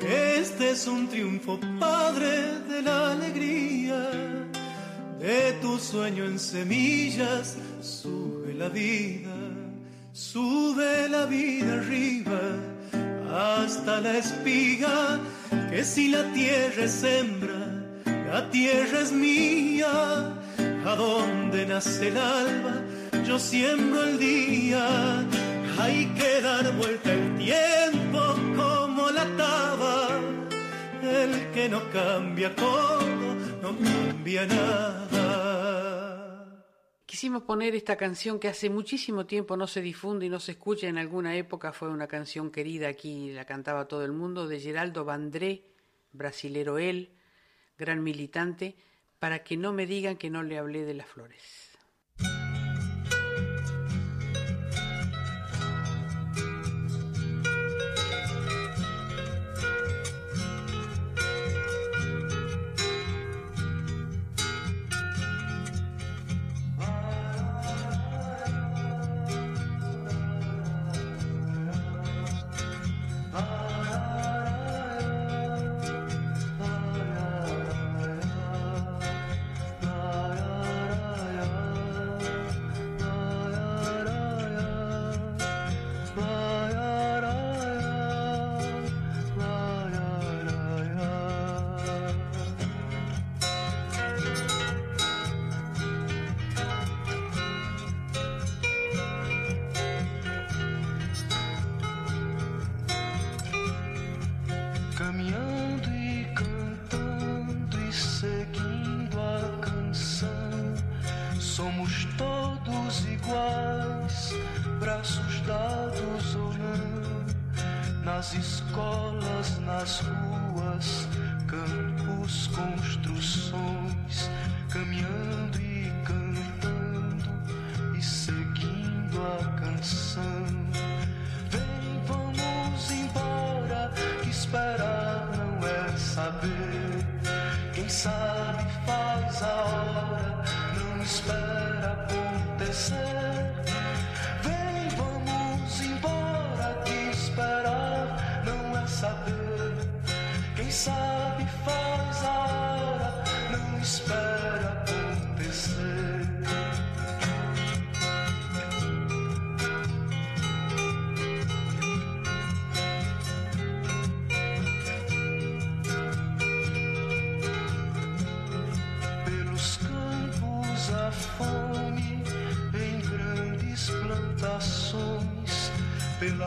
Este 0.00 0.70
es 0.70 0.86
un 0.86 1.08
triunfo, 1.08 1.60
Padre, 1.78 2.60
de 2.68 2.82
la 2.82 3.12
alegría. 3.12 4.10
De 5.20 5.52
tu 5.60 5.78
sueño 5.78 6.24
en 6.24 6.38
semillas, 6.38 7.56
sube 7.80 8.54
la 8.54 8.68
vida, 8.68 9.36
sube 10.12 11.08
la 11.08 11.26
vida 11.26 11.74
arriba, 11.74 12.40
hasta 13.30 14.00
la 14.00 14.18
espiga, 14.18 15.20
que 15.70 15.84
si 15.84 16.08
la 16.08 16.24
tierra 16.32 16.84
es 16.84 17.04
hembra, 17.04 17.84
la 18.04 18.50
tierra 18.50 19.00
es 19.00 19.12
mía. 19.12 20.38
A 20.84 20.96
donde 20.96 21.64
nace 21.64 22.08
el 22.08 22.16
alba, 22.16 22.82
yo 23.24 23.38
siembro 23.38 24.02
el 24.02 24.18
día 24.18 25.24
hay 25.82 26.06
que 26.14 26.40
dar 26.40 26.72
vuelta 26.76 27.12
el 27.12 27.36
tiempo 27.36 28.20
como 28.56 29.10
la 29.10 29.26
taba. 29.36 30.20
El 31.02 31.50
que 31.52 31.68
no 31.68 31.90
cambia 31.90 32.54
todo, 32.54 33.34
no 33.60 33.76
cambia 33.78 34.46
nada. 34.46 35.02
Quisimos 37.04 37.42
poner 37.42 37.74
esta 37.74 37.96
canción 37.96 38.38
que 38.38 38.48
hace 38.48 38.70
muchísimo 38.70 39.26
tiempo 39.26 39.56
no 39.56 39.66
se 39.66 39.82
difunde 39.82 40.26
y 40.26 40.28
no 40.28 40.40
se 40.40 40.52
escucha. 40.52 40.86
En 40.88 40.98
alguna 40.98 41.36
época 41.36 41.72
fue 41.72 41.88
una 41.88 42.06
canción 42.06 42.50
querida 42.50 42.88
aquí, 42.88 43.32
la 43.32 43.44
cantaba 43.44 43.86
todo 43.86 44.04
el 44.04 44.12
mundo, 44.12 44.48
de 44.48 44.60
Geraldo 44.60 45.04
Vandré, 45.04 45.64
brasilero 46.12 46.78
él, 46.78 47.10
gran 47.76 48.02
militante, 48.02 48.76
para 49.18 49.42
que 49.44 49.56
no 49.56 49.72
me 49.72 49.86
digan 49.86 50.16
que 50.16 50.30
no 50.30 50.42
le 50.42 50.58
hablé 50.58 50.84
de 50.84 50.94
las 50.94 51.06
flores. 51.06 51.61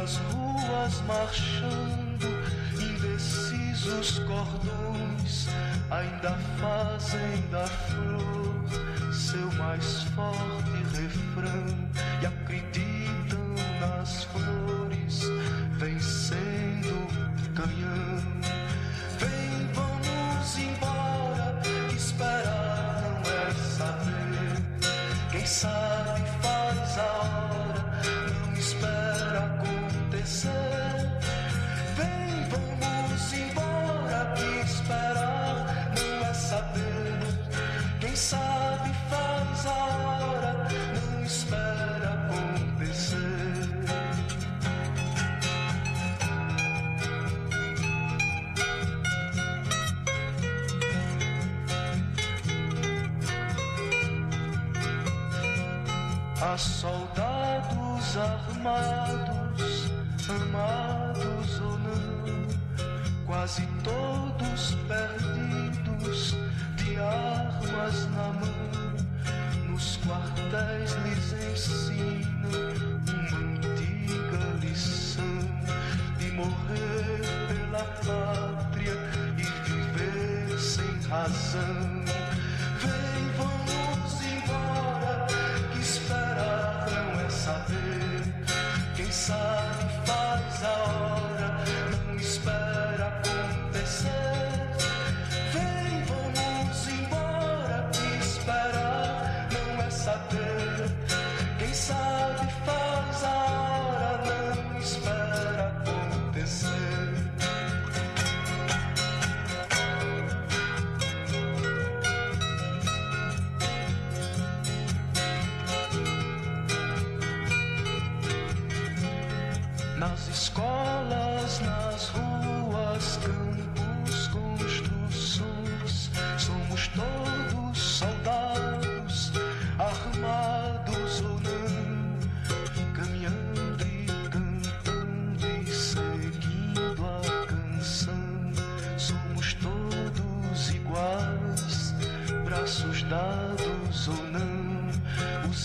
Pelas 0.06 0.18
ruas 0.18 1.02
marchando, 1.08 2.28
indecisos 2.74 4.20
cordões 4.20 5.48
ainda 5.90 6.38
fazem 6.60 7.42
da 7.50 7.66
flor 7.66 8.64
seu 9.12 9.52
mais 9.54 10.04
forte 10.16 10.45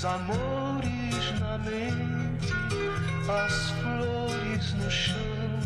Os 0.01 0.07
amores 0.07 1.41
na 1.41 1.59
mente, 1.59 2.55
as 3.29 3.71
flores 3.83 4.73
no 4.73 4.91
chão, 4.91 5.61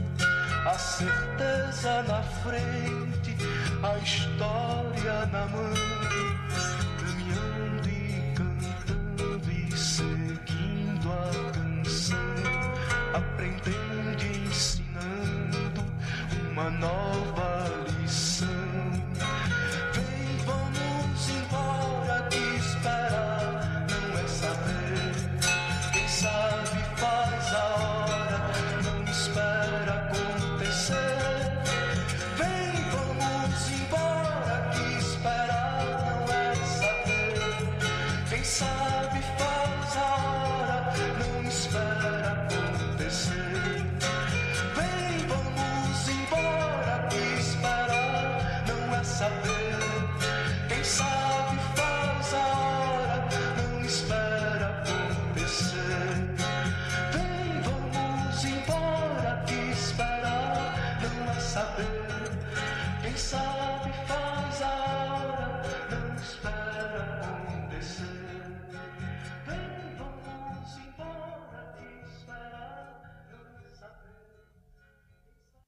a 0.67 0.77
certeza 0.77 2.03
na 2.03 2.21
frente, 2.43 3.37
a 3.81 3.97
história 3.99 4.64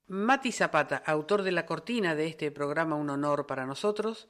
Mati 0.08 0.52
Zapata, 0.52 1.02
autor 1.04 1.42
de 1.42 1.50
la 1.50 1.66
cortina 1.66 2.14
de 2.14 2.28
este 2.28 2.52
programa 2.52 2.94
Un 2.94 3.10
Honor 3.10 3.44
para 3.44 3.66
nosotros, 3.66 4.28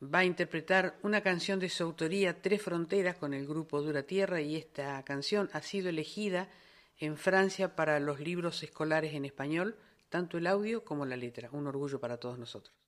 va 0.00 0.20
a 0.20 0.24
interpretar 0.24 1.00
una 1.02 1.20
canción 1.20 1.58
de 1.58 1.68
su 1.68 1.82
autoría 1.82 2.40
Tres 2.40 2.62
Fronteras 2.62 3.16
con 3.16 3.34
el 3.34 3.44
grupo 3.44 3.82
Dura 3.82 4.04
Tierra 4.04 4.40
y 4.40 4.54
esta 4.54 5.02
canción 5.02 5.50
ha 5.52 5.62
sido 5.62 5.88
elegida 5.88 6.48
en 6.96 7.16
Francia 7.16 7.74
para 7.74 7.98
los 7.98 8.20
libros 8.20 8.62
escolares 8.62 9.14
en 9.14 9.24
español, 9.24 9.76
tanto 10.10 10.38
el 10.38 10.46
audio 10.46 10.84
como 10.84 11.04
la 11.06 11.16
letra. 11.16 11.48
Un 11.50 11.66
orgullo 11.66 11.98
para 11.98 12.18
todos 12.18 12.38
nosotros. 12.38 12.85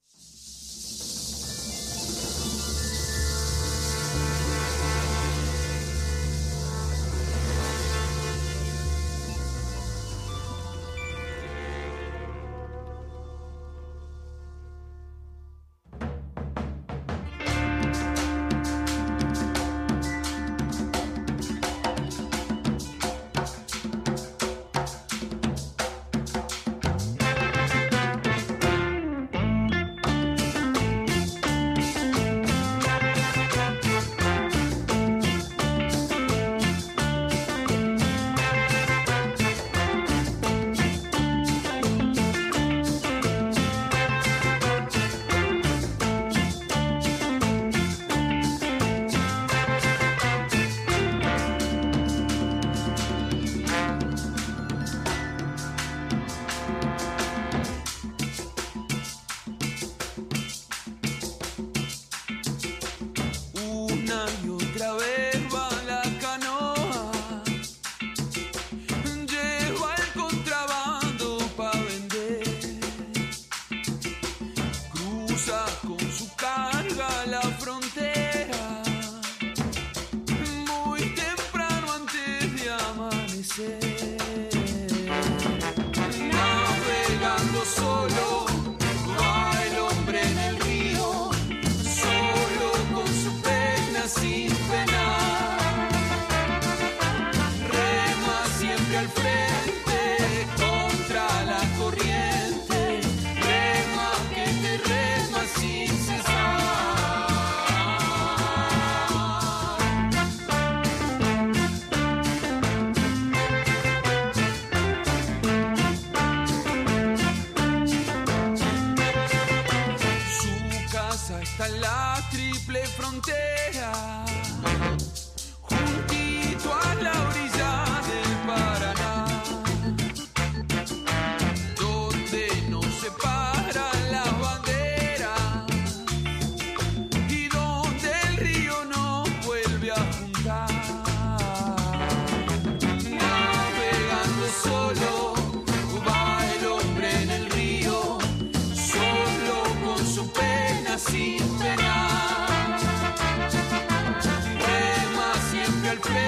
el. 155.91 156.28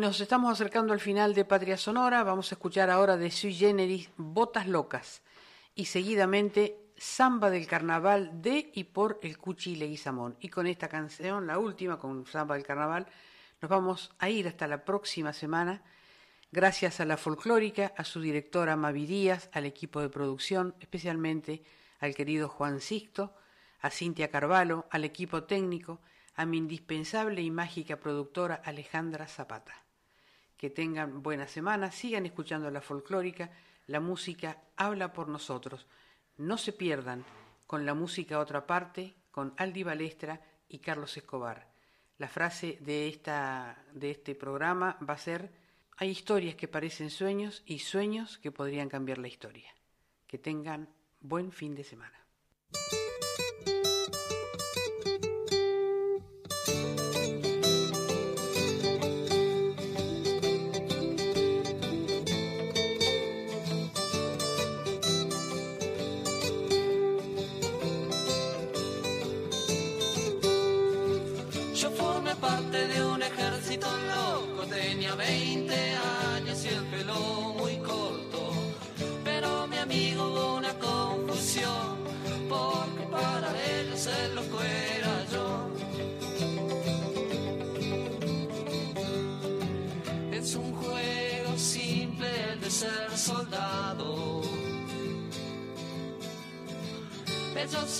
Nos 0.00 0.18
estamos 0.18 0.50
acercando 0.50 0.94
al 0.94 1.00
final 1.00 1.34
de 1.34 1.44
Patria 1.44 1.76
Sonora. 1.76 2.24
Vamos 2.24 2.50
a 2.50 2.54
escuchar 2.54 2.88
ahora 2.88 3.18
de 3.18 3.30
Sui 3.30 3.52
Generis 3.52 4.08
Botas 4.16 4.66
Locas 4.66 5.20
y 5.74 5.84
seguidamente 5.84 6.78
Samba 6.96 7.50
del 7.50 7.66
Carnaval 7.66 8.40
de 8.40 8.70
y 8.72 8.84
por 8.84 9.20
el 9.22 9.36
Cuchi 9.36 9.76
Leguizamón. 9.76 10.38
Y 10.40 10.48
con 10.48 10.66
esta 10.66 10.88
canción, 10.88 11.46
la 11.46 11.58
última, 11.58 11.98
con 11.98 12.24
Samba 12.24 12.54
del 12.54 12.64
Carnaval, 12.64 13.08
nos 13.60 13.70
vamos 13.70 14.10
a 14.18 14.30
ir 14.30 14.48
hasta 14.48 14.66
la 14.66 14.86
próxima 14.86 15.34
semana. 15.34 15.82
Gracias 16.50 17.00
a 17.00 17.04
la 17.04 17.18
folclórica, 17.18 17.92
a 17.94 18.04
su 18.04 18.22
directora 18.22 18.76
Mavi 18.76 19.04
Díaz, 19.04 19.50
al 19.52 19.66
equipo 19.66 20.00
de 20.00 20.08
producción, 20.08 20.74
especialmente 20.80 21.62
al 21.98 22.14
querido 22.14 22.48
Juan 22.48 22.80
Sixto, 22.80 23.34
a 23.80 23.90
Cintia 23.90 24.30
Carvalho, 24.30 24.86
al 24.90 25.04
equipo 25.04 25.44
técnico, 25.44 26.00
a 26.36 26.46
mi 26.46 26.56
indispensable 26.56 27.42
y 27.42 27.50
mágica 27.50 28.00
productora 28.00 28.54
Alejandra 28.64 29.26
Zapata. 29.26 29.84
Que 30.60 30.68
tengan 30.68 31.22
buena 31.22 31.48
semana, 31.48 31.90
sigan 31.90 32.26
escuchando 32.26 32.70
la 32.70 32.82
folclórica, 32.82 33.50
la 33.86 33.98
música 33.98 34.60
habla 34.76 35.10
por 35.14 35.26
nosotros. 35.26 35.86
No 36.36 36.58
se 36.58 36.74
pierdan 36.74 37.24
con 37.66 37.86
la 37.86 37.94
música 37.94 38.38
otra 38.38 38.66
parte, 38.66 39.14
con 39.30 39.54
Aldi 39.56 39.84
Balestra 39.84 40.38
y 40.68 40.80
Carlos 40.80 41.16
Escobar. 41.16 41.72
La 42.18 42.28
frase 42.28 42.76
de, 42.82 43.08
esta, 43.08 43.82
de 43.94 44.10
este 44.10 44.34
programa 44.34 44.98
va 45.00 45.14
a 45.14 45.18
ser, 45.18 45.50
hay 45.96 46.10
historias 46.10 46.56
que 46.56 46.68
parecen 46.68 47.08
sueños 47.08 47.62
y 47.64 47.78
sueños 47.78 48.36
que 48.36 48.52
podrían 48.52 48.90
cambiar 48.90 49.16
la 49.16 49.28
historia. 49.28 49.74
Que 50.26 50.36
tengan 50.36 50.90
buen 51.20 51.52
fin 51.52 51.74
de 51.74 51.84
semana. 51.84 52.18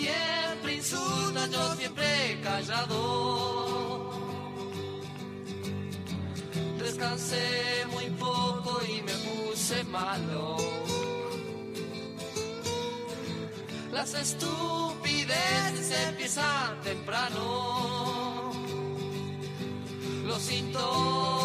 Siempre 0.01 0.75
insultan, 0.75 1.51
yo 1.51 1.75
siempre 1.77 2.41
callado. 2.43 4.11
Descansé 6.79 7.87
muy 7.93 8.07
poco 8.11 8.81
y 8.89 9.03
me 9.03 9.13
puse 9.13 9.85
malo. 9.85 10.57
Las 13.93 14.15
estupideces 14.15 15.91
empiezan 16.09 16.81
temprano. 16.83 18.53
Los 20.25 20.51
intolerantes 20.53 21.40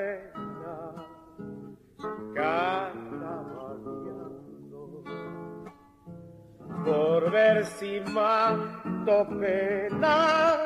pena. 0.00 0.76
Por 6.84 7.30
ver 7.30 7.64
si 7.66 8.00
mato 8.00 9.26
pena, 9.38 10.56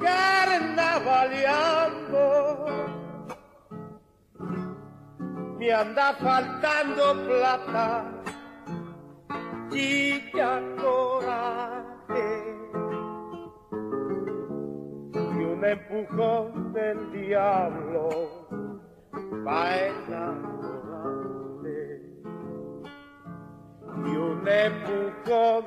carnavaleando 0.00 2.66
me 5.58 5.72
anda 5.72 6.14
faltando 6.14 7.04
plata 7.26 8.04
ya 10.34 10.60
coraje 10.80 12.49
un 15.60 15.66
empujón 15.66 16.72
del 16.72 17.12
diablo 17.12 18.08
pa' 19.44 19.76
enamorarte 19.88 21.20
y 24.06 24.16
un 24.16 24.48
empujón 24.48 25.64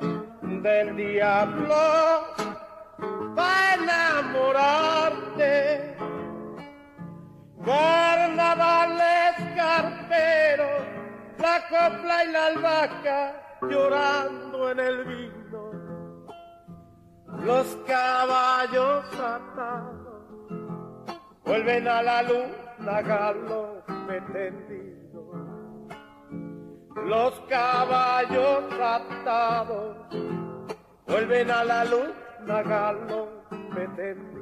del 0.64 0.96
diablo 0.96 1.82
pa' 3.36 3.74
enamorarte 3.74 4.84
Carnavales 7.64 9.36
carteros, 9.56 10.82
la 11.38 11.56
copla 11.68 12.24
y 12.24 12.32
la 12.32 12.46
albahaca 12.46 13.58
llorando 13.62 14.70
en 14.70 14.80
el 14.80 15.04
vino. 15.04 15.63
Los 17.42 17.66
caballos 17.86 19.04
atados 19.12 19.94
vuelven 21.44 21.88
a 21.88 22.02
la 22.02 22.22
luna 22.22 23.02
galope 23.02 24.20
tendido. 24.32 25.32
Los 27.06 27.34
caballos 27.48 28.64
atados 28.80 29.96
vuelven 31.06 31.50
a 31.50 31.64
la 31.64 31.84
luna 31.84 32.62
galope 32.62 33.88
tendido. 33.96 34.34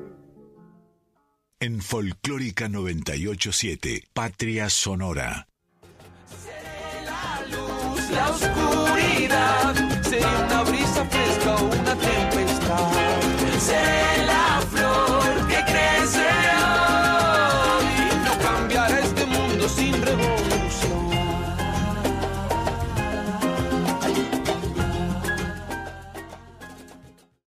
En 1.61 1.81
Folclórica 1.81 2.69
987, 2.69 4.05
Patria 4.13 4.69
Sonora. 4.69 5.47
Seré 6.27 7.05
la 7.05 7.41
luz, 7.57 8.11
la 8.11 8.31
oscuridad, 8.31 9.75
seré 10.03 10.27
una 10.45 10.63
brisa 10.65 11.05
fresca 11.05 11.55
una 11.57 11.95
tempestad 11.95 12.22
pensar. 12.77 13.03
Se 13.59 14.52